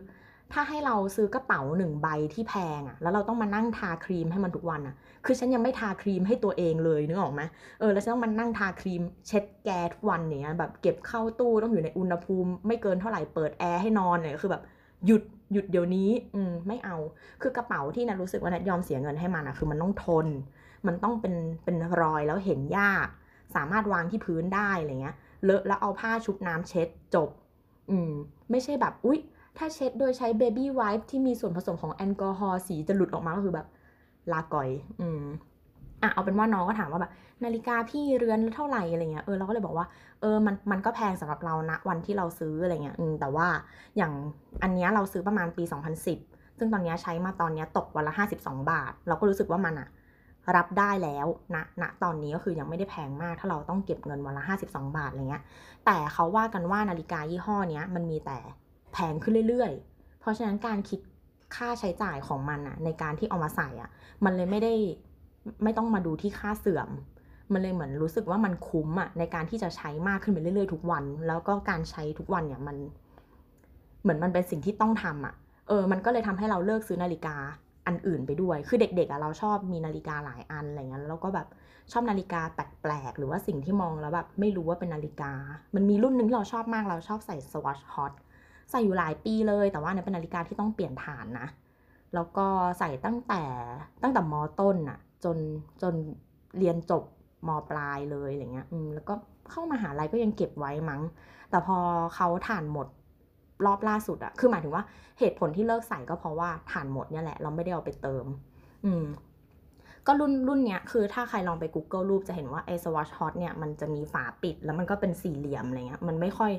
[0.53, 4.95] ถ้าให้เราซื้อกระเป๋าหนึ่งใบที่แพงอะแล้วเราต้องมานั่งทาครีมให้มันทุกวันอะ
[5.27, 7.43] คือฉันยังไม่ทาครีมให้ตัวเองเลยนึกออกไหม
[7.81, 14.63] เออแล้วฉันต้องมานั่งทาครีมเช็ดแกทุกวันอย่างเนี้ยแบบเก็บเข้าตู้ต้องอยู่ในอุณหภูมิ ไม่เกินเท่าไหร่เปิดแอร์ให้นอนเนี่ยคือแบบ
[15.07, 15.23] หยุด
[15.53, 16.97] หยุดเดี๋ยวนี้อืมไม่เอา
[17.43, 20.27] คือกระเป๋าที่นัทรู้สึกว่านัทยอมเสียเงินให้มันอะคือมันต้องทน
[20.87, 21.35] มันต้องเป็น
[21.65, 23.07] เป็นรอยแล้วเห็นยาก
[23.55, 27.29] สามารถวางที่พื้นได้อะไรเงี้ย เลอะแล้วเอาผ้าชุบน้ำเช็ดจบ
[27.91, 28.13] อืม
[28.51, 29.19] ไม่ใช่แบบ อุ๊ย
[29.59, 33.67] ถ้าเช็ดโดยใช้ baby wipes ที่มีส่วนผสมของแอลกอฮอล์สีจะหลุดออกมาก็คือแบบ
[34.33, 34.69] ลาก่อย
[35.01, 35.23] อืม
[36.03, 37.13] อะเอาเป็นว่าน้องก็ถามว่าแบบ
[37.45, 39.87] นาฬิกาพี่เรือนเท่าไหร่อะไรเงี้ยเออเราก็เลยบอกว่า
[40.21, 43.49] เออมันมันก็แพงสำหรับเรานะวันที่เราซื้ออะไรเงี้ยแต่ว่า
[43.97, 44.13] อย่าง
[44.63, 45.65] อันเนี้ยเราซื้อประมาณปี
[46.13, 49.89] 2010 ซึ่งตอนเนี้ยใช้มาตอนเนี้ยตกวันละ 52 บาท เราก็รู้สึกว่ามันอะ
[50.57, 55.43] รับได้แล้วนะณตอนนี้ก็คือยังไม่ได้แพงมาก ถ้าเราต้องเก็บเงินวันละ 52 บาทอะไรเงี้ย
[55.87, 58.39] แต่เขาว่ากันว่านาฬิกายี่ห้อเนี้ยมันมีแต่
[58.93, 61.01] แพงขึ้นเรื่อยๆ เพราะฉะนั้นการคิด
[61.57, 63.91] ค่าใช้จ่ายของมันอะในการที่เอามาใส่อะ
[64.25, 64.75] มันเลยไม่ได้
[65.65, 66.89] ไม่ต้องมาดูที่ค่าเสื่อม
[67.53, 72.77] มันเลยเหมือนรู้สึกว่ามันคุ้มอะในการที่จะใช้มากขึ้นไปเรื่อยๆทุกวัน แล้วก็การใช้ทุกวันเนี่ยมัน
[74.03, 75.35] เหมือนมันเป็นสิ่งที่ต้องทำอะ
[75.69, 77.37] เออ มันก็เลยทำให้เราเลิกซื้อนาฬิกา
[77.87, 81.47] อันอื่นไปด้วย คือเด็กๆอะเราชอบมีนาฬิกาหลายอันอะไรเงี้ย แล้วก็แบบ
[81.93, 85.33] ชอบนาฬิกาแปลกๆ หรือว่าสิ่งที่มองแล้วแบบไม่รู้ว่าเป็นนาฬิกา
[85.75, 88.13] มันมีรุ่นหนึงที่เราชอบมาก เราชอบใส่ Swatch Hot
[88.71, 91.49] ใส่อยู่หลายปีเลย แต่ว่าเนี่ยเป็นนาฬิกาที่ต้องเปลี่ยนฐานนะ
[92.15, 92.47] แล้วก็
[92.79, 93.43] ใส่ตั้งแต่
[94.03, 95.37] ตั้งแต่มอต้นอะจน
[95.83, 95.95] จน
[96.59, 97.05] เรียนจบ
[97.49, 99.15] มปลายเลยอะไรเงี้ยอืมแล้วก็
[99.51, 101.03] เข้ามาหาลัยก็ยังเก็บไว้มั้ง
[101.51, 101.79] แต่พอ
[102.15, 102.87] เขาฐานหมด
[103.67, 104.85] รอบล่าสุดอะคือหมายถึงว่า
[105.19, 108.25] เหตุผลที่เลิกใส่ก็เพราะว่าฐานหมดเนี่ยแหละ เราไม่ได้เอาไปเติม
[108.85, 109.05] อืม
[110.07, 116.53] ก็รุ่นรุ่นเนี้ยคือถ้าใครลองไป Google รูปจะเห็นว่าไอ้ Swatch Hot เนี่ยมันจะมีฝาปิดแล้วมันก็เป็นสี่เหลี่ยมอะไรเงี้ย มันไม่ค่อย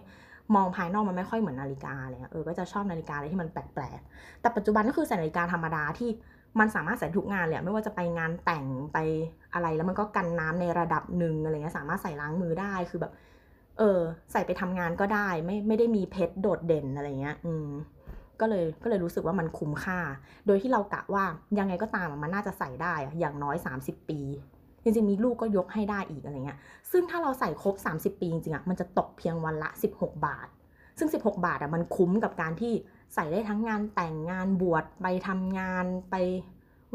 [0.55, 6.09] มองภายนอกมันไม่ค่อยเหมือนนาฬิกาอะไรเงี้ยเออ ก็จะชอบนาฬิกาอะไรที่มันแปลกๆ แต่ปัจจุบันก็คือใส่นาฬิกาธรรมดาที่
[6.59, 8.97] มันสามารถใส่ทุกงานเลยไม่ว่าจะไปงานแต่งไป
[9.53, 13.13] อะไรแล้วมันก็กันน้ำในระดับหนึ่งอะไรเงี้ยสามารถใส่ล้างมือได้คือแบบ
[13.77, 13.99] เออ
[14.31, 17.67] ใส่ไปทำงานก็ได้ ไม่ไม่ได้มีเพชรโดดเด่นอะไรเงี้ย อืม
[18.39, 19.99] ก็เลยก็เลยรู้สึกว่ามันคุ้มค่า
[20.47, 21.23] โดยที่เรากะว่า
[21.59, 24.19] ยังไงก็ตามมันน่าจะใส่ได้อะอย่างน้อย 30 ปี
[24.83, 26.57] จริงๆมีลูกก็ยกให้ได้อีกอะไรเงี้ย
[26.91, 30.47] ซึ่งถ้าเราใส่ครบ 30 ปีจริงๆอะมันจะตกเพียงวันละ 16 บาท
[30.99, 32.73] ซึ่ง 16 บาทอะมันคุ้มกับการที่
[33.13, 36.15] ใส่ได้ทั้งงานแต่งงานบวชไปทำงานไป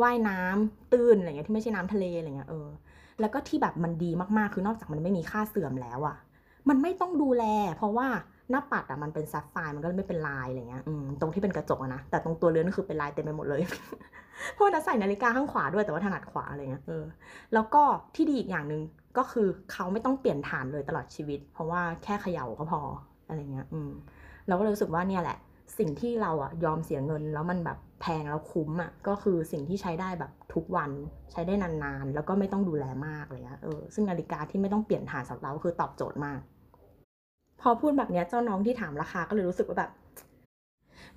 [0.03, 2.69] ว่ายน้ำตื้นอะไรเงี้ยที่ไม่ใช่น้ำทะเลอะไรเงี้ยเออ
[3.21, 6.17] แล้วก็ที่แบบมันดีมากๆ คือนอกจากมันไม่มีค่าเสื่อมแล้วอะ
[6.69, 7.45] มันไม่ต้องดูแล
[7.77, 8.09] เพราะว่า
[8.51, 13.61] หน้าปัดอะมันเป็นซัฟไฟมันก็ไม่เป็นลายอะไรเงี้ยอืมตรงที่เป็นกระจกอะนะ แต่ตรงตัวเรือนก็คือเป็นลายเต็มไปหมดเลย
[14.55, 17.05] เพราะว่าใส่นาฬิกาข้างขวาด้วยแต่ว่าถนัดขวาอะไรเงี้ย เออ
[17.55, 17.83] แล้วก็
[18.15, 18.83] ที่ดีอีกอย่างหนึ่ง
[19.17, 22.81] ก็คือเขาไม่ต้องเปลี่ยนฐานเลยตลอดชีวิต เพราะว่าแค่เขย่าก็พอ
[23.29, 23.91] อะไรเงี้ย อืม
[24.47, 25.39] เราก็เลยรู้สึกว่าเนี่ยแหละ
[25.79, 30.91] สิ่งที่เราอะยอมเสียเงินแล้วมันแบบแพงแล้วคุ้มอะก็คือสิ่งที่ใช้ได้แบบทุกวัน
[31.33, 36.41] ใช้ได้นานๆ แล้วก็ไม่ต้องดูแลมากเลยนะเออซึ่งนาฬิกาที่ไม่ต้องเปลี่ยนฐานสำหรับเราคือตอบโจทย์มาก
[37.61, 39.91] พอพูดแบบเนี้ยเจ้าน้องที่ถามราคาก็เลยรู้สึกว่าแบบ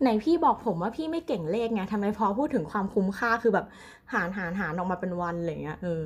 [0.02, 3.66] ไหนพี่บอกผมว่าพี่ไม่เก่งเลขไงทำไมพอพูดถึงความคุ้มค่าคือแบบ
[4.14, 6.06] หารหารหารออกมาเป็นวันอะไรเงี้ยเออ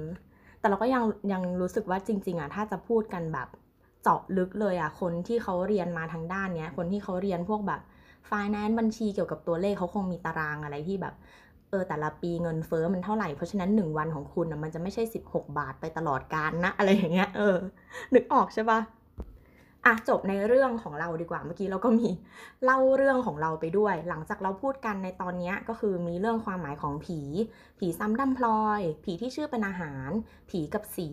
[0.59, 3.47] แต่เราก็ยังยังรู้สึกว่าจริง ๆอะถ้าจะพูดกันแบบ
[4.03, 7.81] เจาะลึกเลยอะคนที่เขาเรียนมาทางด้านเนี้ย คนที่เขาเรียนพวกแบบ
[8.29, 11.15] finance บัญชีเกี่ยวกับตัวเลขเขาคงมีตารางอะไรที่แบบ
[11.69, 17.57] เออแต่ละปีเงินเฟ้อมันเท่าไหร่ เพราะฉะนั้นหนึ่งวันของคุณอะมันจะไม่ใช่สิบหกบาทไปตลอดกาลนะ อะไรอย่างเงี้ยเออ
[18.13, 18.79] นึกออกใช่ปะ
[19.85, 22.09] อะจบในเรื่องของเราดีกว่าเมื่อกี้เราก็มี
[22.65, 27.19] เล่าเรื่องของเราไปด้วย หลังจากเราพูดกันในตอนนี้ก็คือมีเรื่องความหมายของผี
[27.79, 30.09] ผีซ้ำดำพลอย ผีที่ชื่อเป็นอาหาร
[30.49, 31.09] ผีกับสี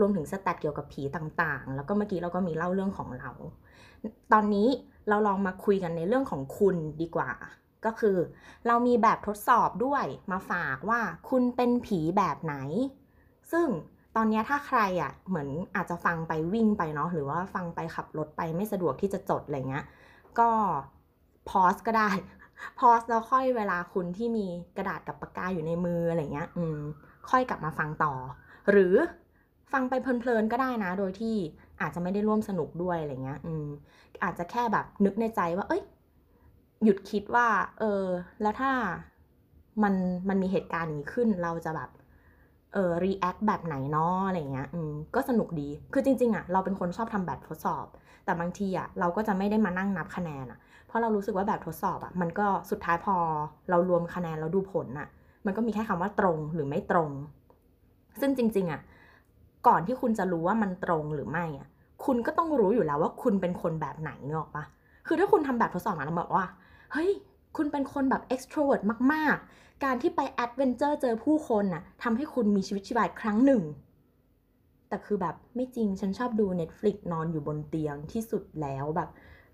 [0.00, 3.30] รวมถึงสแตทเกี่ยวกับผีต่างๆ แล้วก็เมื่อกี้เราก็มีเล่าเรื่องของเรา
[4.32, 4.68] ตอนนี้
[5.10, 7.30] เราลองมาคุยกันในเรื่องของคุณดีกว่า
[7.84, 8.16] ก็คือ
[8.66, 11.00] เรามีแบบทดสอบด้วยมาฝากว่า
[11.30, 12.56] คุณเป็นผีแบบไหน
[13.52, 13.68] ซึ่ง
[14.16, 19.84] ตอนนี้ถ้าใครอะเหมือนอาจจะฟังไปวิ่งไปเนาะหรือว่าฟังไปขับรถไปไม่สะดวกที่จะจดอะไรเงี้ย
[20.38, 20.50] ก็
[21.48, 22.10] พอสก็ได้
[22.78, 24.46] พอสแล้วค่อยเวลาคุณที่มี
[24.76, 26.78] กระดาษกับปากกาอยู่ในมืออะไรเงี้ย อืม
[27.30, 28.12] ค่อยกลับมาฟังต่อ
[28.70, 28.94] หรือ
[29.72, 31.36] ฟังไปเพลินๆก็ได้นะ โดยที่
[31.80, 33.66] อาจจะไม่ได้ร่วมสนุกด้วยอะไรเงี้ย อืม
[34.22, 35.82] อาจจะแค่แบบนึกในใจว่า เอ้ย
[36.84, 37.46] หยุดคิดว่า
[37.78, 38.04] เออ
[38.42, 38.70] แล้วถ้า
[39.82, 39.94] มัน
[40.28, 41.90] มันมีเหตุการณ์อย่างนี้ขึ้นเราจะแบบ
[42.74, 47.86] เออ react แบบไหนเนาะอะไรเงี้ย อืม ก็สนุกดี คือจริง ๆอะเราเป็นคนชอบทำแบบทดสอบ
[48.24, 53.16] แต่บางทีอะเราก็จะไม่ได้มานั่งนับคะแนนอะ เพราะเรารู้สึกว่าแบบทดสอบอะ มันก็สุดท้ายพอ
[53.70, 55.08] เรารวมคะแนนแล้วดูผลอะ
[55.46, 57.10] มันก็มีแค่คำว่าตรงหรือไม่ตรง
[58.20, 58.80] ซึ่งจริง ๆอะ
[59.66, 61.68] ก่อนที่คุณจะรู้ว่ามันตรงหรือไม่อะ
[62.04, 64.64] คุณก็ต้องรู้อยู่แล้วว่าคุณเป็นคนแบบไหนเนออกปะ
[65.06, 66.46] คือถ้าคุณทำแบบทดสอบมาแล้วบอกว่า
[66.92, 67.10] เฮ้ย
[67.56, 68.82] คุณเป็นคนแบบ extrovert
[69.12, 73.62] มาก ๆ การที่ไป adventure เจอผู้คนน่ะทำให้คุณมีชีวิตชีวาครั้งหนึ่ง
[74.88, 79.08] แต่คือแบบไม่จริงฉันชอบดู Netflix นอนอยู่บนเตียงที่สุดแล้วแบบ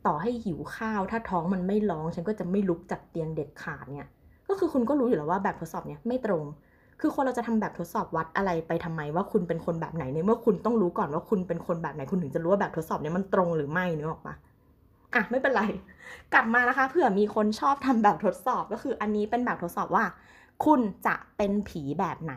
[0.07, 4.09] ต่อให้หิวข้าว ถ้าท้องมันไม่ร้อง ฉันก็จะไม่ลุกจากเตียงเด็ดขาดเนี่ย
[4.49, 6.45] ก็คือคุณก็รู้อยู่แล้วว่าแบบทดสอบเนี่ยไม่ตรง
[7.01, 14.35] คือคนเราจะทำแบบทดสอบวัดอะไรไปทำไมว่าคุณเป็นคนแบบไหนในเมื่อคุณต้องรู้ก่อนว่าคุณเป็นคนแบบไหนคุณถึงจะรู้ว่าแบบทดสอบเนี่ยมันตรงหรือไม่นึกออกปะ
[15.15, 15.63] อะไม่เป็นไร
[16.33, 20.05] กลับมานะคะเผื่อมีคนชอบทำแบบทดสอบก็คืออันนี้เป็นแบบทดสอบว่า
[20.65, 22.35] คุณจะเป็นผีแบบไหน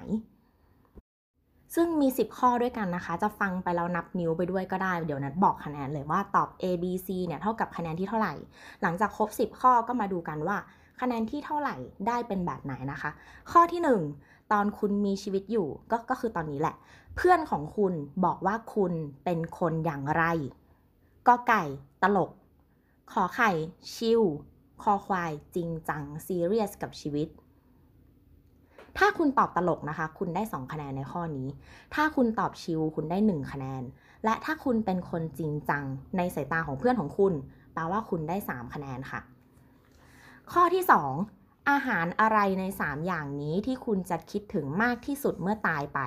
[1.76, 8.34] ซึ่งมี 10 ข้อด้วยกันนะคะ จะฟังไปแล้วนับนิ้วไปด้วยก็ได้ เดี๋ยวนัดบอกคะแนนเลยว่าตอบ A B C เนี่ยเท่ากับคะแนนที่เท่าไหร่
[8.82, 10.58] หลังจากครบ 10 ข้อก็มาดูกันว่า
[11.02, 11.76] คะแนนที่เท่าไหร่
[12.08, 13.10] ได้เป็นแบบไหนนะคะ
[13.52, 14.00] ข้อที่ 1
[14.52, 16.76] ตอนคุณมีชีวิตอยู่ก็ก็คือตอนนี้แหละ
[17.16, 17.94] เพื่อนของคุณ
[18.26, 18.94] บอกว่าคุณ
[19.24, 20.24] เป็นคนอย่างไร
[21.28, 21.64] ก็ไก่
[22.02, 22.32] ตลก
[23.12, 23.52] ขอไข่
[23.94, 24.22] chill
[24.84, 27.28] คอควายจริงจังซีเรียสกับชีวิต
[28.98, 31.48] ถ้าคุณตอบตลกนะคะ คุณได้ 2 คะแนนในข้อนี้
[31.94, 33.84] ถ้าคุณตอบ chill คุณได้ 1 คะแนน
[34.26, 35.84] และถ้าคุณเป็นคนจริงจัง
[36.18, 37.34] ในสายตาของเพื่อนของคุณ
[37.74, 39.20] แปลว่าคุณได้ 3 คะแนนค่ะ
[40.54, 40.84] ข้อที่
[41.14, 41.39] 2
[41.70, 46.00] อาหารอะไรใน 3 อย่างนี้ที่คุณจะคิดถึงมากที่สุดเมื่อตายไป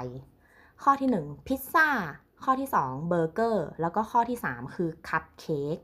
[0.83, 1.89] ข้อที่ 1 พิซซ่า
[2.45, 5.77] ข้อที่ 2 เบอร์เกอร์ แล้วก็ข้อที่ 3 คือคัพเค้ก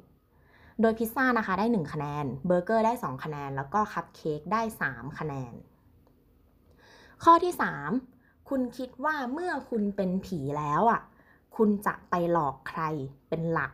[0.81, 5.55] โดยพิซซ่านะคะได้ 1 คะแนน เบอร์เกอร์ได้ 2 คะแนน แล้วก็คัพเค้กได้ 3 คะแนน
[7.25, 7.55] ข้อที่
[8.01, 11.01] 3 คุณคิดว่าเมื่อคุณเป็นผีแล้วอะ
[11.57, 12.83] คุณจะไปหลอกใคร
[13.29, 13.73] เป็นหลัก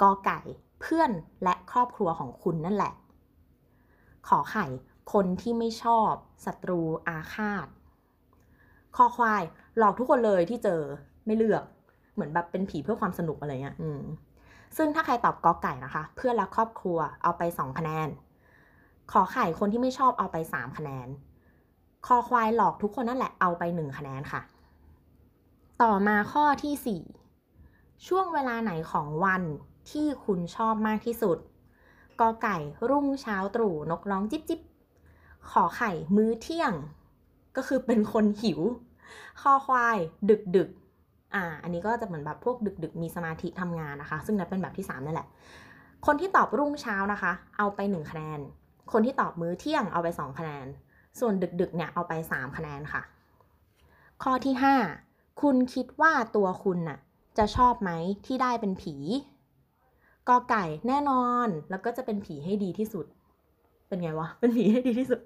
[0.00, 0.40] กอไก่
[0.80, 1.10] เพื่อน
[1.42, 2.92] และครอบครัวของคุณนั่นแหละ
[4.28, 4.66] ขอไข่
[5.12, 6.12] คนที่ไม่ชอบ
[6.44, 7.66] ศัตรูอาฆาต
[8.96, 9.42] คอควาย
[9.78, 10.82] หลอกทุกคนเลยที่เจอ
[11.26, 11.64] ไม่เลือก
[12.14, 14.02] เหมือนแบบเป็นผีเพื่อความสนุกอะไรเงี้ยอืม
[14.76, 18.08] ซึ่งถ้าใครตอบกอไก่นะคะ เพื่อนและครอบครัวเอาไป2คะแนน
[19.12, 21.08] ขอไข่คนที่ไม่ชอบเอาไป3คะแนน
[22.06, 24.40] คอควายหลอกทุกคนนั่นแหละเอาไป1คะแนนค่ะ
[25.82, 27.00] ต่อมาข้อที่
[27.52, 29.42] 4ช่วงเวลาไหนของวัน
[29.90, 31.38] ที่คุณชอบมากที่สุด
[32.20, 32.56] กอไก่
[32.88, 34.60] รุ่งเช้าตรู่นกร้องจิบจิบ
[35.50, 36.72] ขอไข่มื้อเที่ยง
[37.56, 38.60] ก็คือเป็นคนหิว
[39.40, 39.98] คอควาย
[40.30, 40.68] ดึกดึก
[41.34, 45.28] อ่า อันนี้ก็จะเหมือนแบบพวกดึกดึกมีสมาธิทำงานนะคะ ซึ่งนับเป็นแบบที่3นั่นแหละ
[46.06, 48.40] คนที่ตอบรุ่งเช้านะคะ เอาไป 1 คะแนน
[48.92, 50.66] คนที่ตอบมื้อเที่ยงเอาไป 2 คะแนน
[51.20, 53.02] ส่วนดึกดึกเนี่ยเอาไป 3 คะแนนค่ะ
[54.22, 54.54] ข้อที่
[54.98, 56.98] 5 คุณคิดว่าตัวคุณน่ะ
[57.38, 57.90] จะชอบไหม
[58.26, 58.94] ที่ได้เป็นผี
[60.28, 63.06] กอไก่แน่นอนแล้วก็จะเป็นผีให้ดีที่สุด
[63.88, 65.20] เป็นไงวะ เป็นผีให้ดีที่สุด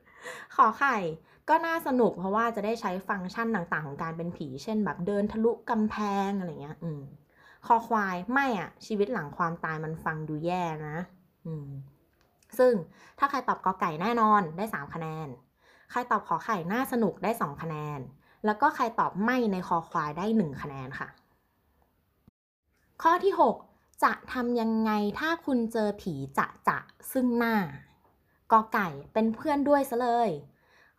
[0.57, 0.97] ขอไข่
[1.49, 5.97] ก็น่าสนุกเพราะว่าจะได้ใช้ฟังก์ชันต่างๆ ของการเป็นผี เช่นแบบเดินทะลุกำแพ
[6.29, 7.03] งอะไรเงี้ย อืม
[7.67, 10.97] คอควายไม่อะชีวิตหลังความตายมันฟังดูแย่นะ
[11.47, 11.69] อืม
[12.59, 12.75] ซึ่ง
[13.19, 15.29] ถ้าใครตอบกอไก่แน่นอนได้ 3 คะแนน
[15.91, 18.01] ใครตอบขอไข่น่าสนุกได้ 2 คะแนน
[18.47, 21.09] แล้วก็ใครตอบไม่ในคอควายได้ 1 คะแนนค่ะ
[23.03, 26.79] ข้อที่ 6 จะทำยังไงถ้าคุณเจอผีจะจะ
[27.13, 27.55] ซึ่งหน้า
[28.53, 30.31] กอไก่เป็นเพื่อนด้วยซะเลย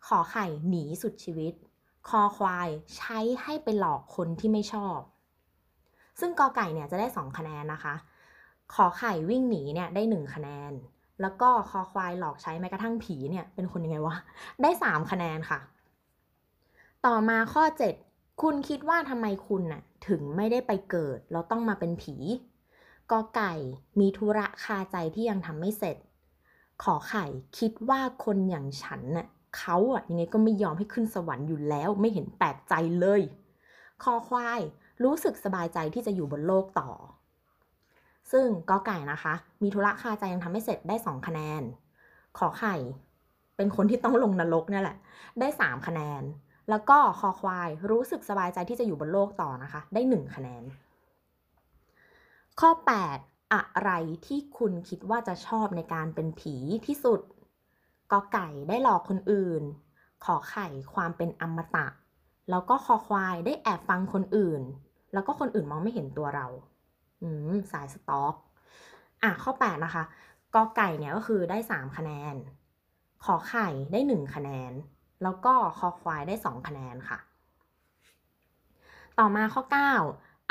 [0.06, 1.54] ขอไข่หนีสุดชีวิต
[2.08, 4.98] คอควายใช้ให้ไปหลอกคนที่ไม่ชอบ
[6.20, 7.94] ซึ่งกอไก่เนี่ยจะได้ 2 คะแนนนะคะ
[8.74, 10.72] ขอไข่วิ่งหนีเนี่ยได้ 1 คะแนน
[11.20, 14.16] แล้วก็คอควายหลอกใช้แม้กระทั่งผีเนี่ยเป็นคนยังไงวะ
[14.62, 15.58] ได้ 3 คะแนนค่ะ
[17.06, 17.64] ต่อมาข้อ
[18.04, 22.16] 7 คุณคิดว่าทำไมคุณน่ะถึงไม่ได้ไปเกิดแล้วต้องมาเป็นผี
[23.10, 23.52] กอไก่
[24.00, 25.96] มีธุระคาใจที่ยังทำไม่เสร็จ
[26.82, 27.24] ขอไข่
[27.58, 29.26] คิดว่าคนอย่างฉันน่ะ
[29.58, 33.20] เขาอะยังไงก็ไม่ยอมให้ขึ้นสวรรค์อยู่แล้วไม่เห็นแปลกใจเลย
[34.02, 34.60] คอควาย
[35.04, 36.90] รู้สึกสบายใจที่จะอยู่บนโลกต่อ
[38.32, 41.62] ซึ่งกอไก่นะคะ มีธุระคาใจยังทำไม่เสร็จได้2คะแนน
[42.38, 42.76] ขอไข่
[43.56, 44.96] เป็นคนที่ต้องลงนรกเนี่ยแหละ
[45.40, 46.22] ได้ 3 คะแนน
[46.70, 50.62] แล้วก็คอควายรู้สึกสบายใจที่จะอยู่บนโลกต่อนะคะ ได้ 1 คะแนน
[52.60, 53.18] ข้อ 8
[53.74, 53.92] อะไร
[54.26, 56.54] ที่คุณคิดว่าจะชอบในการเป็นผี
[56.86, 57.20] ที่สุด
[58.12, 59.62] กอไก่ได้หลอกคนอื่น
[60.24, 61.86] ขอไข่ความเป็นอมตะ
[62.50, 64.62] แล้วก็คอควายได้แอบฟังคนอื่น
[65.12, 66.46] แล้วก็คนอื่นมองไม่เห็นตัวเรา
[67.22, 68.34] อืมสายสต็อก
[69.22, 70.04] อะข้อ 8 นะคะ
[70.54, 72.34] กอไก่เนี่ยก็คือได้ 3 คะแนน
[73.24, 74.72] ขอไข่ได้ 1 คะแนน
[75.22, 77.18] แล้วก็คอควายได้ 2 คะแนนค่ะ
[79.18, 79.92] ต่อมาข้อ 9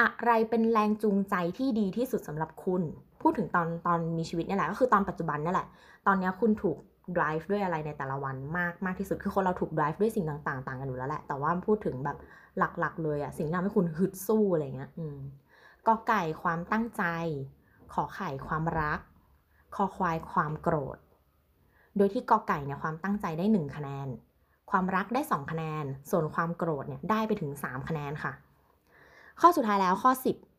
[0.01, 2.83] อะไรเป็นแรงจูงใจที่ดีที่สุดสำหรับคุณ
[3.21, 5.67] พูดถึงตอนตอนมีชีวิตนี่แหละ ก็คือตอนปัจจุบันนี่แหละ
[6.07, 6.77] ตอนนี้คุณถูก
[7.17, 12.17] drive ด้วยอะไรในแต่ละวันมากมากที่สุด คือคนเราถูก drive ด้วยสิ่งต่างๆต่างกันอยู่แล้วแหละ แต่ว่าพูดถึงแบบ
[12.57, 15.17] หลักๆ เลยอะสิ่งที่ทำให้คุณฮึดสู้อะไรเงี้ย อืม
[15.87, 17.03] กอไก่ความตั้งใจ
[17.93, 18.99] ขอไข่ความรัก
[19.75, 20.97] คอควายความโกรธ
[21.97, 24.07] โดยที่กอไก่เนี่ยความตั้งใจได้ 1 คะแนน
[24.71, 28.33] ความรักได้ 2 คะแนน ส่วนความโกรธเนี่ยได้ไปถึง 3 คะแนนค่ะ
[29.41, 30.11] ข้อสุดท้ายแล้วข้อ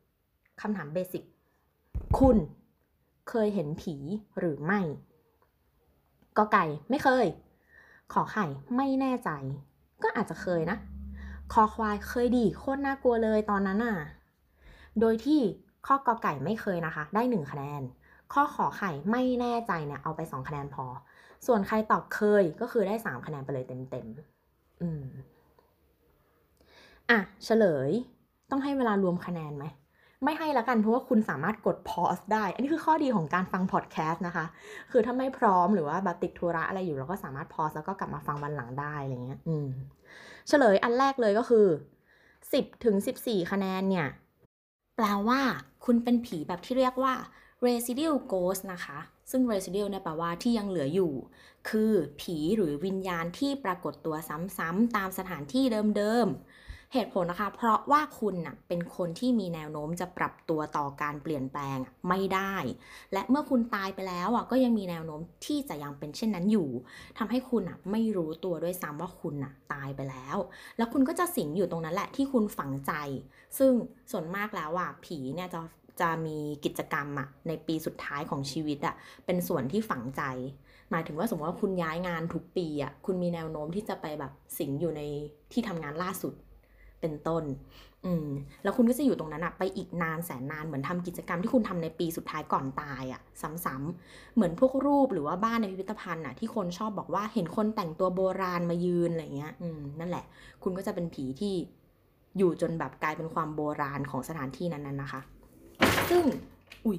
[0.07, 1.25] 10คำถามเบสิก
[2.19, 2.37] คุณ
[3.29, 3.97] เคยเห็นผี
[4.39, 4.81] หรือไม่
[6.37, 7.27] กอไก่ไม่เคย
[8.13, 8.47] ขอไข่
[8.77, 9.31] ไม่แน่ใจ
[10.03, 10.79] ก็อาจจะเคยนะ
[11.53, 13.97] คอควายเคยดีโคตรน่ากลัวเลยตอนนั้นน่ะ
[15.01, 15.41] โดยที่
[15.87, 17.83] ข้อกอไก่ไม่เคยนะคะ ได้ 1 คะแนน
[18.33, 20.87] ข้อขอไข่ไม่แน่ใจเนี่ยเอาไป 2 คะแนนพอ
[21.47, 25.05] ส่วนใครตอบเคยก็คือได้ 3 คะแนนไปเลยเต็มๆอืม
[27.11, 27.91] อะ เฉลย
[28.51, 29.65] ต้องให้เวลารวมคะแนนไหม
[30.25, 34.45] ไม่ให้ละกันเพราะว่าคุณสามารถกด pause ได้ อันนี้คือข้อดีของการฟังพอดแคสต์นะคะ
[34.91, 39.69] คือถ้าไม่พร้อมหรือว่าแบบติดธุระอะไรอยู่เราก็สามารถ pause แล้วก็กลับมาฟังวันหลังได้อะไรเงี้ย อืม
[40.49, 41.67] เฉลยอันแรกเลยก็คือ
[42.25, 44.09] 10ถึง14 คะแนนเนี่ย
[44.97, 45.41] แปลว่า
[45.85, 47.15] คุณเป็นผีแบบที่เรียกว่า
[47.67, 48.99] residual ghost นะคะ
[49.31, 51.13] ซึ่ง residual เนี่ยแปลว่าที่ยังเหลืออยู่
[51.69, 54.17] คือผีหรือวิญญาณที่ปรากฏตัว
[54.59, 55.65] ซ้ำๆตามสถานที่
[55.97, 56.64] เดิมๆ
[56.97, 62.55] เหตุผลนะคะ เพราะว่าคุณน่ะเป็นคนที่มีแนวโน้มจะปรับตัวต่อการเปลี่ยนแปลงไม่ได้
[63.13, 66.69] และเมื่อคุณตายไปแล้วอะก็ยังมีแนวโน้มที่จะยังเป็นเช่นนั้นอยู่
[67.19, 70.37] ทำให้คุณอะไม่รู้ตัวด้วยซ้ำว่าคุณอะตายไปแล้ว
[70.77, 72.93] แล้วคุณก็จะสิงอยู่ตรงนั้นแหละที่คุณฝังใจ
[73.59, 73.73] ซึ่ง
[74.11, 75.61] ส่วนมากแล้วอะผีเนี่ยจะ
[76.01, 78.95] จะมีกิจกรรมอะในปีสุดท้ายของชีวิตอะ
[79.27, 80.23] เป็นส่วนที่ฝังใจ
[80.91, 85.03] หมายถึงว่าสมมติว่าคุณย้ายงานทุกปีอะคุณมีแนวโน้มที่จะไปแบบสิงอยู่ใน
[85.53, 86.35] ที่ทำงานล่าสุด
[87.05, 87.45] เป็นต้น
[88.07, 88.29] อืม
[88.63, 93.21] แล้วคุณก็จะอยู่ตรงนั้นอะไปอีกนานแสนนาน เหมือนทำกิจกรรมที่คุณทำในปีสุดท้ายก่อนตายอะ
[93.65, 100.25] ซ้ำๆเหมือนพวกรูปหรือว่าบ้านในพิพิธภัณฑ์อะที่คนชอบบอกว่าเห็นคนแต่งตัวโบราณมายืนอะไรเงี้ย อืม นั่นแหละ
[100.63, 101.55] คุณก็จะเป็นผีที่
[102.39, 105.21] อยู่จนแบบกลายเป็นความโบราณของสถานที่นั้นๆนะคะ
[106.11, 106.25] ซึ่ง
[106.85, 106.99] อุ้ย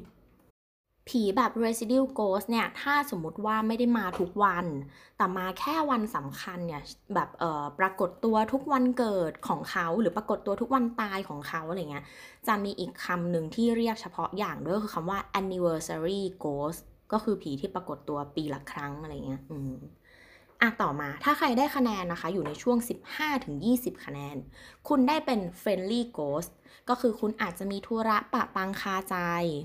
[1.08, 4.66] ผีแบบ residual ghost เนี่ย ถ้าสมมติว่าไม่ได้มาทุกวัน
[5.18, 6.82] แต่มาแค่วันสำคัญเนี่ย
[7.16, 12.06] แบบเอ่อปรากฏตัวทุกวันเกิดของเขาหรือปรากฏตัวทุกวันตายของเขาอะไรเงี้ย
[12.48, 19.76] จะมีอีกคำหนึ่งที่เรียกเฉพาะอย่างด้วยคือคำว่า anniversary ghost ก็คือผีที่ปรากฏตัวปีละครั้งอะไรเงี้ย อืม
[20.62, 22.78] อะต่อมาถ้าใครได้คะแนนนะคะ อยู่ในช่วง
[23.42, 24.38] 15-20 คะแนน
[24.88, 26.52] คุณได้เป็น friendly ghost
[26.90, 29.18] ก็คือคุณอาจจะมีธุระปะปังคาใจ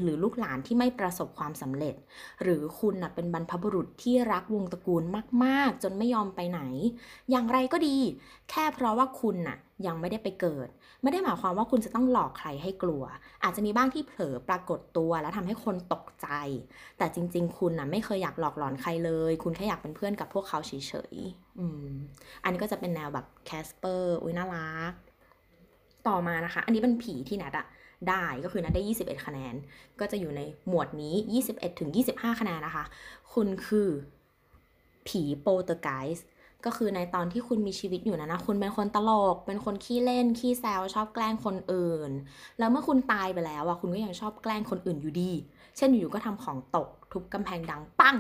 [0.03, 1.95] หรือลูกหลานที่ไม่ประสบความสำเร็จ
[2.43, 5.03] หรือคุณนะเป็นบรรพบุรุษที่รักวงตระกูล
[5.45, 6.61] มาก ๆ จนไม่ยอมไปไหน
[7.31, 7.97] อย่างไรก็ดี
[8.51, 10.69] แค่เพราะว่าคุณน่ะยังไม่ได้ไปเกิด
[11.03, 13.05] ไม่ได้หมายความว่าคุณจะต้องหลอกใครให้กลัว
[13.43, 16.29] อาจจะมีบ้างที่เผลอปรากฏตัวแล้วทำให้คนตกใจ
[16.99, 20.73] แต่จริง ๆ คุณน่ะไม่เคยอยากหลอกหลอนใครเลย คุณแค่อยากเป็นเพื่อนกับพวกเขาเฉ
[21.13, 21.91] ยๆอืม
[22.43, 24.93] อันนี้ก็จะเป็นแนวแบบแคสเปอร์อุ้ยน่ารัก
[26.09, 27.67] ต่อมานะคะ อันนี้เป็นผีที่นัดอะ
[28.09, 29.55] ได้ก็คือนัดได้ 21 คะแนน
[30.01, 31.15] ก็จะอยู่ในหมวดนี้
[31.49, 32.85] 21ถึง25 คะแนนนะคะ
[33.33, 33.89] คุณคือ
[35.09, 36.27] ผี poltergeist
[36.65, 42.11] ก็คือในตอนที่คุณมีชีวิตอยู่นะนะ คุณเป็นคนตลก เป็นคนขี้เล่น ขี้แซว ชอบแกล้งคนอื่น
[42.59, 45.33] แล้วเมื่อคุณตายไปแล้วอะคุณก็ยังชอบแกล้งคนอื่นอยู่ดี
[45.77, 48.17] เช่นอยู่ๆก็ทำของตก ทุบกำแพงดังปั้ง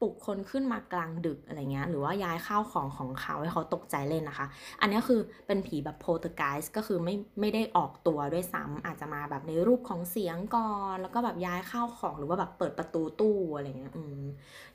[0.00, 4.46] ปลุกคนขึ้นมากลางดึกอะไรเงี้ยหรือว่าย้ายข้าวของของเขาให้เขาตกใจเล่นนะคะ
[4.80, 14.22] อันนี้คือเป็นผีแบบ poltergeist ก็คือไม่ไม่ได้ออกตัวด้วยซ้ำอาจจะมาแบบในรูปของเสียงก่อนแล้วก็แบบย้ายข้าวของหรือว่าแบบเปิดประตูตู้อะไรเงี้ยอืม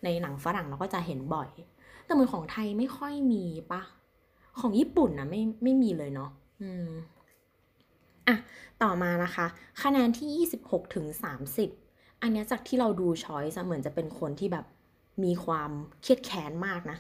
[0.04, 1.50] ในหนังฝรั่งเราก็จะเห็นบ่อย
[2.06, 3.82] แต่เหมือนของไทยไม่ค่อยมีปะ
[4.60, 6.30] ของญี่ปุ่นนะไม่ไม่มีเลยเนาะ
[6.62, 6.90] อืม
[8.28, 8.36] อะ
[8.84, 9.46] ต่อมานะคะ
[9.82, 11.06] คะแนนที่ 26ถึง
[11.64, 14.66] 30 อันนี้จากที่เราดูช้อยส์เหมือนจะเป็นคนที่แบบ
[15.24, 15.72] มีความ
[16.02, 16.98] เครียดแค้นมากนะ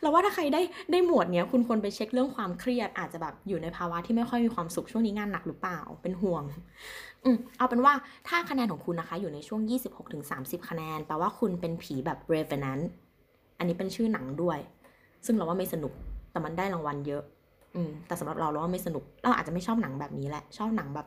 [0.00, 6.44] เราว่าถ้าใครได้ได้หมวดเนี้ยคุณควรไปเช็คเรื่องความเครียดอาจจะแบบอยู่ในภาวะที่ไม่ค่อยมีความสุขช่วงนี้งานหนักหรือเปล่าเป็นห่วง
[7.24, 7.92] อืมเอาเป็นว่า
[8.28, 9.60] ถ้าคะแนนของคุณนะคะ อยู่ในช่วง
[10.10, 12.84] 26-30 คะแนนแปลว่าคุณเป็นผีแบบ Revenant
[13.58, 14.58] อันนี้เป็นชื่อหนังด้วย
[15.26, 15.92] ซึ่งเราว่าไม่สนุก
[16.32, 17.22] แต่มันได้รางวัลเยอะ
[17.76, 21.06] อืมแต่สำหรับเราเราว่าไม่สนุก เราอาจจะไม่ชอบหนังแบบนี้แหละ ชอบหนังแบบ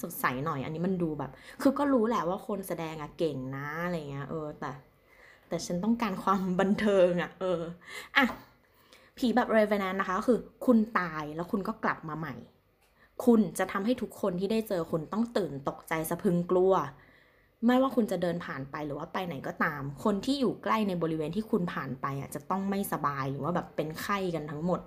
[0.00, 1.30] สดใสหน่อย อันนี้มันดูแบบ
[1.62, 4.70] คือก็รู้แหละว่าคนแสดงอะเก่งนะอะไรเงี้ยเออแต่
[5.52, 7.60] แต่ฉันต้องการความบันเทิงอะเออ
[8.16, 8.26] อะ
[9.18, 12.34] ผีแบบ Revenant นะคะก็คือ คุณตายแล้วคุณก็กลับมาใหม่
[13.24, 16.74] คุณจะทำให้ทุกคนที่ได้เจอคุณต้องตื่นตกใจสะพึงกลัว
[17.66, 24.80] ไม่ว่าคุณจะเดินผ่านไปหรือว่าไปไหนก็ตาม คนที่อยู่ใกล้ในบริเวณที่คุณผ่านไปอะจะต้องไม่สบายหรือว่าแบบเป็นไข้กันทั้งหมด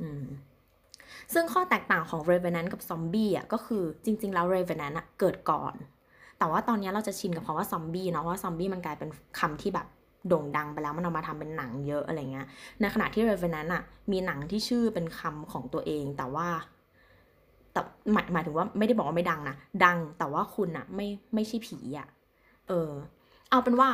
[0.00, 0.24] อืม
[1.34, 5.74] ซึ่งข้อแตกต่างของ Revenant กับซอมบี้อะก็คือจริง ๆ แล้ว Revenant อะเกิดก่อน
[6.42, 9.86] แต่ว่าตอนนี้เราจะชินกับคำว่าซอมบี้เนาะว่าซอมบี้มันกลายเป็นคำที่แบบ
[10.28, 12.46] โด่งดังไปแล้วมันเอามาทำเป็นหนังเยอะอะไรเงี้ย
[12.80, 13.82] ในขณะที่ Revenant อะ
[14.12, 16.48] มีหนังที่ชื่อเป็นคำของตัวเอง แต่ว่า
[17.72, 17.80] แต่
[18.12, 22.08] หมายหมายถึงว่าไม่ได้บอกว่าไม่ดังนะ ดังแต่ว่าคุณอะไม่ไม่ใช่ผีอะ
[22.68, 22.90] เออ
[23.50, 23.88] เอาเป็นว่า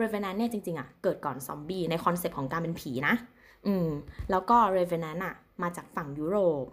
[0.00, 3.14] Revenant เนี่ยจริงๆอะเกิดก่อนซอมบี้ในคอนเซปต์ของการเป็นผีนะ
[3.66, 3.88] อืม
[4.30, 6.64] แล้วก็ Revenant อะมาจากฝั่งยุโรป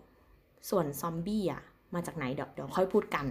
[0.69, 1.63] ส่วนซอมบี้อะ
[1.95, 3.25] มาจากไหนเดี๋ยวเดี๋ยวค่อยพูดกัน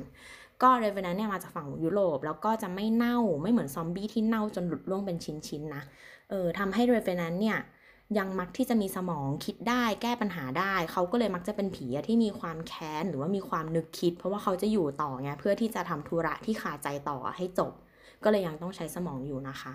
[0.63, 5.83] ก็ Revenant เนี่ยมาจากฝั่งยุโรป แล้วก็จะไม่เน่าไม่เหมือนซอมบี้ที่เน่าจนหลุดร่วงเป็นชิ้นๆนะ
[6.31, 7.59] เออทำให้ Revenant เนี่ย
[8.19, 17.73] ยังมักที่จะมีสมองคิดได้แก้ปัญหาได้ เขาก็เลยมักจะเป็นผีที่มีความแค้นหรือว่ามีความนึกคิด เพราะว่าเขาจะอยู่ต่อไงเพื่อที่จะทำธุระที่คาใจต่อให้จบ
[18.25, 19.75] ก็เลยยังต้องใช้สมองอยู่นะคะ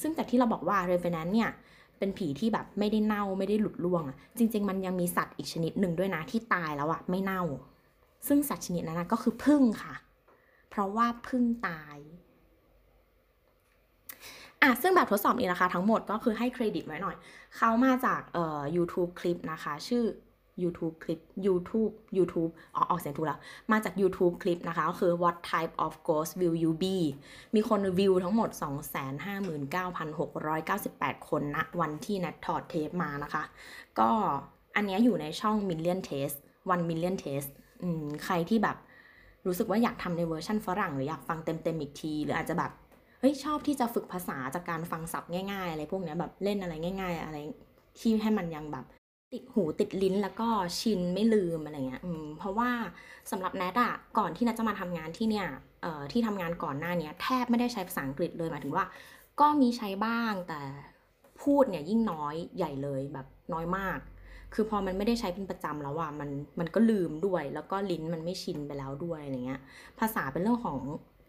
[0.00, 1.50] ซึ่งแต่ที่เราบอกว่า Revenant เนี่ย
[1.98, 4.02] เป็นผีที่แบบไม่ได้เน่าไม่ได้หลุดร่วง
[4.38, 7.42] จริง ๆ มันยังมีสัตว์อีกชนิดหนึ่งด้วยนะที่ตายแล้วอะไม่เน่า
[8.28, 9.94] ซึ่งสัตว์ชนิดนั้นก็คือผึ้งค่ะ
[10.72, 11.96] เพราะว่าผึ้งตาย
[14.62, 17.16] อะซึ่งแบบทดสอบนี้นะคะ ทั้งหมดก็คือให้เครดิตไว้หน่อย
[17.56, 20.04] เขามาจากเอ่อ YouTube คลิปนะคะ ชื่อ
[20.62, 23.38] YouTube คลิป YouTube YouTube อ๋อออกเสียงถูกแล้ว
[23.72, 26.96] มาจาก YouTube คลิปนะคะ ก็คือ What type of ghost will you be
[27.54, 28.50] มีคนวิวทั้งหมด
[30.08, 33.42] 259,698 คนณวันที่นัดถอดเทปมานะคะ
[33.98, 34.10] ก็
[34.76, 36.36] อันเนี้ยอยู่ในช่อง Million Test
[36.72, 37.50] one million taste
[37.82, 38.76] อืมใครที่แบบ
[39.46, 42.72] รู้สึกว่าอยากทำในเวอร์ชันฝรั่งหรืออยากฟังเต็มๆอีกที หรืออาจจะแบบ
[43.20, 47.38] เฮ้ยชอบที่จะฝึกภาษาจากการฟังศัพท์ง่ายๆ อะไรพวกเนี้ยแบบเล่นอะไรง่าย ๆ อะไร
[47.98, 48.84] ที่ให้มันยังแบบ
[49.32, 50.48] ติดหูติดลิ้นแล้วก็
[50.80, 52.02] ชินไม่ลืมอะไรเงี้ย
[52.38, 52.70] เพราะว่า
[53.30, 55.46] สำหรับแนทอะก่อนที่แนทจะมาทำงานที่เนี่ย
[55.82, 58.86] เอ่อที่ทำงานก่อนหน้าเนี้ยแทบไม่ได้ใช้ภาษาอังกฤษเลยหมายถึงว่า
[59.40, 60.60] ก็มีใช้บ้างแต่
[61.42, 63.98] พูดเนี่ยยิ่งน้อยใหญ่เลยแบบน้อยมาก
[64.54, 69.60] คือพอมันไม่ได้ใช้เป็นประจำแล้วอะมันมันก็ลืมด้วย แล้วก็ลิ้นมันไม่ชินไปแล้วด้วยอะไรเงี้ย
[69.98, 70.78] ภาษาเป็นเรื่องของ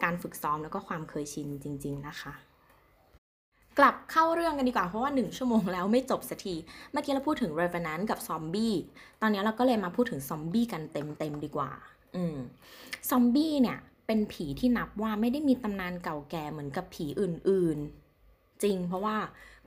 [0.04, 2.34] การฝึกซ้อมแล้วก็ความเคยชินจริง ๆ นะคะ
[3.78, 6.56] กลับเข้าเรื่องกันดีกว่าเพราะว่า 1 ชั่วโมงแล้วไม่จบสักที
[6.91, 8.74] เมื่อกี้เราพูดถึง Revenant กับซอมบี้
[9.22, 11.72] ตอนนี้เราก็เลยมาพูดถึงซอมบี้กันเต็มๆดีกว่า
[12.16, 12.38] อืม
[13.10, 13.78] ซอมบี้เนี่ย
[14.08, 17.78] เป็นผีที่นับว่าไม่ได้มีตำนานเก่าแก่เหมือนกับผีอื่น
[18.20, 19.16] ๆ จริง เพราะว่า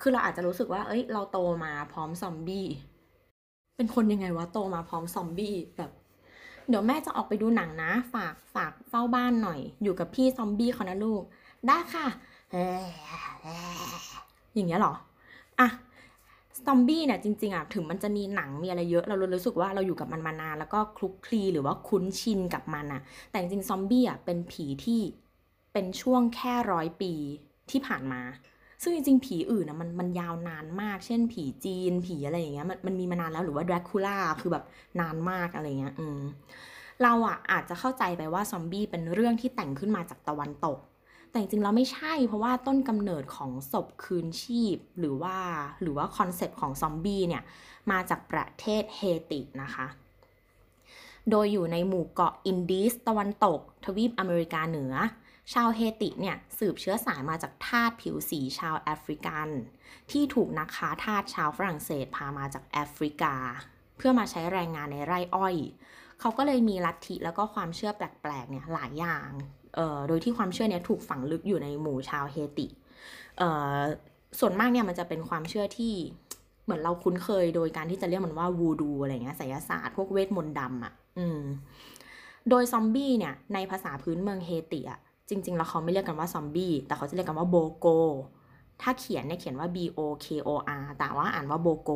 [0.00, 2.66] คือเราอาจจะรู้สึกว่า เอ้ย เราโตมาพร้อมซอมบี้
[3.76, 5.90] เป็นคนยังไงวะโตมาพร้อมซอมบี้แบบ
[6.68, 11.22] เดี๋ยวแม่จะออกไปดูหนังนะ ฝากฝากเฝ้าบ้านหน่อย อยู่กับพี่ซอมบี้เขานะลูก
[11.68, 12.06] ได้ค่ะ
[14.54, 14.94] อย่างเงี้ยเหรอ
[15.60, 15.68] อะ
[16.66, 25.00] ซอมบี้เนี่ยจริงๆอะถึงมันจะมีหนังมีอะไรเยอะ เรารู้สึกว่าเราอยู่กับมันมานาน แล้วก็คลุกคลีหรือว่าคุ้นชินกับมันอะ แต่จริงๆซอมบี้อะเป็นผีที่
[25.72, 27.12] เป็นช่วงแค่ร้อยปี
[27.70, 28.22] ที่ผ่านมา
[28.82, 34.64] ซึ่งจริงๆ ผีอื่นนะมันมันยาวนานมาก เช่น ผีจีน ผีอะไรอย่างเงี้ยมันมันมีมานานแล้วหรือว่าดราคูล่าคือแบบ
[35.00, 36.20] นานมากอะไรเงี้ยอืม
[37.02, 40.78] เราอะอาจจะเข้าใจไปว่าซอมบี้เป็นเรื่องที่แต่งขึ้นมาจากตะวันตก
[41.30, 45.36] แต่จริงๆเราไม่ใช่เพราะว่าต้นกำเนิดของศพคืนชีพ หรือว่า
[45.82, 47.42] หรือว่าคอนเซปต์ของซอมบี้เนี่ย
[47.90, 49.00] มาจากประเทศเฮ
[49.30, 49.86] ตินะคะ
[51.30, 54.94] โดยอยู่ในหมู่เกาะอินดีสตะวันตก ทวีปอเมริกาเหนือ
[55.52, 59.48] ชาวเฮติเนี่ยสืบเชื้อสายมาจากทาสผิวสีชาวแอฟริกัน
[60.10, 63.34] ที่ถูกนักค้าทาสชาวฝรั่งเศสพามาจากแอฟริกา
[63.96, 65.56] เพื่อมาใช้แรงงานในไร่อ้อย
[66.20, 69.28] เขาก็เลยมีลัทธิแล้วก็ความเชื่อแปลกๆเนี่ยหลายอย่าง
[70.08, 72.66] โดยที่ความเชื่อเนี้ยถูกฝังลึกอยู่ในหมู่ชาวเฮติ
[74.38, 75.94] ส่วนมากเนี่ยมันจะเป็นความเชื่อที่
[76.64, 81.40] เหมือนเราคุ้นเคยโดยการที่จะเรียกมันว่าวูดูอะไรเงี้ยไสยศาสตร์พวกเวทมนต์ดำอะ อืม
[82.50, 87.86] โดยซอมบี้เนี่ยในภาษาพื้นเมืองเฮติอะ จริงๆ แล้วเขาไม่เรียกกันว่าซอมบี้ แต่เขาจะเรียกกันว่าโบโก
[88.82, 90.50] ถ้าเขียนเนี่ยเขียนว่า B O K O
[90.80, 91.90] R แต่ว่าอ่านว่าโบโก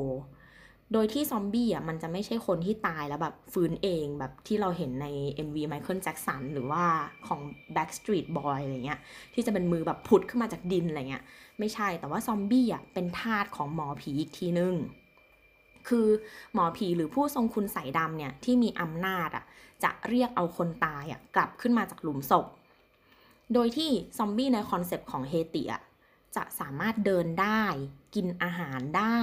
[0.93, 5.07] โดยที่ซอมบี้อะมันจะไม่ใช่คนที่ตายแล้วแบบฟื้นเองแบบที่เราเห็นใน
[5.47, 6.83] MV Michael Jackson หรือว่า
[7.27, 7.41] ของ
[7.77, 9.01] Backstreet Boy อะไรเงี้ย
[9.35, 11.25] ที่จะเป็นมือแบบผุดขึ้นมาจากดินอะไรเงี้ย
[11.59, 14.75] ไม่ใช่ แต่ว่าซอมบี้อะเป็นทาสของหมอผีอีกทีนึง
[15.89, 16.07] คือ
[16.55, 19.45] หมอผีหรือผู้ทรงคุณไสยดำเนี่ยที่มีอำนาจอะ
[19.85, 22.47] จะเรียกเอาคนตายอะกลับขึ้นมาจากหลุมศพ
[23.55, 25.83] โดยที่ซอมบี้ในคอนเซปต์ของเฮติอะ
[26.37, 27.63] จะสามารถเดินได้
[28.15, 29.21] กินอาหารได้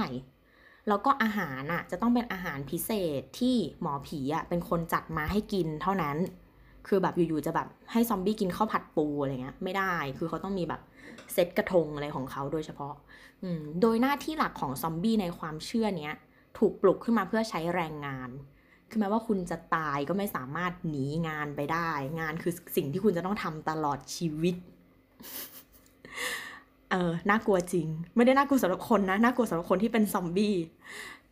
[0.88, 2.90] แล้วก็อาหารอะจะต้องเป็นอาหารพิเศ
[3.20, 6.16] ษที่หมอผีอะเป็นคนจัดมาให้กินเท่านั้น
[6.88, 10.80] คือแบบอยู่ๆจะแบบให้ซอมบี้กินข้าวผัดปูอะไรเงี้ยไม่ได้คือเขาต้องมีแบบ
[11.32, 12.94] เซตกระทงอะไรของเขาโดยเฉพาะ
[13.42, 13.50] อื
[13.80, 16.14] โดยหน้าที่หลักของซอมบี้ในความเชื่อเนี้ย
[16.58, 18.30] ถูกปลุกขึ้นมาเพื่อใช้แรงงาน
[18.90, 21.90] คือแม้ว่าคุณจะตายก็ไม่สามารถหนีงานไปได้
[22.20, 24.56] งานคือสิ่งที่คุณจะต้องทำตลอดชีวิต
[26.90, 27.86] เออน่ากลัวจริง
[28.16, 30.54] ไม่ได้น่ากลัวสำหรับคนนะ น่ากลัวสำหรับคนที่เป็นซอมบี้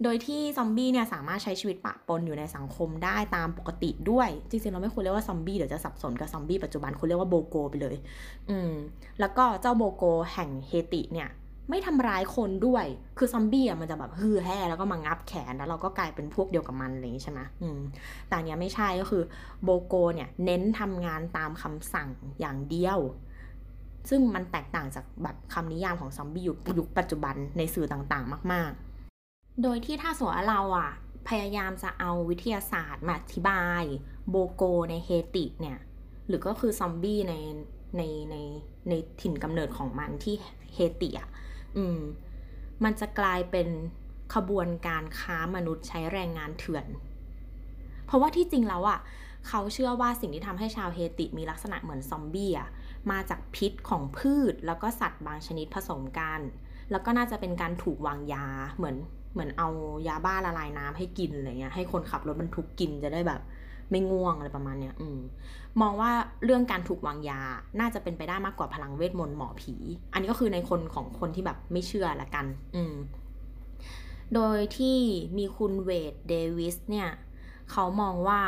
[0.03, 7.97] โดยที่ซอมบี้เนี่ยสามารถใช้ชีวิตปะปนอยู่ในสังคมได้ตามปกติด้วย จริงๆเราไม่ควรเรียกว่าซอมบี้เดี๋ยวจะสับสนกับซอมบี้ปัจจุบันควรเรียกว่าโบโกไปเลย
[8.51, 8.73] อืม
[9.21, 11.29] แล้วก็เจ้าโบโกแห่งเฮติเนี่ย
[11.71, 12.85] ไม่ทำร้ายคนด้วย
[13.19, 17.79] คือซอมบี้อะมันจะแบบฮือแห่แล้วก็มางับแขนแล้วเราก็กลายเป็นพวกเดียวกับมันอะไรอย่างนี้ใช่ไหมอืม
[18.29, 19.23] แต่เนี้ยไม่ใช่ก็คือ
[19.65, 22.09] โบโกเนี่ยเน้นทำงานตามคำสั่ง
[22.41, 22.99] อย่างเดียว
[24.11, 28.71] ซึ่งมันแตกต่างจากแบบคำนิยามของซอมบี้ยุคยุคปัจจุบันในสื่อต่างๆ มาก
[29.17, 30.91] ๆ โดยที่ถ้าสวเราอะ
[31.29, 33.83] พยายามจะเอาวิทยาศาสตร์มาอธิบาย
[34.31, 35.79] โบโกในเฮติเนี่ย
[36.29, 37.35] หรือก็คือซอมบี้ใน
[37.97, 38.37] ในใน
[38.89, 40.35] ในถิ่นกำเนิดของมันที่
[40.75, 41.29] เฮติอะ
[41.77, 42.01] อืม
[42.85, 43.69] มันจะกลายเป็น
[44.35, 46.87] ขบวนการค้ามนุษย์ใช้แรงงานเถื่อน
[48.07, 48.99] เพราะว่าที่จริงแล้วอะ
[49.49, 52.69] เขาเชื่อว่าสิ่งที่ทำให้ชาวเฮติมีลักษณะเหมือนซอมบี้อะ
[53.11, 56.41] มาจากพิษของพืชแล้วก็สัตว์บางชนิดผสมกัน
[56.91, 58.47] แล้วก็น่าจะเป็นการถูกวางยา
[58.77, 58.97] เหมือน
[59.33, 59.69] เหมือนเอา
[60.09, 63.41] ยาบ้าละลายน้ำให้กินอะไรเงี้ยให้คนขับรถบรรทุกกินจะได้แบบ
[63.91, 65.19] ไม่ง่วงอะไรประมาณเนี้ยอืม
[65.81, 66.13] มองว่า
[66.45, 67.41] เรื่องการถูกวางยา
[67.81, 69.75] น่าจะเป็นไปได้มากกว่าพลังเวทมนต์หมอผี
[70.13, 72.47] อันนี้ก็คือในมุมของคนที่แบบไม่เชื่อละกัน
[72.77, 72.95] อืม
[74.35, 74.99] โดยที่
[75.39, 77.09] มีคุณ Wade Davis เนี่ย
[77.71, 78.41] เขามองว่า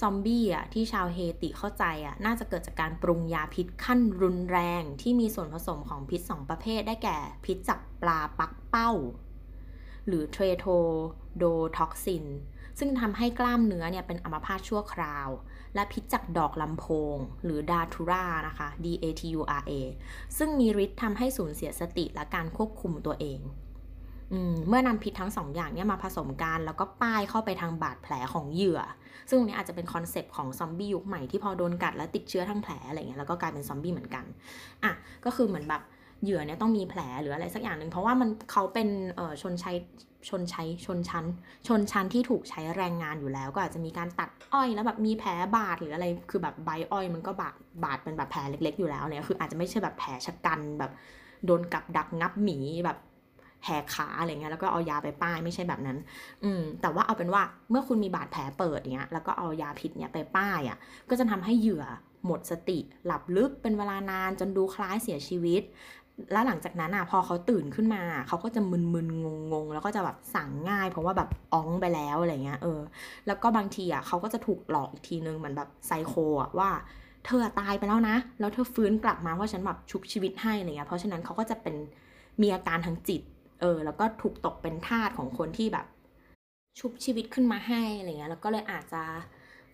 [0.00, 8.90] ซอมบี้อะที่ชาวเฮติเข้าใจอะน่าจะเกิดจากการปรุงยาพิษขั้นรุนแรงที่มีส่วนผสมของพิษสองประเภทได้แก่พิษจากปลาปักเป้า
[10.06, 12.24] หรือ tetrodotoxin
[12.78, 15.28] ซึ่งทำให้กล้ามเนื้อเนี่ยเป็นอัมพาตชั่วคราว
[15.74, 19.72] และพิษจากดอกลำโพง หรือ datura นะคะ D A T U R A
[20.38, 23.40] ซึ่งมีฤทธิ์ทำให้สูญเสียสติและการควบคุมตัวเอง
[24.68, 28.80] เมื่อนำพิษทั้งสองอย่างเนี่ยมาผสมกัน แล้วก็ป้ายเข้าไปทางบาดแผลของเหยื่อ
[29.28, 34.24] ซึ่งตรงนี้อาจจะเป็นคอนเซปต์ของซอมบี้ยุคใหม่ที่พอโดนกัดแล้วติดเชื้อทางแผลอะไรเงี้ยแล้วก็กลายเป็นซอมบี้เหมือนกัน
[34.84, 34.92] อะ
[35.24, 35.82] ก็คือเหมือนแบบ
[36.22, 39.76] เหยื่อเนี่ยต้องมีแผลหรืออะไรสักอย่างหนึ่งเพราะว่ามันเขาเป็นเอ่อชนชั้น
[40.28, 41.24] ชนชั้นชนชั้น
[41.66, 47.54] ชนชั้นที่ถูกใช้แรงงานอยู่แล้ว ก็อาจจะมีการตัดอ้อยแล้วแบบมีแผลบาดหรืออะไรคือแบบใบอ้อยมันก็บาด
[47.84, 50.92] บาดเป็นแบบแผลเล็ก ๆ อยู่แล้วเนี่ยคืออาจจะไม่ใช่แบบแผลชะกันแบบ
[51.46, 52.98] โดนกับดักงับหมีแบบ
[53.64, 55.98] แหกขาอะไรเงี้ยแล้วก็เอายาไปป้ายไม่ใช่แบบนั้น
[56.44, 60.78] อืมแต่ว่าเอาเป็นว่าเมื่อคุณมีบาดแผลเปิดเนี้ยแล้วก็เอายาพิษเนี้ยไปป้ายอะ่ะ
[61.10, 61.84] ก็จะทำให้เหยื่อ
[62.26, 65.62] หมดสติ หลับลึกเป็นเวลานานจนดูคล้ายเสียชีวิต
[66.32, 72.80] แล้วหลังจากนั้นอะพอเขาตื่นขึ้นมา เขาก็จะมึนๆงงๆ แล้วก็จะแบบสั่งง่าย เพราะว่าแบบอ้องไปแล้วอะไรเงี้ยเออ
[73.26, 76.70] แล้วก็บางทีอะเขาก็จะถูกหลอกอีกทีนึงเหมือนแบบไซโคอะว่า
[77.26, 81.74] เธอตายไปแล้วนะ แล้วเธอฟื้นกลับมาเพราะฉันแบบชุบชีวิตให้อะไรเงี้ย เพราะฉะนั้นเขาก็จะเป็น
[82.42, 83.22] มีอาการทางจิต
[83.60, 85.86] เออ แล้วก็ถูกตกเป็นทาสของคนที่แบบ
[86.78, 89.02] ชุบชีวิตขึ้นมาให้อะไรเงี้ย แล้วก็เลยอาจจะ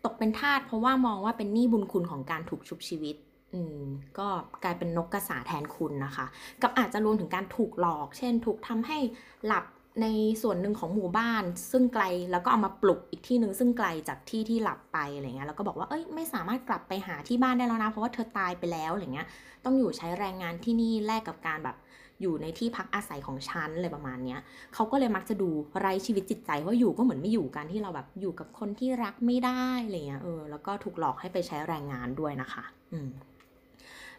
[0.05, 3.17] ตกเป็นทาสเพราะว่ามองว่าเป็นหนี้บุญคุณของการถูกชุบชีวิต
[3.55, 3.83] อืม
[4.19, 4.29] ก็
[4.65, 6.27] กลายเป็นนกกระสาแทนคุณนะคะ
[6.63, 8.99] กับอาจจะรวมถึงการถูกหลอก เช่น ถูกทำให้
[9.47, 9.65] หลับ
[10.03, 10.07] ใน
[10.43, 19.27] ส่วนหนึ่งของหมู่บ้าน ซึ่งไกลแล้วก็เอามาปลุกอีกที่หนึ่งซึ่งไกลจากที่ที่หลับไปอะไรเงี้ยแล้วก็บอกว่าเอ้ยไม่สามารถกลับไปหาที่บ้านได้แล้วนะเพราะว่าเธอตายไปแล้วอะไรเงี้ย
[19.65, 21.77] ต้องอยู่ใช้แรงงานที่นี่แลกกับการแบบ
[22.23, 24.41] อยู่ในที่พักอาศัยของฉันอะไรประมาณเนี้ย
[24.75, 25.49] เขาก็เลยมักจะดู
[25.81, 33.09] ไร้ชีวิตจิตใจว่าอยู่ก็เหมือนไม่อยู่กันที่เราแบบอยู่กับคนที่รักไม่ได้อะไรเงี้ยเออแล้วก็ถูกหลอกให้ไปใช้แรงงานด้วยนะคะ อืม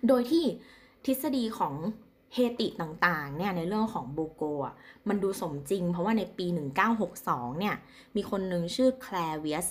[0.08, 0.46] โดยที่
[1.06, 1.76] ทฤษฎีของ
[2.34, 4.74] เฮติต่างๆเนี่ยในเรื่องของโบโกะ
[5.08, 6.46] มันดูสมจริง เพราะว่าในปี
[7.04, 7.76] 1962 เนี่ย
[8.16, 9.68] มีคนหนึ่งชื่อแคลเวียส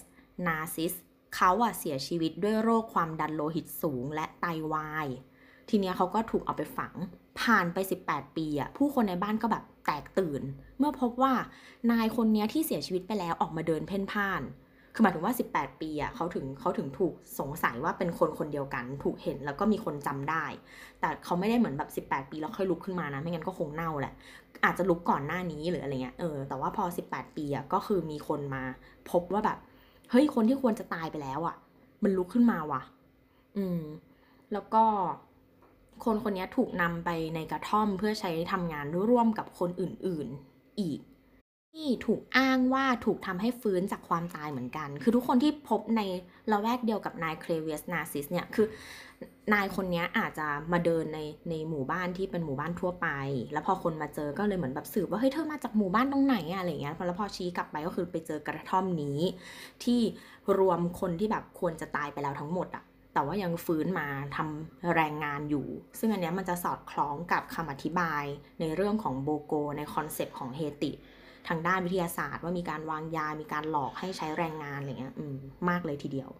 [0.47, 0.93] นาซิส
[1.35, 5.07] เขาอะเสียชีวิตด้วยโรคความดันโลหิตสูงและไตาวาย
[5.69, 6.95] ทีเนี้ยเขาก็ถูกเอาไปฝัง
[7.41, 7.79] ผ่านไป
[8.09, 10.43] 18 ปีอะผู้คนในบ้านก็แบบแตกตื่น
[10.79, 11.35] เมื่อพบว่า
[11.91, 14.43] นายคนนี้ที่เสียชีวิตไปแล้วออกมาเดินเพ่นพ่าน
[14.99, 20.45] คือหมายถึงว่า 18 ปีอะเขาถึงเขาถึงถูกสงสัยว่าเป็นคนคนเดียวกัน ถูกเห็นแล้วก็มีคนจำได้
[21.01, 24.15] แต่เขาไม่ได้เหมือนแบบ 18 ปีแล้วค่อยลุกขึ้นมานะ ไม่งั้นก็คงเน่าแหละ
[24.65, 28.63] อาจจะลุกก่อนหน้านี้หรืออะไรเงี้ย เออ แต่ว่าพอ 18 ปีอะก็คือมีคนมา
[29.11, 29.59] พบว่าแบบ
[30.11, 31.57] เฮ้ย คนที่ควรจะตายไปแล้วอะ
[32.03, 32.83] มันลุกขึ้นมาว่ะ
[33.57, 33.83] อืม
[34.53, 34.85] แล้วก็
[36.05, 41.01] คนคนนี้ถูกนำไปในกระท่อมเพื่อใช้ทำงานร่วมกับคนอื่น ๆ อีก
[41.73, 46.01] ที่ถูกอ้างว่าถูกทำให้ฟื้นจากความตายเหมือนกัน คือทุกคนที่พบใน
[46.51, 48.67] ละแวกเดียวกับนายเคลเวียสนาซิสเนี่ย คือ
[49.55, 51.21] นายคนนี้อาจจะมาเดินใน
[51.51, 53.09] ในหมู่บ้านที่เป็นหมู่บ้านทั่วไป
[53.53, 59.19] แล้วพอคนมาเจอก็เลยเหมือนแบบสืบว่าเฮ้ยเธอมาจากหมู่บ้านตรงไหนอะอะไรเงี้ยแล้วพอชี้กลับไปก็คือไปเจอกระท่อมนี้
[59.85, 60.01] ที่
[60.59, 62.85] รวมคนที่แบบควรจะตายไปแล้วทั้งหมดอะ
[63.15, 65.67] แต่ว่ายังฟื้นมาทำแรงงานอยู่
[65.99, 68.25] ซึ่งอันนี้มันจะสอดคล้องกับคำอธิบาย
[68.61, 70.93] ในเรื่องของ bokor ในคอนเซปต์ของเฮติ
[71.49, 75.15] ทางด้านวิทยาศาสตร์ ว่ามีการวางยา มีการหลอกให้ใช้แรงงานอะไรเงี้ย
[75.69, 76.31] มากเลยทีเดียว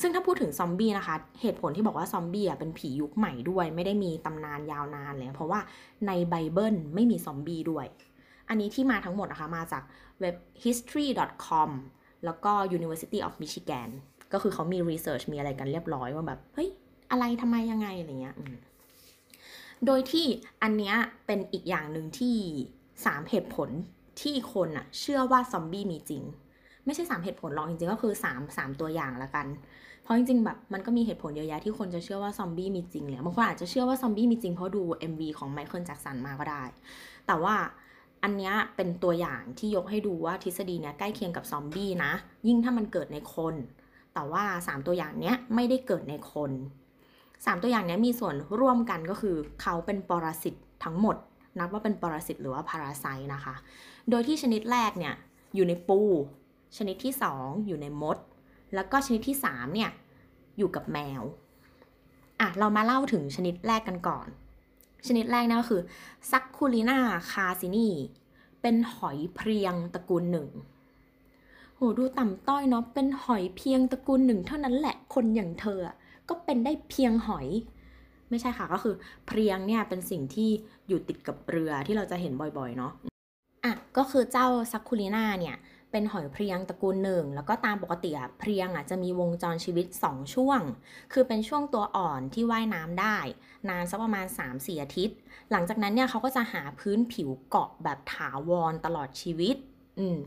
[0.00, 5.60] ซึ่งถ้าพูดถึงซอมบี้นะคะ เหตุผลที่บอกว่าซอมบี้อะเป็นผียุคใหม่ด้วย ไม่ได้มีตำนานยาวนานเลยเพราะว่า
[6.06, 7.86] ในไบเบิลไม่มีซอมบี้ด้วย
[8.48, 9.82] อันนี้ที่มาทั้งหมดนะคะมาจาก
[10.20, 11.70] เว็บ history.com
[12.24, 13.88] แล้วก็ University of Michigan
[14.32, 16.68] ก็คือเขามีรีเสิร์ชมีอะไรกันเรียบร้อยว่าแบบ เฮ้ย
[17.10, 18.36] อะไรทำไมยังไง อะไรเงี้ย
[19.86, 20.26] โดยที่
[20.62, 20.96] อันเนี้ย
[21.26, 22.36] เป็นอีกอย่างหนึ่งที่
[23.04, 23.68] สามเหตุผล
[24.20, 26.22] ที่คนอะเชื่อว่าซอมบี้มีจริง
[26.84, 29.46] ไม่ใช่สามเหตุผลหรอกจริงๆก็คือสามสามตัวอย่างละกัน
[30.02, 34.82] เพราะจริงๆแบบมันก็มีเหตุผลเยอะแยะที่คนจะเชื่อว่าซอมบี้มีจริงเลยบางคนอาจจะเชื่อว่าซอมบี้มีจริงเพราะดู
[35.12, 36.62] MV ของไมเคิลแจ็กสันมาก็ได้
[37.26, 37.54] แต่ว่า
[38.22, 42.12] อันนี้เป็นตัวอย่างที่ยกให้ดูว่าทฤษฎีเนี้ยใกล้เคียงกับซอมบี้นะ
[42.46, 43.54] ยิ่งถ้ามันเกิดในคน
[44.14, 46.50] แต่ว่า 3 ตัวอย่างเนี้ยไม่ได้เกิดในคน
[47.06, 50.54] 3 ตัวอย่างเนี้ยมีส่วนร่วมกันก็คือเขาเป็นปรสิต
[50.84, 51.16] ทั้งหมด
[51.58, 53.54] นับว่าเป็นปรสิตหรือว่าพาราไซนะคะ
[54.10, 55.14] โดยที่ชนิดแรกเนี่ย
[55.54, 56.00] อยู่ในปู
[56.76, 58.16] ชนิดที่ 2 อยู่ในมด
[58.74, 59.90] แล้วก็ชนิดที่3เนี่ย
[60.58, 61.22] อยู่กับแมว
[62.40, 64.26] อะเรามาเล่าถึงชนิดแรกกันก่อน
[65.06, 65.82] ชนิดแรกนะก็คือ
[66.30, 67.88] Sacculina carcini
[68.62, 70.48] เป็นหอยเพรียงตระกูลหนึ่ง
[71.76, 75.80] โหดูต่ำต้อยเนาะเป็นหอยเพรียงตระกูลหนึ่งเท่านั้นแหละคนอย่างเธอ
[76.28, 77.46] ก็เป็นได้เพียงหอย
[78.30, 78.94] ไม่ใช่ค่ะก็คือ
[79.26, 80.50] เพรียงเนี่ยเป็นสิ่งที่
[80.88, 82.92] อยู่ติดกับเรือที่เราจะเห็นบ่อยๆเนาะ
[83.64, 85.56] อะก็คือเจ้า Sacculina เนี่ย
[85.90, 90.60] เป็นหอยเพรียงตระกูลหนึ่ง แล้วก็ตามปกติอะเพรียงอะจะมีวงจรชีวิต 2 ช่วง
[91.12, 93.18] คือเป็นช่วงตัวอ่อนที่ว่ายน้ำได้
[93.68, 95.16] นานสักประมาณ 3-4 อาทิตย์
[95.50, 99.56] หลังจากนั้นเนี่ยเขาก็จะหาพื้นผิวเกาะแบบถาวรตลอดชีวิต
[99.98, 100.18] อืม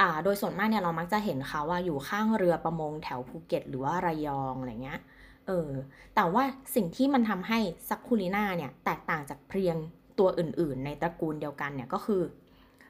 [0.00, 5.00] อ่าโดยส่วนมากเนี่ยเรามักจะเห็นเขาว่าอยู่ข้างเรือประมงแถวภูเก็ต หรือว่าระยองอะไรเงี้ย
[5.46, 5.70] เออ
[6.14, 6.44] แต่ว่า
[6.74, 7.58] สิ่งที่มันทำให้
[7.88, 9.76] ซักคูลิน่าเนี่ยแตกต่างจากเพลียง
[10.18, 12.22] ตัวอื่นๆ ในตระกูลเดียวกันเนี่ยก็คือ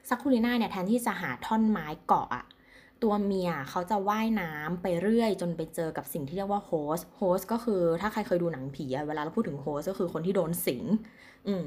[0.09, 2.45] Sacculina เนี่ยแทนที่จะหาท่อนไม้เกาะอะ
[3.03, 10.83] ตัวเมียเขาจะว่ายน้ำไปเรื่อยจนไปเจอกับสิ่งที่เรียกว่าโฮสโฮสก็คือถ้าใครเคยดูหนังผีอะเวลาเราพูดถึง host ก็คือคนที่โดนสิง
[11.47, 11.65] อืม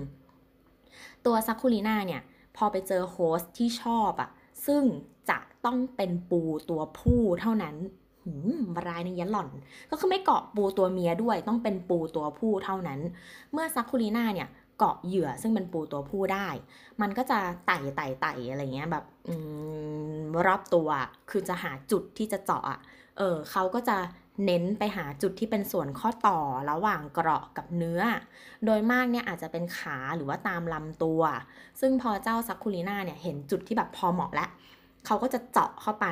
[1.27, 2.23] ตัว Sacculina เนี่ย
[2.57, 4.31] พอไปเจอ host ที่ชอบอะ
[4.67, 4.83] ซึ่ง
[5.31, 7.77] จะต้องเป็นปูตัวผู้เท่านั้น
[8.25, 9.49] หืมร้ายนะยะหล่อน
[9.91, 13.01] ก็คือไม่เกาะปูตัวเมียด้วย ต้องเป็นปูตัวผู้เท่านั้น
[13.53, 14.49] เมื่อซักคูลิน่าเนี่ย
[14.79, 16.49] เกาะเหยื่อซึ่งเป็นปูตัวผู้ได้
[17.01, 19.05] มันก็จะไต่ไต่ไต่อะไรเงี้ยแบบ
[20.47, 20.89] รอบตัว
[21.31, 22.65] คือจะหาจุดที่จะเจาะ
[23.19, 23.97] เออเขาก็จะ
[24.47, 26.39] เน้นไปหาจุดที่เป็นส่วนข้อต่อ
[26.71, 28.01] ระหว่างเกราะกับเนื้อ
[28.65, 31.23] โดยมากเนี่ยอาจจะเป็นขาหรือว่าตามลำตัว
[31.81, 34.51] ซึ่งพอเจ้าซักคูลิน่าเนี่ยเห็นจุดที่แบบพอเหมาะแล้ว
[35.07, 36.07] เขาก็จะเจาะเข้าไป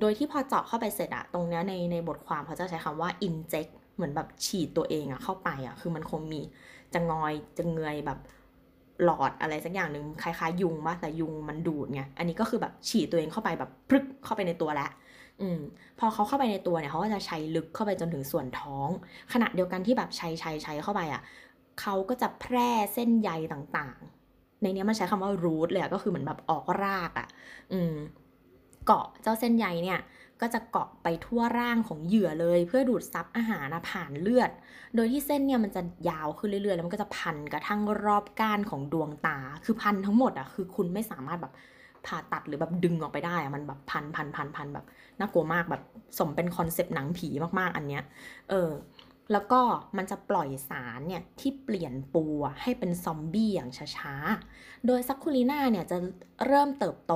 [0.00, 6.40] โดยที่พอเจาะเข้าไปเสร็จอะตรงเนี้ยในในบทความเขาจะใช้คำว่า inject เหมือนแบบฉีดตัวเองอะเข้าไปอะคือมันคงมี
[6.94, 8.18] จะงอยจะเงยแบบ
[9.04, 14.90] หลอดอะไรสักอย่างหนึ่งคล้ายๆยุงปะแต่ยุงมันดูดไงอันนี้ก็คือแบบฉีดตัวเองเข้าไปแบบพลึกเข้าไปในตัวแล้ว
[15.40, 15.58] อืม
[15.98, 18.88] พอเขาเข้าไปในตัวเนี่ยเขาก็จะใช้ลึกเข้าไปจนถึงส่วนท้อง
[19.32, 21.22] ขณะเดียวกันที่แบบใช้ใช้ใช้เข้าไปอะ
[21.80, 27.28] เขาก็จะแพร่เส้นใยต่างๆ ในนี้มันใช้คำว่า root เลยก็คือเหมือนแบบออกรากอะ
[27.72, 27.94] อืม
[28.88, 30.00] เกาะเจ้าเส้นใยเนี่ย
[30.40, 34.50] ก็จะเกาะไปทั่วร่างของเหยื่อเลย เพื่อดูดซับอาหารผ่านเลือด
[34.94, 41.52] โดยที่เส้นเนี่ยมันจะยาวขึ้นเรื่อยๆ แล้วมันก็จะพันกระทั่งรอบก้านของดวงตา คือพันทั้งหมดอะคือคุณไม่สามารถแบบ
[42.06, 44.86] ผ่าตัดหรือแบบดึงออกไปได้อะมันแบบพันพันพันพันแบบ
[45.18, 45.82] น่ากลัวมากแบบ
[46.18, 47.28] สมเป็นคอนเซปต์หนังผี
[47.58, 48.02] มากๆอันเนี้ย
[48.50, 48.70] เออ
[49.32, 49.60] แล้วก็
[49.96, 52.24] มันจะปล่อยสารเนี่ยที่เปลี่ยนปู
[52.62, 55.96] ให้เป็นซอมบี้อย่างช้าๆ โดย Sacculina เนี่ยจะ
[56.46, 57.14] เริ่มเติบโต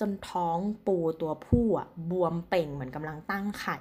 [0.00, 3.78] จนท้องปูตัวผู้อะบวมเป่งเหมือนกำลังตั้งไข่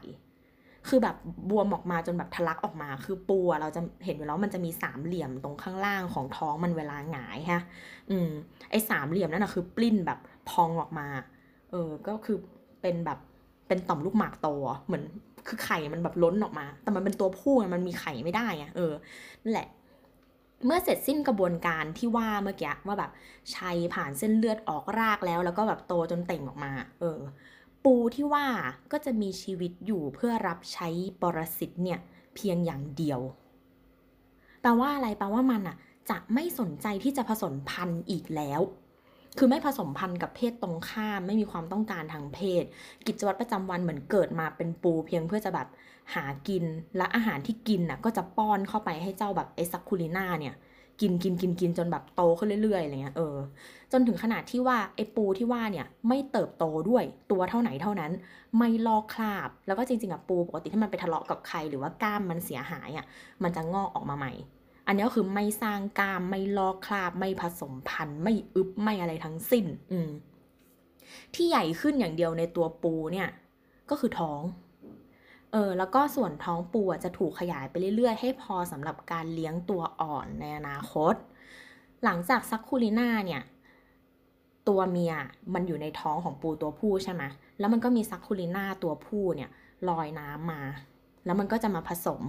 [0.88, 1.16] คือแบบ
[1.50, 7.62] บวมออกมาจนแบบทะลักออกมา คือปูเราจะเห็นอยู่แล้วมันจะมีสามเหลี่ยมตรงข้างล่างของท้องมันเวลาหงายฮะ
[8.10, 8.30] อืม
[8.70, 10.20] ไอ้สามเหลี่ยมนั่นอะคือปลิ้นแบบ
[10.50, 11.08] พองออกมา
[11.72, 12.38] เออ ก็คือ
[12.82, 13.20] เป็นแบบ
[13.68, 14.48] เป็นต่อมลูกหมากโต
[14.86, 15.04] เหมือน
[15.48, 18.94] คือไข่มันแบบล้นออกมา แต่มันเป็นตัวผู้มันมีไข่ไม่ได้อะเออ
[19.44, 19.68] นั่นแหละ
[20.66, 23.12] เมื่อเสร็จสิ้นกระบวนการที่ว่าเมื่อกี้ว่าแบบ
[23.56, 27.20] ชัยผ่านเส้นเลือดออกรากแล้ว แล้วก็แบบโตจนเต่งออกมา เออ
[27.84, 28.46] ปูที่ว่า
[28.92, 30.90] ก็จะมีชีวิตอยู่เพื่อรับใช้
[31.22, 32.00] ปรสิตเนี่ย
[32.36, 33.20] เพียงอย่างเดียว
[34.62, 35.78] แปลว่าอะไรแปลว่ามันอะ
[36.10, 38.62] จะไม่สนใจที่จะผสมพันธุ์อีกแล้ว
[39.38, 42.64] คือไม่ผสมพันธุ์กับเพศตรงข้าม ไม่มีความต้องการทางเพศ
[43.06, 45.68] กิจวัตรประจำวันเหมือนเกิดมาเป็นปูเพียงเพื่อจะแบบ
[46.14, 46.64] หากิน
[46.98, 50.56] และอาหารที่กินน่ะก็จะป้อนเข้าไปให้เจ้าแบบไอซักคูลิน่าเนี่ย
[51.02, 53.36] กินกินกินกินจนแบบโตขึ้นเรื่อยๆอะไรเงี้ยเออ
[53.92, 58.12] จนถึงขนาดที่ว่าไอปูที่ว่าเนี่ยไม่เติบโตด้วยตัวเท่าไหนเท่านั้น
[58.58, 63.06] ไม่ลอกคราบ แล้วก็จริงๆอะปูปกติถ้ามันไปทะเลาะกับใครหรือว่ากล้ามมันเสียหายอะ
[63.44, 64.34] มันจะงอกออกมาใหม่
[64.88, 70.10] อันนี้ก็คือไม่สร้างกล้ามไม่ลอกคราบ ไม่ผสมพันธุ์ ไม่อึบไม่อะไรทั้งสิ้น อืม
[71.34, 73.30] ที่ใหญ่ขึ้นอย่างเดียวในตัวปูเนี่ย
[73.90, 74.42] ก็คือท้อง
[75.54, 81.16] เออแล้วก็ส่วนท้องปูจะถูกขยายไปเรื่อยๆ ให้พอสำหรับการเลี้ยงตัวอ่อนในอนาคต
[82.04, 83.42] หลังจากซักคูลิน่าเนี่ย
[84.68, 85.14] ตัวเมีย
[85.54, 87.24] มันอยู่ในท้องของปูตัวผู้ใช่ไหม
[87.60, 89.50] แล้วมันก็มีซักคูลิน่าตัวผู้เนี่ย
[89.90, 90.62] ลอยน้ำมา
[91.26, 92.22] แล้วมันก็จะมาผสม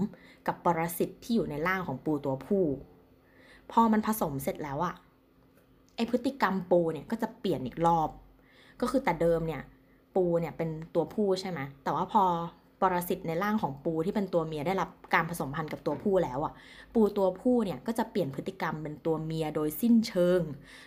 [0.47, 2.65] กับปรสิตที่อยู่ในร่างของปูตัวผู้
[3.73, 4.95] พอมันผสมเสร็จแล้วอะ
[5.97, 8.09] ไอพฤติกรรมปูเนี่ยก็จะเปลี่ยนอีกรอบ
[8.81, 9.63] ก็คือแต่เดิมเนี่ย
[10.17, 12.25] ปูเนี่ยเป็นตัวผู้ใช่ไหมแต่ว่าพอ
[12.81, 16.53] ปรสิตในร่างของปูที่เป็นตัวเมียได้รับการผสมพันธุ์กับตัวผู้แล้วอะ
[16.95, 20.41] ปูตัวผู้เนี่ยก็จะเปลี่ยนพฤติกรรมเป็นตัวเมียโดยสิ้นเชิง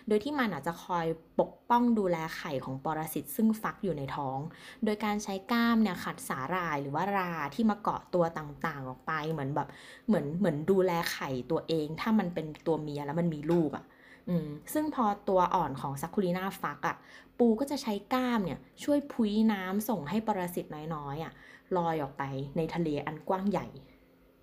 [0.08, 1.06] โดยที่มันอาจจะคอย
[1.40, 4.38] ปกป้องดูแลไข่ของปรสิตซึ่งฟักอยู่ในท้อง
[4.84, 9.68] โดยการใช้ก้ามเนี่ยขัดสาหร่ายหรือว่าราที่มาเกาะตัวต่างๆออกไปเหมือนแบบ
[10.08, 13.84] เหมือนเหมือนดูแลไข่ตัวเอง ถ้ามันเป็นตัวเมียแล้วมันมีลูกอะ
[14.28, 16.96] อืมซึ่งพอตัวอ่อนของซักคูลีนาฟักอะ่ะ
[17.38, 21.32] ปูก็จะใช้ก้ามเนี่ยช่วยพุ้ยน้ำส่งให้ปรสิตน้อยๆอะ่ะ
[21.76, 22.22] ลอยออกไป
[22.56, 23.66] ในทะเลอันกว้างใหญ่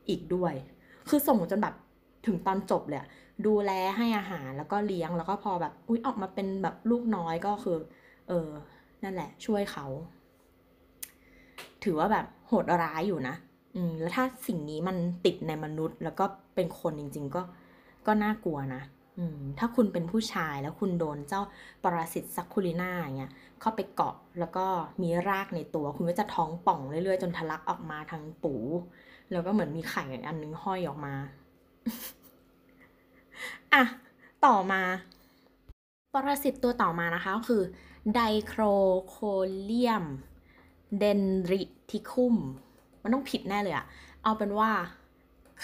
[0.09, 0.53] อีกด้วย
[1.09, 1.75] คือส่งจนแบบ
[2.25, 3.03] ถึงตอนจบเลย
[3.45, 7.77] ดูแลให้อาหารแล้วก็เลี้ยงแล้วก็พอแบบอุ้ยออกมาเป็นแบบลูกน้อยก็คือ
[8.27, 8.49] เออ
[9.03, 9.85] นั่นแหละ ช่วยเขา
[11.83, 13.35] ถือว่าแบบโหดร้ายอยู่นะ
[13.75, 16.25] อืม แล้วถ้าสิ่งนี้มันติดในมนุษย์ แล้วก็
[16.55, 17.41] เป็นคนจริง ๆ ก็
[18.07, 18.81] ก็น่ากลัวนะ
[19.59, 21.41] ถ้าคุณเป็นผู้ชายแล้วคุณโดนเจ้า
[21.83, 23.31] ปรสิตซักคูลิน่าอย่างเงี้ย
[23.61, 24.65] เข้าไปเกาะแล้วก็
[25.01, 28.55] มีรากในตัว คุณก็จะท้องป่องเรื่อยๆ จนทะลักออกมาทางปู
[29.31, 31.13] แล้วก็เหมือนมีไข่อันนึงห้อยออกมา
[33.73, 33.83] อะ
[34.45, 34.81] ต่อมา
[36.13, 37.61] ปรสิตตัวต่อมานะคะก็คือ
[38.13, 38.61] ไดโคร
[39.07, 39.15] โค
[39.61, 40.05] เลียม
[40.97, 41.21] เดน
[41.51, 42.35] ริทิคุม
[43.03, 43.85] มันต้องผิดแน่เลยอะ
[44.23, 44.71] เอาเป็นว่า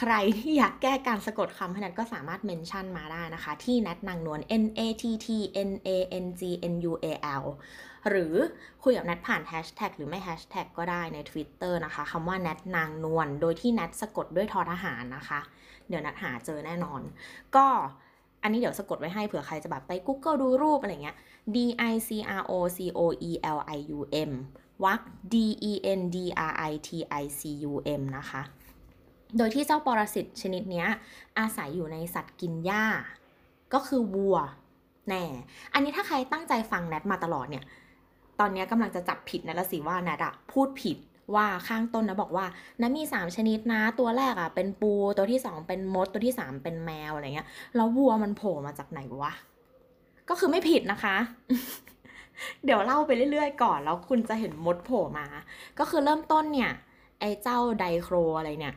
[0.03, 5.27] ใครที่อยากแก้การสะกดคำให้นัทก็สามารถเมนชั่นมาได้นะคะ ที่นัทนางนวล N A T T
[5.69, 5.89] N A
[6.23, 6.41] N G
[6.73, 7.05] N U A
[7.41, 7.43] L
[8.09, 8.33] หรือ
[8.83, 15.39] คุยกับนัทผ่านแฮชแท็กหรือไม่แฮชแท็กก็ได้ใน Twitter นะคะคำว่านัทนางนวลโดยที่นัทสะกดด้วยทอทหารนะคะ
[15.87, 17.01] เดี๋ยวนัทหาเจอแน่นอน
[17.55, 17.65] ก็
[18.43, 21.17] อันนี้เดี๋ยวสะกดไว้ให้เผื่อใครจะแบบไป Google ดูรูปอะไรเงี้ย
[21.55, 21.57] D
[21.91, 22.09] I C
[22.41, 23.99] R O C O E L I U
[24.29, 24.31] M
[24.83, 25.01] วัก
[25.33, 25.35] D
[25.71, 26.17] E N D
[26.51, 26.89] R I T
[27.21, 27.41] I C
[27.71, 28.43] U M นะคะ
[29.37, 30.85] โดยที่เจ้าปรสิตชนิดนี้
[31.39, 32.85] อาศัยอยู่ในสัตว์กินหญ้า
[33.73, 34.37] ก็คือวัว
[35.09, 35.23] แน่
[35.73, 37.63] อันนี้ถ้าใครตั้งใจฟังแนทมาตลอดเนี่ย
[38.39, 40.97] ตอนนี้กำลังจะจับผิดนะละสิว่าแนทอะพูดผิด
[41.35, 42.45] ว่าข้างต้นนะบอกว่า
[42.81, 49.33] นะมี 3 ชนิดนะ ตัวแรกอะเป็นปู ตัวที่ 2 เป็นมด ตัวที่ 3 เป็นแมวอะไรเงี้ย แล้ววัวมันโผล่มาจากไหนวะ
[50.29, 51.15] ก็คือไม่ผิดนะคะ
[52.65, 55.25] เดี๋ยวเล่าไปเรื่อยๆ ก่อน แล้วคุณจะเห็นมดโผล่มา
[55.79, 56.71] ก็คือเริ่มต้นเนี่ย
[57.19, 58.75] ไอ้เจ้าไดโครอะไรเนี่ย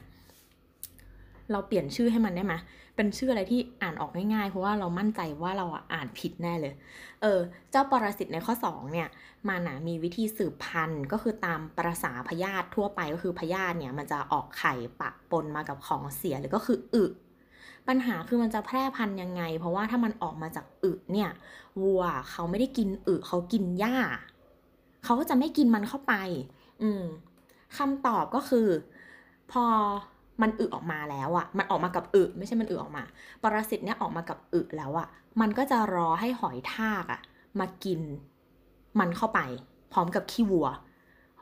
[1.51, 2.55] เราเปลี่ยนชื่อให้มันได้ไหม
[2.97, 6.75] เป็นชื่ออะไรที่อ่านออกง่ายๆ เพราะว่าเรามั่นใจว่าเราอ่านผิดแน่เลย
[7.23, 7.39] เออ
[7.71, 9.09] เจ้าปรสิตในข้อ 2 เนี่ย
[9.49, 17.05] มันนะมีวิธีสืบพันธุ์ ก็คือตามประษาพยาธิทั่วไปก็คือพยาธิเนี่ย มันจะออกไข่ปะปนมากับของเสียหรือก็คืออึ
[17.89, 21.31] ปัญหาคือมันจะแพร่พันธุ์ยังไง เพราะว่าถ้ามันออกมาจากอึเนี่ย
[21.83, 23.97] วัวเขาไม่ได้กินอึเขากินหญ้า
[25.05, 26.15] เขาก็จะไม่กินมันเข้าไป
[26.83, 27.05] อืม
[27.79, 28.69] คำตอบก็คือ
[29.53, 29.65] พอ
[30.43, 33.05] มันอึออกมาแล้วอะ่ะ มันออกมากับอึไม่ใช่มันอึออกมา
[33.43, 35.09] ปรสิตเนี่ยออกมากับอึแล้วอะ่ะ
[35.41, 37.21] มันก็จะรอให้หอยทากอะ่ะ
[37.61, 38.01] มากิน
[39.01, 39.41] มันเข้าไป
[39.93, 40.69] พร้อมกับขี้วัว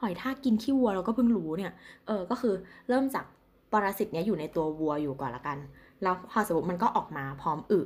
[0.00, 1.72] หอยทากกินขี้วัวเราก็เพิ่งรู้เนี่ย
[2.06, 2.54] เออ ก็คือ
[2.88, 3.24] เริ่มจาก
[3.72, 5.58] ปรสิตเนี้ยอยู่ในตัววัวอยู่ก่อนละกัน
[6.02, 7.80] แล้วพอสมมติมันก็ออกมาพร้อมอึ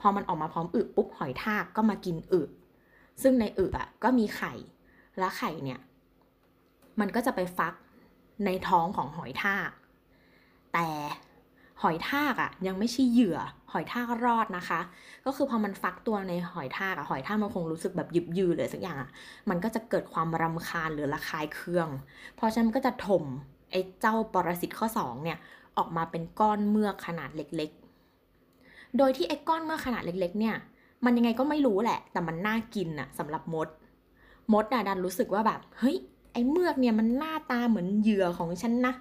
[0.00, 2.42] พอมันออกมาพร้อมอึปุ๊บหอยทากก็มากินอึ
[3.22, 4.52] ซึ่งในอึอะก็มีไข่
[5.18, 5.80] และไข่เนี่ย
[7.00, 7.74] มันก็จะไปฟัก
[8.44, 9.70] ในท้องของหอยทาก
[10.74, 10.88] แต่
[11.82, 13.38] หอยทากอะยังไม่ใช่เหยื่อ
[13.72, 14.80] หอยทากรอดนะคะ
[15.26, 19.10] ก็คือพอมันฟักตัวในหอยทากอะหอยทากมันคงรู้สึกแบบยึบยือเลยสักอย่างอะ
[19.50, 21.88] มันก็จะเกิดความรำคาญหรือระคายเคือง
[22.36, 23.24] เพราะฉะนั้นก็จะถม
[23.70, 25.38] ไอ้เจ้าปรสิตข้อสองเนี่ย
[25.78, 30.56] ออกมาเป็นก้อนเมือกขนาดเล็กๆ โดยที่ไอ้ก้อนเมือกขนาดเล็ก ๆ เนี่ย
[31.04, 33.68] มันยังไงก็ไม่รู้แหละ แต่มันน่ากินอะสำหรับมด
[34.52, 35.96] มดอะดันรู้สึกว่าแบบ เฮ้ย
[36.32, 38.94] ไอ้เมือกเนี่ยมันหน้าตาเหมือนเหยื่อของฉันนะ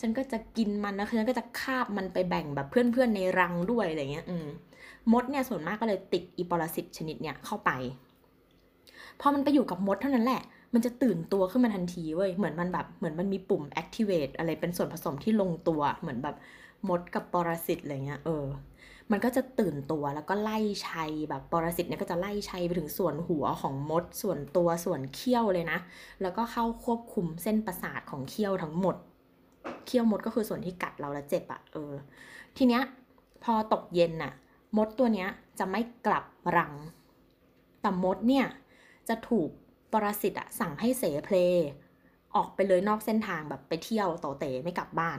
[0.00, 4.46] ฉันก็จะกินมันนะฉันก็จะคาบมันไปแบ่งแบบเพื่อนๆในรังด้วยอะไรเงี้ยอืม
[5.12, 7.70] มดเนี่ยส่วนมากก็เลยติดอีปรสิตชนิดเนี่ยเข้าไป
[9.20, 10.42] พอมันไปอยู่กับมดเท่านั้นแหละ
[10.74, 16.36] มันจะตื่นตัวขึ้นมาทันทีเว้ย เหมือนมันแบบ เหมือนมันมีปุ่ม activate อะไรเป็นส่วนผสมที่ลงตัว เหมือนแบบ
[16.88, 18.46] มดกับปรสิตอะไรเงี้ย เออ
[19.10, 20.58] มันก็จะตื่นตัวแล้วก็ไล่
[20.88, 25.78] ชัยแบบปรสิตเนี่ยก็จะไล่ชัยไปถึงส่วนหัวของมด ส่วนตัว ส่วนเขี้ยวเลยนะ
[26.22, 28.96] แล้วก็เข้าควบคุมเส้นประสาทของเขี้ยวทั้งหมด
[29.86, 31.92] เขี้ยวมดก็คือส่วนที่กัดเราแล้วเจ็บอะ่ะเออ
[32.56, 32.82] ทีเนี้ย
[33.44, 34.32] พอตกเย็นน่ะ
[34.76, 35.28] มดตัวเนี้ย
[35.58, 36.24] จะไม่กลับ
[36.56, 36.74] รัง
[37.80, 38.46] แต่มดเนี่ย
[39.08, 39.48] จะถูก
[39.92, 41.36] ปรสิตอะสั่งให้เสเพล
[42.34, 45.18] ออกไปเลยนอกเส้นทางแบบไปเที่ยวโตเตะไม่กลับบ้าน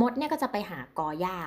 [0.00, 1.38] มดเนี่ยก็จะไปหากอหญ้า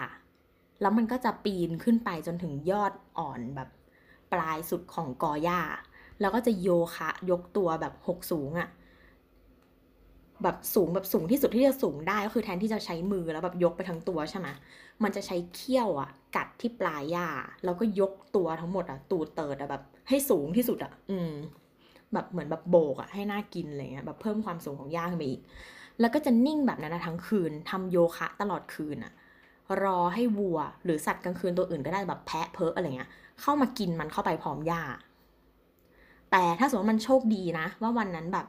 [0.81, 3.69] แล้วมันก็จะปีนขึ้นไปจนถึงยอดอ่อนแบบ
[4.33, 5.61] ปลายสุดของกอหญ้า
[6.19, 8.69] แล้วก็จะโยคะยกตัวแบบหกสูงอะ
[10.43, 14.47] แบบสูงแบบสูงที่สุดที่จะสูงได้ก็คือแทนที่จะใช้มือแล้วแบบยกไปทั้งตัวใช่ไหม
[15.03, 17.27] มันจะใช้เขี้ยวอะกัดที่ปลายหญ้า
[17.63, 21.31] แล้วก็ยกตัวทั้งหมดอะตูดเติดอะแบบ ให้สูงที่สุดอะอืม
[22.13, 25.41] แบบเหมือนแบบโบกอะให้น่ากินอะไรเงี้ยแบบเพิ่มความสูงของหญ้าขึ้นไปอีก
[25.99, 29.13] แล้วก็จะนิ่งแบบนั้นนะทั้งคืนทำโยคะตลอดคืนอะ
[29.83, 33.09] รอให้วัว หรือสัตว์กลางคืนตัวอื่นก็ได้แบบแพะเพิร์อะไรเงี้ย
[33.41, 34.81] เข้ามากินมันเข้าไปพร้อมหญ้า
[36.31, 38.45] แต่ถ้าสมมติมันโชคดีนะ ว่าวันนั้นแบบ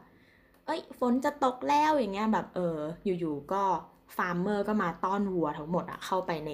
[0.67, 2.79] เอ้ยฝนจะตกแล้วอย่างเงี้ยแบบเออ
[3.21, 3.63] อยู่ๆก็
[4.17, 6.51] ฟาร์มเมอร์ก็มาต้อนวัวทั้งหมดอะเข้าไปใน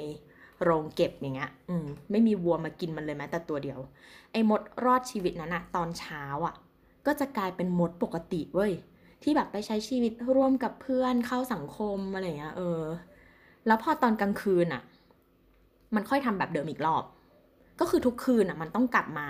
[0.62, 3.78] โรงเก็บอย่างเงี้ยอืมไม่มีวัวมากินมันเลยแม้แต่ตัวเดียว
[4.32, 6.54] ไอ้มดรอดชีวิตนั้นอะตอนเช้าอะ
[7.06, 8.72] ก็จะกลายเป็นมดปกติเว้ย
[9.22, 12.82] ที่แบบไปใช้ชีวิตร่วมกับเพื่อนเข้าสังคมอะไรเงี้ยเออ
[13.66, 14.82] แล้วพอตอนกลางคืนอะ
[15.94, 17.04] มันค่อยทำแบบเดิมอีกรอบ
[17.80, 19.26] ก็คือทุกคืนอะมันต้องกลับมา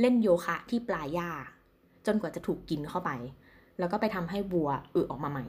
[0.00, 1.30] เล่นโยคะที่ปลายหญ้า
[2.06, 3.10] จนกว่าจะถูกกินเข้าไป
[3.78, 5.44] แล้วก็ไปทำให้วัวอึออกมาใหม่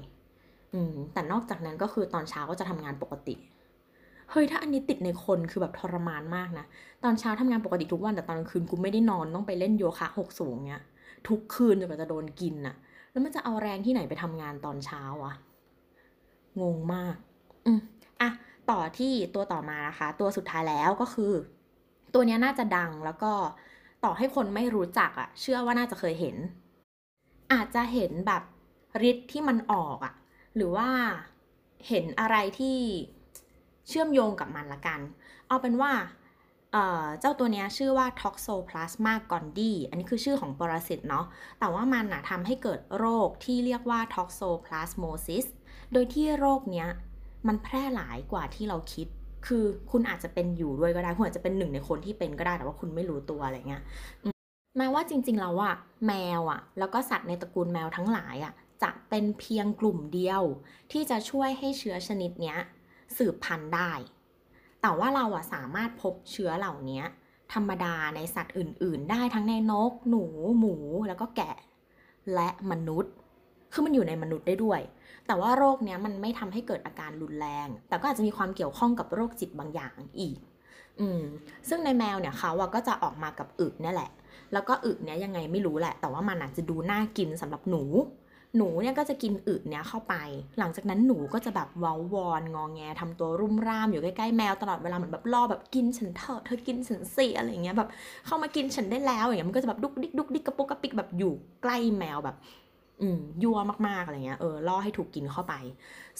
[0.74, 3.36] อืม แต่นอกจากนั้นก็คือตอนเช้าก็จะทำงานปกติ
[4.32, 6.66] เฮ้ยถ้าอันนี้ติดในคนคือแบบทรมานมากนะ
[7.04, 10.84] ตอนเช้าทำงานปกติทุกวันแต่ตอนกลางคืนกูไม่ได้นอนต้องไปเล่นโยคะหกสูงเนี้ย
[11.28, 12.76] ทุกคืนจนกว่าจะโดนกินน่ะ
[13.12, 15.34] แล้วมันจะเอาแรงที่ไหนไปทำงานตอนเช้าวะ
[16.62, 17.16] งงมาก
[17.66, 17.80] อืม
[18.22, 18.30] อะ
[18.70, 21.34] ต่อที่ตัวต่อมานะคะ ตัวสุดท้ายแล้วก็คือ
[22.14, 23.32] ตัวนี้น่าจะดังแล้วก็
[24.04, 26.36] ต่อให้คนไม่รู้จักอะเชื่อว่าน่าจะเคยเห็น
[27.54, 28.44] อาจจะเห็นแบบ
[29.10, 30.14] ฤทธิ์ที่มันออกอะ
[30.56, 30.90] หรือว่า
[31.88, 32.78] เห็นอะไรที่
[33.88, 35.00] เชื่อมโยงกับมันละกัน
[35.48, 35.92] เอาเป็นว่า
[36.72, 41.26] เเจ้าตัวนี้ชื่อว่า Toxoplasma gondii อันนี้คือชื่อของปรสิตเนาะ
[41.60, 45.46] แต่ว่ามันนะทำให้เกิดโรคที่เรียกว่า Toxoplasmosis
[45.94, 46.88] โดยที่โรคเนี้ย
[47.48, 49.08] มันแพร่หลายกว่าที่เราคิด
[49.48, 53.84] คือคุณอาจจะเป็นอยู่ด้วยก็ได้ คุณอาจจะเป็นหนึ่งในคนที่เป็นก็ได้ แต่ว่าคุณไม่รู้ตัวอะไรเงี้ย
[54.78, 55.76] แม้ว่าจริงๆแล้วอะ
[56.08, 60.44] แมวอะแล้วก็สัตว์ในตระกูลแมวทั้งหลายอะจะเป็นเพียงกลุ่มเดียว
[60.92, 62.58] ที่จะช่วยให้เชื้อชนิดเนี้ย
[63.18, 63.92] สืบพันธุ์ได้
[64.82, 67.02] แต่ว่าเราอะสามารถพบเชื้อเหล่านี้
[67.54, 70.26] ธรรมดาในสัตว์อื่น ๆ ได้ทั้งในนก หนู
[70.60, 70.76] หมู
[71.08, 71.56] แล้วก็แกะ
[72.34, 73.14] และมนุษย์
[73.74, 74.82] คือมันอยู่ในมนุษย์ได้ด้วย
[75.28, 80.38] แต่ว่าโรคเนี้ยมันไม่ทำให้เกิดอาการรุนแรง แต่ก็อาจจะมีความเกี่ยวข้องกับโรคจิตบางอย่างอีก
[81.00, 81.22] อืม
[81.70, 84.12] ซึ่งในแมวเนี่ยเขาอะก็จะออกมากับอึนี่แหละ
[84.54, 87.84] แล้วก็อึเนี้ยยังไงไม่รู้แหละ แต่ว่ามันอาจจะดูน่ากินสำหรับหนู
[88.58, 90.16] หนูเนี่ยก็จะกินอึเนี้ยเข้าไป
[90.60, 97.90] หลังจากนั้นหนูก็จะแบบว้าวอนงองแงทำตัวรุ่มร่ามอยู่ใกล้ๆแมวตลอดเวลาเหมือนแบบรอแบบกินฉันเถอะเธอกินฉันสิอะไรเงี้ยแบบ
[98.26, 102.36] เข้ามากินฉันได้แล้วอย่างเงี้ยมันก็จะแบบดุกดิกดุกดิกกระปุกกระปิกแบบอยู่ใกล้แมวแบบ
[103.02, 103.58] อืมยั่ว
[103.88, 105.54] มากๆอะไรเงี้ยเออล่อให้ถูกกินเข้าไป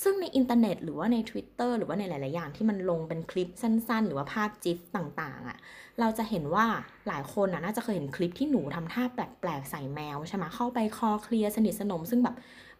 [0.04, 5.58] ซึ่งในอินเทอร์เน็ตหรือว่าใน Twitter หรือว่าในหลาย ๆ อย่างที่มันลงเป็นคลิปสั้น ๆ หรือว่าภาพ GIF ต่าง ๆอะ่ะ
[6.00, 6.66] เราจะเห็นว่า
[7.08, 12.36] หลายคนอะน่าจะเคยเห็นคลิปที่หนูทำท่าแปลกๆใส่แมวใช่ไหมเข้าไปคลอเคลียสนิทสนม ซึ่งแบบ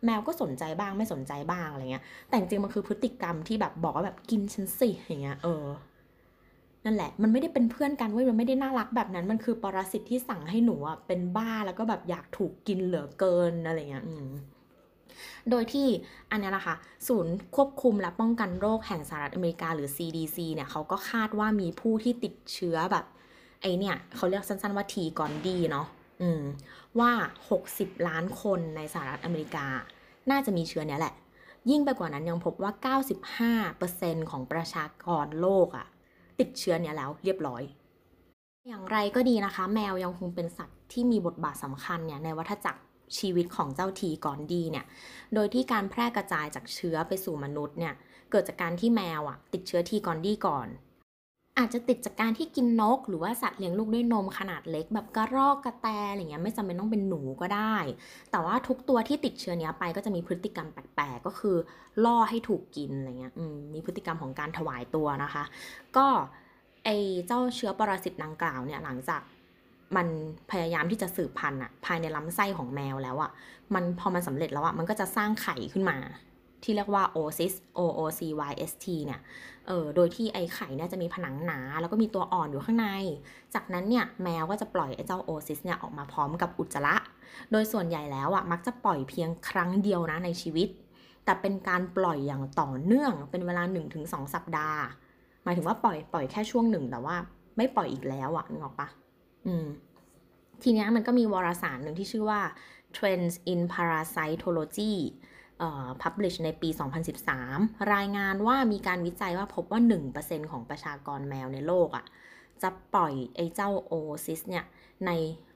[0.06, 5.66] แมวก็สนใจบ้างไม่สนใจบ้างอะไรเงี้ย แต่จริงมันคือพฤติกรรมที่แบบบอกว่าแบบกินฉันสิอย่างเงี้ยเออ
[6.86, 14.28] นั่นแหละ มันไม่ได้เป็นเพื่อนกันเว้ย มันไม่ได้น่ารักแบบนั้น มันคือปรสิตที่สั่งให้หนูอะเป็นบ้าแล้วก็แบบอยากถูกกินเหลือเกินอะไรเงี้ย อืม
[15.50, 15.88] โดยที่
[16.32, 16.76] อันนี้นะคะ
[17.08, 23.06] ศูนย์ควบคุมและป้องกันโรคแห่งสหรัฐอเมริกาหรือ CDC เนี่ยเขาก็คาดว่ามีผู้ที่ติดเชื้อแบบ
[23.62, 25.88] ไอเนี่ยเขาเรียกสั้นๆว่าทีกอนดีเนาะ
[26.22, 26.42] อืม
[27.00, 27.12] ว่า
[27.60, 29.66] 60 ล้านคนในสหรัฐอเมริกา
[30.32, 31.14] น่าจะมีเชื้อเนี้ยแหละ
[31.70, 32.72] ยิ่งไปกว่านั้นยังพบว่า
[33.82, 35.86] 95%ของประชากรโลกอะ
[36.40, 37.64] ติดเชื้อเนี้ยแล้วเรียบร้อย
[38.68, 42.82] อย่างไรก็ดีนะคะ แมวยังคงเป็นสัตว์ที่มีบทบาทสำคัญเนี่ยในวัฏจักร
[43.20, 44.86] ชีวิตของเจ้าทีกอนดีเนี่ย
[45.34, 47.94] โดยที่การแพร่กระจายจากเชื้อไปสู่มนุษย์เนี่ย
[48.32, 50.68] เกิดจากการที่แมวอะติดเชื้อทีกอนดีก่อน
[51.60, 57.76] อาจจะติดจากการที่กินนก หรือว่าสัตว์เลี้ยงลูกด้วยนมขนาดเล็ก แบบกระรอกกระแตอะไรเงี้ยไม่จำเป็นต้องเป็นหนูก็ได้
[58.32, 61.58] แต่ว่าทุกตัวที่ติดเชื้อนี้ไปก็จะมีพฤติกรรมแปลกๆก็คือ
[62.06, 63.34] ล่อให้ถูกกินอะไรเงี้ย
[63.74, 65.44] มีพฤติกรรมของการถวายตัวนะคะ
[65.98, 66.08] ก็
[66.86, 66.90] ไอ
[67.28, 69.22] เจ้าเชื้อปรสิตดังกล่าวเนี่ยหลังจาก
[69.96, 70.08] มัน
[70.52, 73.32] พยายามที่จะสืบพันธุ์อะภายในลำไส้ของแมวแล้วอะ
[73.74, 75.98] มันพอมันสำเร็จแล้วอะมันก็จะสร้างไข่ขึ้นมา
[76.64, 78.22] ที่เรียกว่า oocyst o o c
[78.52, 79.22] y s t เนี่ย
[79.68, 82.88] เออโดยที่ไอไข่เนี่ยจะมีผนังหนาแล้วก็มีตัวอ่อนอยู่ข้างใน
[83.54, 86.96] จากนั้นเนี่ยแมวก็จะปล่อยไอเจ้าโอซิสเนี่ยออกมาพร้อมกับอุจจาระ
[87.52, 90.70] โดยส่วนใหญ่แล้วอะมักจะปล่อยเพียงครั้งเดียวนะในชีวิต
[91.26, 93.64] แต่เป็นการปล่อยอย่างต่อเนื่องเป็นเวลา
[93.98, 94.82] 1-2 สัปดาห์
[95.44, 97.16] หมายถึงว่าปล่อยปล่อยแค่ช่วงหนึ่งแต่ว่า
[97.58, 98.88] ไม่ปล่อยอีกแล้วอะนึกออกปะ
[99.46, 99.68] อืม
[100.64, 102.42] ทีนี้มันก็มีวารสารหนึ่งที่ชื่อว่า
[102.96, 104.94] Trends in Parasitology
[106.02, 106.70] publish ในปี
[107.30, 109.82] 2013 รายงานว่ามีการวิจัยว่าพบว่า
[110.16, 112.06] 1%ของประชากรแมวในโลกอะ่ะ
[112.62, 113.94] จะปล่อยไอ้เจ้าโอ
[114.26, 114.66] ซิสเนี่ย
[115.06, 115.12] ใน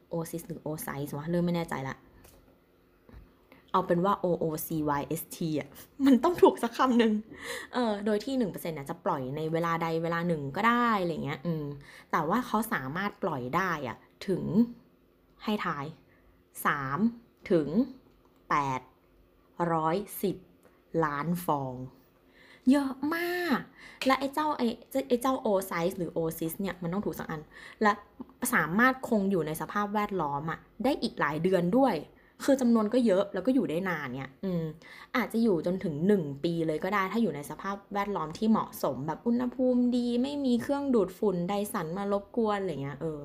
[0.09, 1.95] โอซิสหรือโอไซส์วะเริ่มไม่แน่ใจละ
[3.71, 4.69] เอาเป็นว่า O O C
[4.99, 5.69] Y S T อะ
[6.05, 7.13] มันต้องถูกสักคำหนึ่ง
[7.73, 11.65] เออโดยที่1%เนี่ยจะปล่อยในเวลาใดเวลาหนึ่งก็ได้อะไรเงี้ยอืม
[12.11, 14.43] แต่ว่าเขาสามารถปล่อยได้อะถึง
[15.43, 15.85] ให้ทาย
[16.87, 17.67] 3 ถึง
[18.89, 20.35] 8ร้อยสิบ
[21.05, 21.75] ล้านฟอง
[22.71, 23.59] เยอะมาก
[24.05, 24.67] และไอ้เจ้าไอ้
[25.07, 27.41] ไอ้เจ้าโอไซส์หรือโอซิสเนี่ยมันต้องถูกสักอัน
[27.81, 27.91] และ
[28.53, 31.95] สามารถคงอยู่ในสภาพแวดล้อมอะได้อีกหลายเดือนด้วย
[32.43, 34.63] คือจำนวนก็เยอะแล้วก็อยู่ได้นานเนี่ยอืม
[35.15, 43.21] อาจจะอยู่จนถึง 1 ปีเลยก็ได้ ถ้าอยู่ในสภาพแวดล้อมที่เหมาะสมแบบอุณหภูมิดี ไม่มีเครื่องดูดฝุ่นไดสันมารบกวนอะไรเงี้ยเออ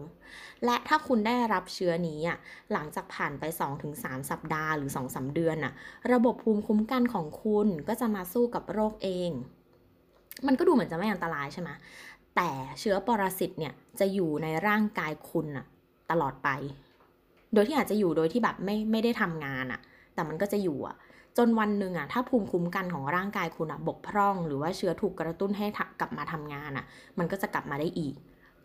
[0.65, 2.39] และถ้าคุณได้รับเชื้อนี้อะ
[2.73, 3.45] หลังจากผ่านไป
[3.89, 5.73] 2-3 สัปดาห์หรือ2-3เดือนอะ
[6.13, 9.31] ระบบภูมิคุ้มกันของคุณก็จะมาสู้กับโรคเอง
[10.47, 11.71] มันก็ดูเหมือนจะไม่อันตรายใช่ไหม
[12.37, 15.67] แต่เชื้อปรสิตเนี่ยจะอยู่ในร่างกายคุณอะ
[16.11, 16.49] ตลอดไป
[17.55, 19.81] โดยที่อาจจะอยู่โดยที่แบบไม่ไม่ได้ทำงานอะ
[20.15, 20.97] แต่มันก็จะอยู่อะ
[21.39, 25.67] จนวันหนึ่งอะถ้าภูมิคุ้มกันของร่างกายคุณอะบกพร่อง หรือว่าเชื้อถูกกระตุ้นให้
[26.01, 26.85] กลับมาทำงานอะ
[27.19, 28.15] มันก็จะกลับมาได้อีก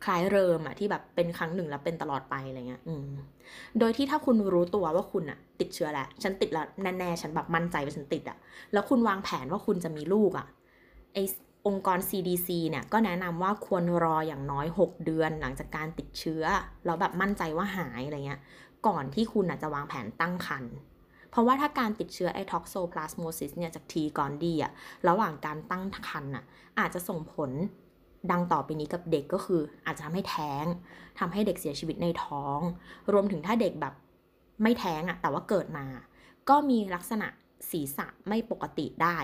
[0.06, 3.10] คล้ายเริมอะที่แบบเป็นครั้งหนึ่งแล้วเป็นตลอดไปอะไรเงี้ยอืม
[3.80, 6.66] โดยที่ถ้าคุณรู้ตัวว่าคุณอะติดเชื้อแล้วฉันติดแล้ว
[7.00, 8.38] แน่ๆฉันแบบมั่นใจว่าฉันติดอะ
[8.74, 10.48] แล้วคุณวางแผนว่าคุณจะมีลูกอะ
[11.14, 11.18] ไอ
[11.68, 16.44] อองค์กร CDC เนี่ยก็แนะนำว่าควรรออย่างน้อย 6 เดือนหลังจากการติดเชื้อ
[16.86, 18.40] แล้วแบบมั่นใจว่าหายอะไรเงี้ย
[18.88, 20.74] ก่อนที่คุณอาจจะวางแผนตั้งครรภ์
[21.30, 23.96] เพราะว่าถ้าการติดเชื้อไอ toxoplasmosis เนี่ยจาก T.
[24.02, 24.72] gondii อะ
[25.08, 26.44] ระหว่างการตั้งครรภ์อะ
[26.80, 27.52] อาจจะส่งผล
[28.32, 30.66] ดังต่อไปนี้กับเด็กก็คือ อาจจะทำให้แท้ง
[31.20, 32.60] ทำให้เด็กเสียชีวิตในท้อง
[33.14, 33.94] รวมถึงถ้าเด็กแบบ
[34.64, 35.86] ไม่แท้งอะแต่ว่าเกิดมา
[36.50, 37.28] ก็มีลักษณะ
[37.72, 39.18] ศีรษะไม่ปกติได้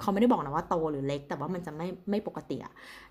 [0.00, 2.56] เขาไม่ได้บอกนะว่าโตหรือเล็ก แต่ว่ามันจะไม่ไม่ปกติ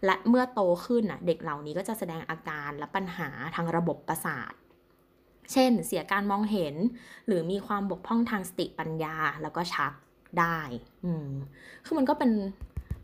[0.05, 4.53] และเมื่อโตขึ้นอะเด็กเหล่านี้ก็จะแสดงอาการและปัญหาทางระบบประสาท
[5.51, 6.75] เช่น เสียการมองเห็น
[7.27, 9.93] หรือมีความบกพร่องทางสติปัญญาแล้วก็ชัก
[10.39, 10.59] ได้
[11.05, 11.29] อืม
[11.85, 12.31] คือมันก็เป็น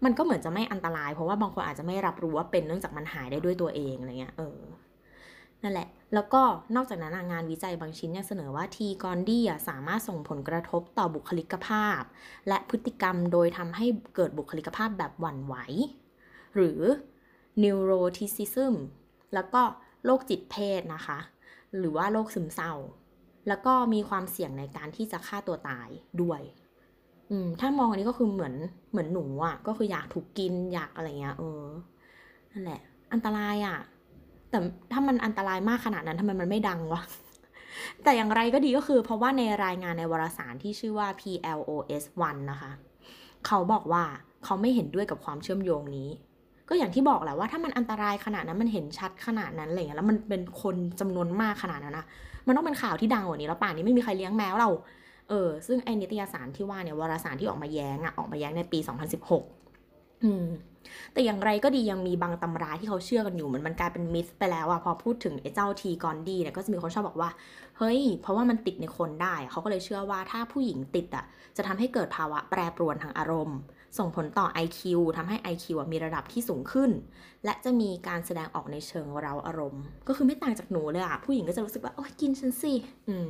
[0.05, 4.59] มันก็เหมือนจะไม่อันตราย เพราะว่าบางคนอาจจะไม่รับรู้ว่าเป็นเนื่องจากมันหายได้ด้วยตัวเองอะไรเงี้ยเออ
[5.63, 6.41] นั่นแหละ แล้วก็
[6.75, 12.01] นอกจากนั้นงานวิจัยบางชิ้นยังเสนอว่าทีกอนดี้สามารถส่งผลกระทบต่อบุคลิกภาพ
[12.47, 13.85] และพฤติกรรมโดยทำให้
[14.15, 15.55] เกิดบุคลิกภาพแบบหวั่นไหว
[16.55, 16.81] หรือ
[17.61, 18.73] neuroticism
[19.33, 19.61] แล้วก็
[20.05, 21.19] โรคจิตเพศนะคะ
[21.79, 22.73] หรือว่าโรคซึมเศร้า
[23.47, 25.87] แล้วก็มีความเสี่ยงในการที่จะฆ่าตัวตาย
[26.21, 26.41] ด้วย
[27.31, 28.53] อืมถ้ามองอันนี้ก็คือเหมือน
[28.91, 31.63] เหมือนหนูอะ่ะ ก็คืออยากถูกกินอยากอะไรเงี้ยเออ
[32.51, 32.81] นั่นแหละ
[33.13, 33.77] อันตรายอะ่ะ
[34.49, 34.59] แต่
[34.91, 37.01] ถ้ามันอันตรายมากขนาดนั้นทำไมมันไม่ดังวะ
[38.03, 42.71] แต่อย่างไรก็ดีก็คือ เพราะว่าในรายงานในวารสารที่ชื่อว่า PLOS 1นะคะ
[43.47, 44.03] เขาบอกว่า
[44.43, 46.09] เขาไม่เห็นด้วยกับความเชื่อมโยงนี้
[46.69, 52.05] ก็อย่างที่บอกแหละว่าถ้ามันอันตรายขนาดนั้นมันเห็นชัดขนาดนั้นอะไรเงี้ยแล้วมันเป็นคนจำนวนมากขนาดนั้นนะ
[52.47, 54.69] มันต้องเป็นข่าวที่ดังกว่านี้แล้วป่านนี้ไม่มีใครเลี้ยงแมวเรา
[55.29, 58.79] เออซึ่งไอ้นิตยสารที่ว่าเนี่ยวารสารที่ออกมาแย้งอะออกมาแย้งในปี
[59.51, 60.47] 2016 อืม
[61.13, 67.29] แต่อย่างไรก็ดียังมีบางตำราที่เขาเชื่อกันอยู่เหมือนมันกลายเป็นมิสไปแล้วอะพอพูดถึงไอ้เจ้าทีกอนดีเนี่ยก็จะมีคนชอบบอกว่า
[67.77, 71.25] เฮ้ย เพราะว่ามันติดในคนได้ เขาก็เลยเชื่อว่าถ้าผู้หญิงติดอะ
[71.57, 73.57] จะทำให้เกิดภาวะแปรปรวนทางอารมณ์
[73.97, 74.81] ส่งผลต่อ IQ
[75.17, 76.91] ทำให้ IQ มีระดับที่สูงขึ้น
[77.45, 82.73] และจะมีการแสดงออกในเชิงเร้าอารมณ์ ก็คือไม่ต่างจากหนูเลยอะผู้หญิงก็จะรู้สึกว่า โอ้ยกินฉันสิ
[83.07, 83.29] อืม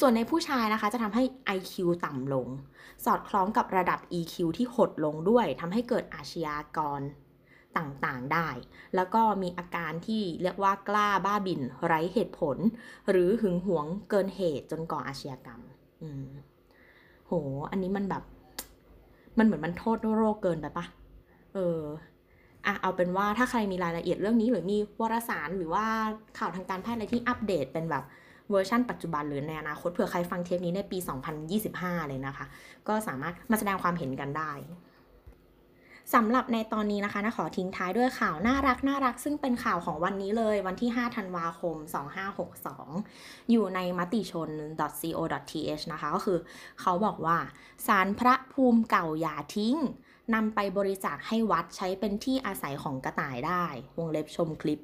[0.00, 1.22] ส่วนในผู้ชายนะคะ จะทำให้
[1.56, 1.74] IQ
[2.04, 2.48] ต่ำลง
[3.04, 7.00] สอดคล้องกับระดับ EQ ที่หดลงด้วยทำให้เกิดอาชญากร
[7.76, 8.48] ต่างๆได้
[8.94, 12.56] แล้วก็มีอาการที่เรียกว่ากล้าบ้าบินไร้เหตุผล
[13.10, 15.60] หรือหึงหวงเกินเหตุจนก่ออาชญากรรม
[16.02, 16.30] อืม
[17.26, 17.32] โห
[17.70, 18.22] อันนี้มันแบบ
[19.38, 20.84] มันเหมือนมันโทษโรคเกินไปปะ
[21.54, 21.80] เออ
[22.66, 25.84] อะเอาเป็นว่าถ้าใครมีรายละเอียดเรื่องนี้หรือมีวารสารหรือว่า
[26.38, 28.04] ข่าวทางการแพทย์อะไรที่อัปเดตเป็นแบบ
[28.50, 30.98] เวอร์ชั่นปัจจุบันหรือในอนาคตเผื่อใครฟังเทปนี้ในปี
[31.52, 32.46] 2025 เลยนะคะ
[32.88, 34.52] ก็สามารถมาแสดงความเห็นกันได้
[36.14, 41.76] สำหรับในตอนนี้นะคะนะขอทิ้งท้ายด้วยข่าวน่ารักน่ารัก ซึ่งเป็นข่าวของวันนี้เลยวันที่ 5 ธันวาคม
[42.62, 44.48] 2562 อยู่ในมติชน
[45.00, 46.38] .co.th นะคะ ก็คือ
[46.80, 47.36] เขาบอกว่า
[47.86, 49.76] สารพระภูมิเก่าอย่าทิ้ง
[50.34, 53.64] นำไปบริจาคให้วัดใช้เป็นที่อาศัยของกระต่ายได้
[53.98, 54.80] วงเล็บชมคลิป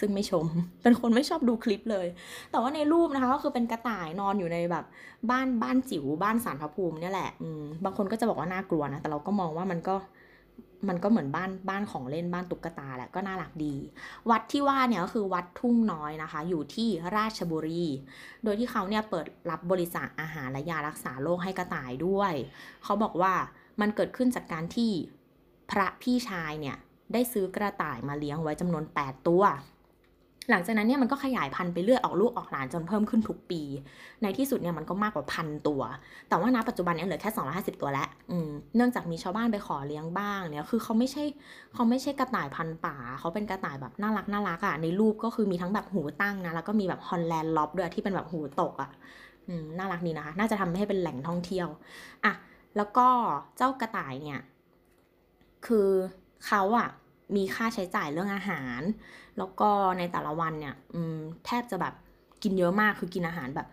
[0.00, 0.46] ซึ่งไม่ชม
[0.82, 2.06] เป็นคนไม่ชอบดูคลิปเลย
[2.50, 4.84] แต่ว่าในรูปนะคะ ก็คือเป็นกระต่ายนอนอยู่ในแบบ
[5.30, 9.96] บ้านบ้านจิ๋วบ้านสารพระภูมิเนี่ยแหละอืมบางคนก็จะบอกว่าน่ากลัวนะ แต่เราก็มองว่ามันก็
[10.88, 13.74] มันก็เหมือนบ้านบ้านของเล่นบ้านตุ๊กตาแหละก็น่ารักดี
[14.30, 17.84] วัดที่ว่าเนี่ยก็คือวัดทุ่งน้อยนะคะ อยู่ที่ราชบุรี
[18.44, 22.32] โดยที่เขาเนี่ยเปิดรับบริจาคอาหารและยารักษาโรคให้กระต่ายด้วย
[22.84, 23.34] เขาบอกว่า
[23.80, 24.90] มันเกิดขึ้นจากการที่
[25.70, 26.76] พระพี่ชายเนี่ย
[27.12, 29.44] ได้ซื้อกระต่ายมาเลี้ยงไว้จำนวน 8 ตัว
[30.50, 33.62] หลังจากนั้นเนี่ยมันก็ขยายพันธุ์ไปเรื่อยออกลูกออกหลานจนเพิ่มขึ้นทุกปี
[34.22, 35.82] ในที่สุดเนี่ยมันก็มากกว่าพันตัว
[36.28, 38.08] แต่ว่าณปัจจุบันเนี่ยเหลือแค่ 250 ตัวแล้ว
[38.76, 41.24] เนื่องจากมีชาวบ้านไปขอเลี้ยงบ้างเนี่ยคือเขาไม่ใช่
[41.74, 48.90] เขาไม่ใช่กระต่ายพันธุ์ป่า เขาเป็นกระต่ายแบบน่ารักน่ารักอะ่ะในรูปก็คือมีทั้งแบบหูตั้งนะแล้วก็มีแบบฮอลแลนด์ล็อบด้วยที่เป็นแบบหูตกอะ่ะ
[49.78, 51.68] น่ารักดีนะคะ น่าจะทำให้เป็นแหล่งท่องเที่ยว
[52.24, 52.32] อะ
[52.76, 53.06] แล้วก็
[53.56, 54.40] เจ้ากระต่ายเนี่ย
[55.66, 55.88] คือ
[56.46, 56.88] เขาอะ
[57.36, 58.80] มีค่าใช้จ่ายเรื่องอาหาร
[59.40, 60.74] แล้วก็ในแต่ละวันเนี่ย
[61.46, 61.94] แทบจะแบบ
[62.42, 63.68] กินเยอะมากคือกินอาหารแบบ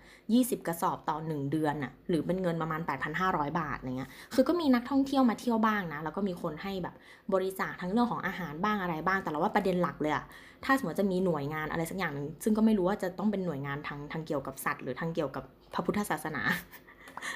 [0.61, 2.81] 20 กระสอบต่อ 1 เดือนน่ะหรือเป็นเงินประมาณ
[3.19, 6.95] 8,500 บาทอะไรเงี้ยคือก็มีนักท่องเที่ยวมาเที่ยวบ้างนะ แล้วก็มีคนให้แบบ
[7.33, 10.25] บริจาคทั้งเรื่องของอาหารบ้างอะไรบ้าง แต่เราว่าประเด็นหลักเลยอะ
[10.65, 16.41] ถ้าสมมติจะมีหน่วยงานอะไรสักอย่างหนึ่งซึ่งก็ไม่รู้ว่าจะต้องเป็นหน่วยงานทางทางเกี่ยวกับสัตว์ หรือทางเกี่ยวกับพระพุทธศาสนา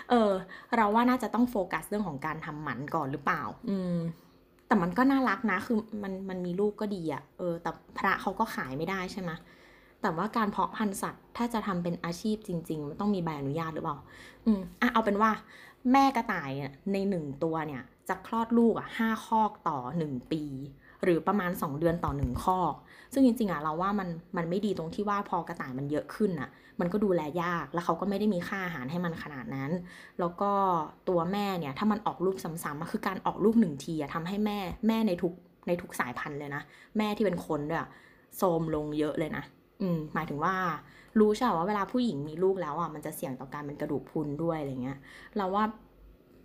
[0.10, 0.32] เออ
[0.76, 3.98] เราว่าน่าจะต้องโฟกัสเรื่องของการทำหมันก่อนหรือเปล่า อืม
[4.72, 9.32] แต่มันก็น่ารักนะ คือมันมันมีลูกก็ดีอะ่ะ เออ แต่พระเขาก็ขายไม่ได้ใช่ไหม
[10.02, 13.98] แต่ว่าการเพาะพันธุ์สัตว์ ถ้าจะทำเป็นอาชีพจริง ๆ มันต้องมีใบอนุญาตหรือเปล่า
[14.46, 15.32] อืมอะเอาเป็นว่า
[15.92, 16.52] แม่กระต่าย
[16.94, 20.44] ในหนึ่งตัวเนี่ย จะคลอดลูกอะห้าคอกต่อหนึ่งปี
[21.04, 22.60] หรือประมาณ 2 เดือนต่อหนึ่งข้อ
[23.14, 26.50] ซึ่งจริงๆอะเราว่ามันมันไม่ดีตรงที่ว่าพอกระต่ายมันเยอะขึ้นอะ
[26.80, 29.72] มันก็ดูแลยาก แล้วเขาก็ไม่ได้มีค่าอาหารให้มันขนาดนั้น
[30.20, 30.52] แล้วก็
[31.10, 35.34] ตัวแม่เนี่ยถ้ามันออกลูกซ้ำๆมันคือการออกลูกหนึ่งทีอะทำให้แม่แม่ในทุก
[35.68, 36.62] ในทุกสายพันธุ์เลยนะ
[36.98, 37.86] แม่ที่เป็นคนด้วย
[38.38, 39.44] โทมลงเยอะเลยนะ
[39.82, 40.56] อืมหมายถึงว่า
[41.20, 44.98] รู้ใช่ว่าเวลาผู้หญิงมีลูกแล้วอะมันจะเสี่ยงต่อการเป็นกระดูกพุนด้วยอะไรเงี้ย
[45.38, 45.64] เราว่า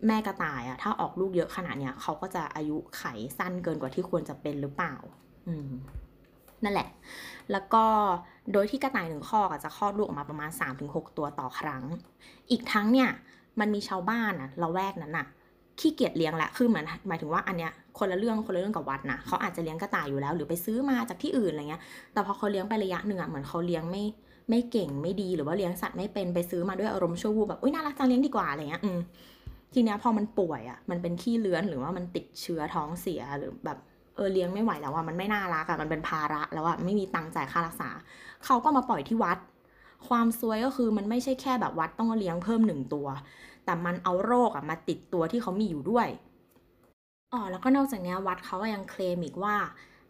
[0.06, 3.02] แม่กระต่ายอะถ้าออกลูกเยอะขนาดเนี้ยเขาก็จะอายุไข
[3.38, 4.94] สั้นเกินกว่าที่ควรจะเป็นหรือเปล่า
[5.48, 5.70] อืม
[6.64, 6.88] นั่นแหละ
[7.52, 7.84] แล้วก็
[8.52, 10.50] โดยที่กระต่ายหนึ่งข้อจะคลอดลูกออกมาประมาณ
[10.84, 11.84] 3-6 ตัวต่อครั้ง
[12.50, 13.08] อีกทั้งเนี่ย
[13.60, 15.26] มันมีชาวบ้านอะละแวกนั้นอะ
[15.80, 21.82] ขี้เกียจเลี้ยงแหละ คือเหมือนหมายถึงว่าอันเนี้ยคนละเรื่องคนละเรื่องกับวัดนะเขาอาจจะเลี้ยงกระต่ายอยู่แล้ว หรือไปซื้อมาจากที่อื่นอะไรเงี้ย
[22.12, 24.04] แต่พอเขาเลี้ยงไประยะหนึ่งอะเหมือนเขาเลี้ยงไม่
[24.50, 28.98] ไม่เก่งไม่ดีหรือว่าเลี้ยงสัตว์ไม่เป็นไปซื้อมาด้วยอารมณ์ชั่ววูบแบบอุ้ยน่ารักจังเลี้ยงดีกว่าอะไรเงี้ยอืม
[29.72, 33.78] ทีเนี้ยพอมันป่วยอะมันเป็นขี้เลื้อนหรือว่ามันติดเชื้อท้องเสียหรือแบบ
[34.16, 37.90] เออเลี้ยงไม่ไหวแล้วอะมันไม่น่ารักอะมันเป็นภาระแล้วอะไม่มีตังค์จ่ายค่ารักษา
[38.44, 39.38] เขาก็มาปล่อยที่วัด
[40.08, 43.08] ความซวยก็คือมันไม่ใช่แค่แบบวัดต้องเลี้ยงเพิ่มหนึ่งตัว
[43.64, 46.08] แต่มันเอาโรคอะมาติดตัวที่เขามีอยู่ด้วย
[47.32, 49.56] อ๋อแล้วก็นอกจากนี้วัดเขาก็ยังเคลมอีกว่า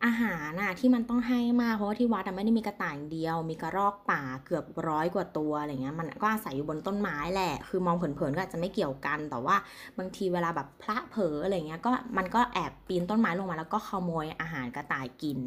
[0.05, 9.57] อาหารน่ะที่มันต้องให้มากเพราะว่าที่วัดอะไม่ได้มีกระต่ายอย่างเดียว มีกระรอกป่าเกือบร้อยกว่าตัวอะไรเงี้ยมันก็อาศัยอยู่บนต้นไม้แหละคือมองเผินๆก็อาจจะไม่เกี่ยวกันแต่ว่า
[9.99, 15.39] บางทีเวลาแบบพระเผลออะไรเงี้ยก็มันก็แอบปีนต้นไม้ลงมาแล้วก็ขโมยอาหารกระต่ายกิน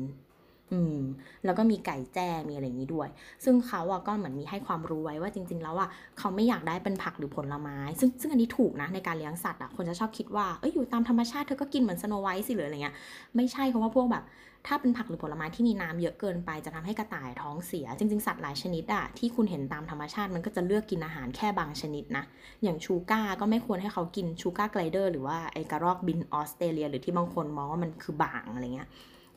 [0.73, 0.99] อืม
[1.45, 3.09] แล้วก็มีไก่แจ้มีอะไรอย่างนี้ด้วย
[3.43, 5.89] ซึ่งเขาอะก็เหมือนมีให้ความรู้ไว้ว่าจริง ๆ แล้วอะ
[6.19, 12.95] เขาไม่อยากได้เป็นผักหรือผลไม้ ซึ่งซึ่งอันนี้ถูกนะในการเลี้ยงสัตว์อะคนจะชอบคิดว่าเอ้ยอยู่ตามธรรมชาติเธอก็กินเหมือนสโนไวท์สิหรืออะไรเงี้ย
[13.35, 14.23] ไม่ใช่เพราะว่าพวกแบบ
[14.67, 22.23] ถ้าเป็นผักหรือผลไม้ที่มีน้ำเยอะเกินไปจะทำให้กระต่ายท้องเสีย จริง ๆ สัตว์หลายชนิดอะที่คุณเห็นตามธรรมชาติมันก็จะเลือกกินอาหารแค่บางชนิดนะ
[22.63, 28.89] อย่างชูก้าก็ไม่ควรให้เขากินชูก้าไกลเดอร์หรือว่าไอกระรอกบินออสเตรเลีย หรือที่บางคนมองว่ามันคือบางอะไรเงี้ย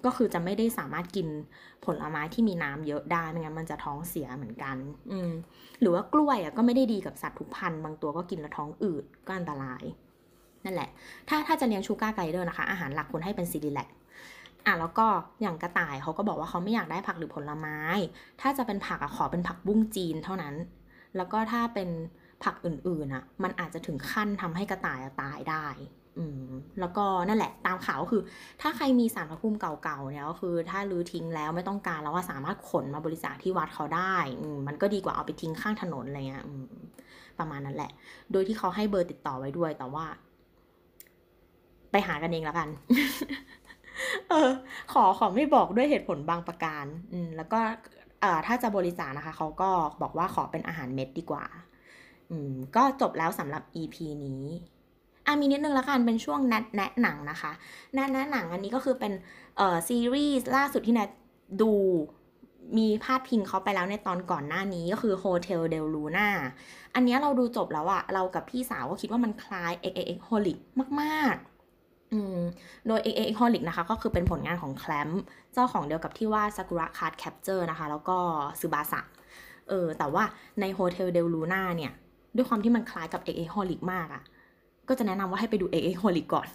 [0.04, 1.28] ก็คือจะไม่ได้สามารถกิน
[1.84, 4.76] ผลไม้ที่มีน้ำเยอะได้ไม่งั้นมันจะท้องเสียเหมือนกัน
[5.12, 5.30] อืม
[5.80, 9.82] หรือว่ากล้วยอะก็ไม่ได้ดีกับสัตว์ทุกพันธุ์บางตัวก็กินแล้วท้องอืดก็อันตราย
[10.64, 10.90] นั่นแหละ
[11.28, 13.88] ถ้าถ้าจะเลี้ยงชูการ์ไกเดอร์นะคะ อาหารหลักควรให้เป็นซีรีแลก
[14.66, 15.06] อะแล้วก็
[15.42, 17.78] อย่างกระต่ายเขาก็บอกว่าเขาไม่อยากได้ผักหรือผลไม้
[18.40, 20.54] ถ้าจะเป็นผักอะขอเป็นผักบุ้งจีนเท่านั้น
[21.16, 21.88] แล้วก็ถ้าเป็น
[22.44, 26.01] ผักอื่นๆอะมันอาจจะถึงขั้นทำให้กระต่ายตายได้อืม
[26.80, 28.22] แล้วก็นั่นแหละตามข่าวก็คือ
[28.60, 36.64] ถ้าใครมีสารพระภูมิเก่าๆเนี่ยก็คือ ถ้ารื้อทิ้งแล้วไม่ต้องการแล้วว่าสามารถขนมาบริจาคที่วัดเขาได้อืมมันก็ดีกว่าเอาไปทิ้งข้างถนนอะไรเงี้ยอืม
[37.38, 37.90] ประมาณนั้นแหละ
[38.32, 40.06] โดยที่เขาให้เบอร์ติดต่อไว้ด้วยแต่ว่า
[41.90, 42.68] ไปหากันเองแล้วกัน
[44.28, 44.50] เออ
[44.92, 47.60] ขอขอไม่บอกด้วยเหตุผลบางประการ อืม แล้วก็
[48.20, 49.70] เอ่อถ้าจะบริจาคนะคะ เขาก็
[50.02, 51.44] บอกว่าขอเป็นอาหารเม็ดดีกว่า
[52.30, 54.42] อืม ก็จบแล้วสำหรับ EP นี้
[55.26, 57.52] อะมีนิดนึงละกันเป็นช่วงแนะแนะหนังนะคะ
[57.94, 59.12] แนะแนะหนังอันนี้ก็คือเป็น
[59.56, 61.10] เอ่อซีรีส์ล่าสุดที่แนท
[61.62, 61.72] ดู
[62.78, 66.28] มีพาดพิงเขาไปแล้วในตอนก่อนหน้านี้ก็คือ Hotel Del Luna
[66.94, 70.58] อันนี้เราดูจบแล้วอะเรากับพี่สาวก็คิดว่ามันคล้าย X X Holic
[71.00, 72.38] มากๆอืม
[72.86, 75.10] โดย X X Holic นะคะ ก็คือเป็นผลงานของแคลม
[75.54, 78.18] เจ้าของเดียวกับที่ว่า Sakura Card Capture นะคะ แล้วก็
[78.60, 79.00] ซูบาสะ
[79.68, 80.24] เออแต่ว่า
[80.60, 81.92] ใน Hotel Del Luna เนี่ย
[82.36, 84.22] ด้วยความที่มันคล้ายกับ X X Holic มากอะ
[84.92, 86.48] ก็จะแนะนำว่าให้ไปดู X X Holic ก่อน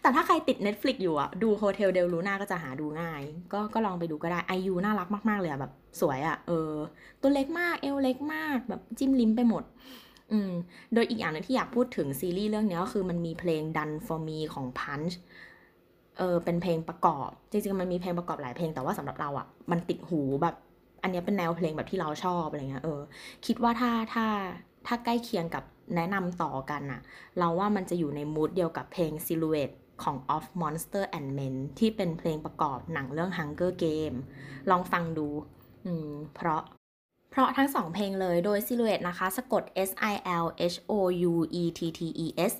[0.00, 3.22] แต่ถ้าใครติด Netflix อยู่อะดู Hotel Del Luna ก็จะหาดูง่าย
[3.52, 6.72] ก็ก็ลองไปดูก็ได้ไอยูน่ารักมาก ๆ เลยอะแบบสวยอะเออ
[7.20, 9.64] ตัวเล็กมากเอวเล็กมากแบบจิ้มลิ้มไปหมด
[10.32, 10.50] อืม
[10.94, 15.14] โดยอีกอย่างหนึงที่อยากพูดถึงซีรีส์เรื่องนี้ก็คือมันมีเพลง Done for Me ของ Punch
[16.18, 20.54] เออเป็นเพลงประกอบ จริงๆ มันมีเพลงประกอบหลายเพลงแต่ว่าสำหรับเราอะมันติดหูแบบ
[21.02, 23.00] อันนี้เป็นแนวเพลงแบบที่เราชอบอะไรเงี้ยเออ
[23.46, 24.26] คิดว่าถ้าถ้า
[24.86, 25.64] ถ้าใกล้เคียงกับ
[25.96, 27.00] แนะนำต่อกันอะ
[27.38, 34.16] เราว่ามันจะอยู่ในมูดเดียวกับเพลง Silhouette ของ Of Monster and Men ที่เป็นเพลงประกอบหนังเรื่อง Hunger Game
[34.70, 35.26] ลองฟังดู
[35.86, 36.62] อืม เพราะ
[37.30, 40.92] เพราะทั้งสองเพลงเลยโดย Silhouette นะคะ สะกด S I L H O
[41.30, 42.54] U E T T E S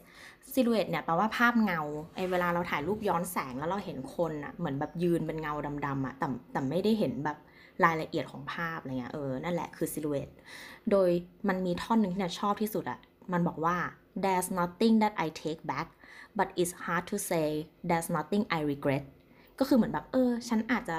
[0.53, 1.81] Silhouette เนี่ยแปลว่าภาพเงา
[2.17, 5.55] ไอเวลาเราถ่ายรูปย้อนแสงแล้วเราเห็นคนอะเหมือนแบบยืนเป็นเงา
[5.87, 7.39] ดำๆอะแต่แต่ไม่ได้เห็นแบบ
[7.85, 10.35] รายละเอียดของภาพอะไรเงี้ยเออ นั่นแหละคือ Silhouette
[10.91, 11.11] โดย
[11.49, 12.99] มันมีท่อนหนึ่งที่เนี่ยชอบที่สุดอะ
[13.33, 13.77] มันบอกว่า
[14.23, 15.89] there's nothing that I take back
[16.39, 17.47] but it's hard to say
[17.89, 19.05] there's nothing I regret
[19.59, 20.99] ก็คือเหมือนแบบเออ ฉันอาจจะ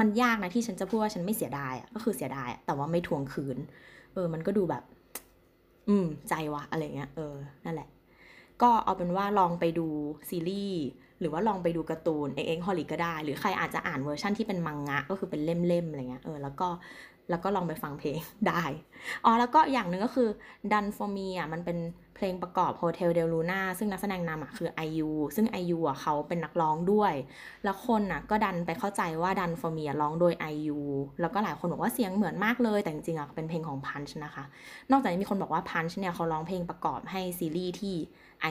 [0.00, 3.58] มันยากนะที่ฉันจะพูดว่าฉันไม่เสียดายอะก็คือเสียดายแต่ว่าไม่ทวงคืน
[4.12, 4.84] เออ มันก็ดูแบบ
[5.88, 7.34] อืม ใจวะอะไรเงี้ย เออ
[7.64, 7.88] นั่นแหละ
[8.62, 9.86] ก็เอาเป็นว่าลองไปดู
[10.28, 10.82] ซีรีส์
[11.20, 16.68] หรือว่าลองไปดูการ์ตูน xxxHolic็ได้ หรือใครอาจจะอ่านเวอร์ชั่นที่เป็นมังงะ ก็คือเป็นเล่มๆอะไรเงี้ย เออ แล้วก็
[17.30, 18.62] แล้วก็ลองไปฟังเพลงได้
[19.24, 20.28] อ๋อแล้วก็อย่างหนึ่งก็คือ
[20.72, 21.78] Done for Me อะมันเป็น
[22.16, 27.12] เพลงประกอบ Hotel Del Luna ซึ่งนักแสดงนำอะคือ IU ซึ่ง IU อะเขาเป็นนักร้องด้วย
[27.64, 30.78] แล้วคนอะก็ดันไปเข้าใจว่า Done for Me อะร้องโดย IU
[31.20, 34.44] แล้วก็หลายคนบอกว่าเสียงเหมือนมากเลย แต่จริงๆอะเป็นเพลงของ Punch นะคะ
[34.90, 37.94] นอกจากนี้มีคนบอกว่า Punch เนี่ยเขาร้องเพลงประกอบให้ซีรีส์ที่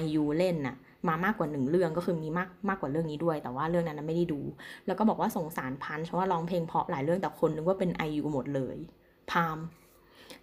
[0.02, 0.76] IU เล่นน่ะ
[1.07, 4.40] มามากกว่าหนึ่งเรื่องก็คือมีมากมากกว่าเรื่องนี้ด้วย แต่ว่าเรื่องนั้นไม่ได้ดู
[4.86, 8.77] แล้วก็บอกว่าสงสาร Punch เพราะว่าร้องเพลงเพราะหลายเรื่องแต่คนนึกว่าเป็น IU หมดเลย
[9.32, 9.57] พาม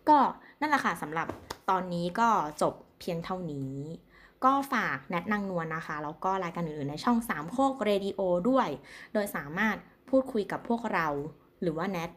[0.09, 0.19] ก็
[0.61, 1.27] นั่นแหละค่ะสำหรับ
[1.71, 2.29] ตอนนี้ก็
[2.63, 3.73] จบเพียงเท่านี้
[4.45, 8.69] ก็ฝากแนทนางนวลนะคะ แล้วก็รายการอื่นๆในช่องสามโคกเรดิโอด้วย
[9.15, 9.77] โดยสามารถ
[10.11, 11.07] พูดคุยกับพวกเรา
[11.63, 12.11] หรือว่าแนท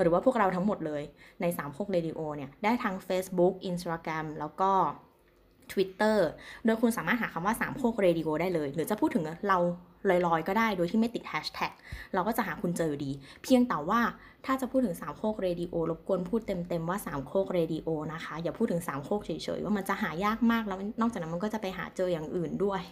[0.00, 1.02] หรือว่าพวกเราทั้งหมดเลย
[1.40, 4.72] ในสามโคกเรดิโอเนี่ย ได้ทั้ง Facebook Instagram แล้วก็
[5.72, 6.18] Twitter
[6.64, 9.58] โดยคุณสามารถหาคำว่าสามโคกเรดิโอได้เลย หรือจะพูดถึงเรา
[10.26, 11.72] ลอยๆ ก็ได้โดยที่ไม่ติดแฮชแท็ก
[12.14, 13.10] เราก็จะหาคุณเจออยู่ดี
[13.42, 14.00] เพียงแต่ว่า
[14.46, 22.82] ถ้าจะพูดถึงสามโคกเรดิโอรบกวนพูดเต็มๆว่าสามโคกเรดิโอนะคะ อย่าพูดถึงสามโคกเฉยๆ ว่ามันจะหายากมากแล้วนอกจากนั้นมันก็จะไปหาเจออย่างอื่นด้วย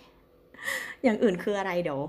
[1.03, 2.01] อย่างอื่นคืออะไรเดี๋ยว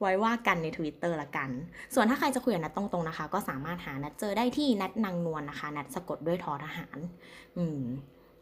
[0.00, 1.50] ไว้ว่ากันใน Twitter ละกัน
[1.94, 6.98] ส่วนถ้าใครจะคุยกับแนทตรงๆนะคะ ก็สามารถหาแนทเจอได้ที่แนทนางนวลนะคะ แนทสะกดด้วยทอทหาร
[7.56, 7.80] อืม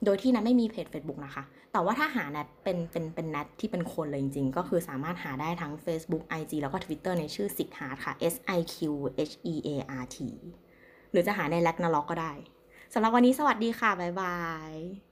[0.05, 7.89] โดยที่แนทไม่มีเพจ Facebook นะคะ แต่ว่าถ้าหานัดเป็นเป็นเป็นนัดที่เป็นคนเลยจริงๆ ก็คือสามารถหาได้ทั้ง Facebook IG แล้วก็ Twitter ในชื่อ s i q h a
[7.91, 8.77] r t ค่ะ S I Q
[9.31, 9.69] H E A
[10.03, 10.19] R T
[11.11, 12.33] หรือจะหาในแลกนาล็อกก็ได้
[12.95, 14.39] สำหรับวันนี้สวัสดีค่ะ บ๊ายบา
[14.69, 15.10] ย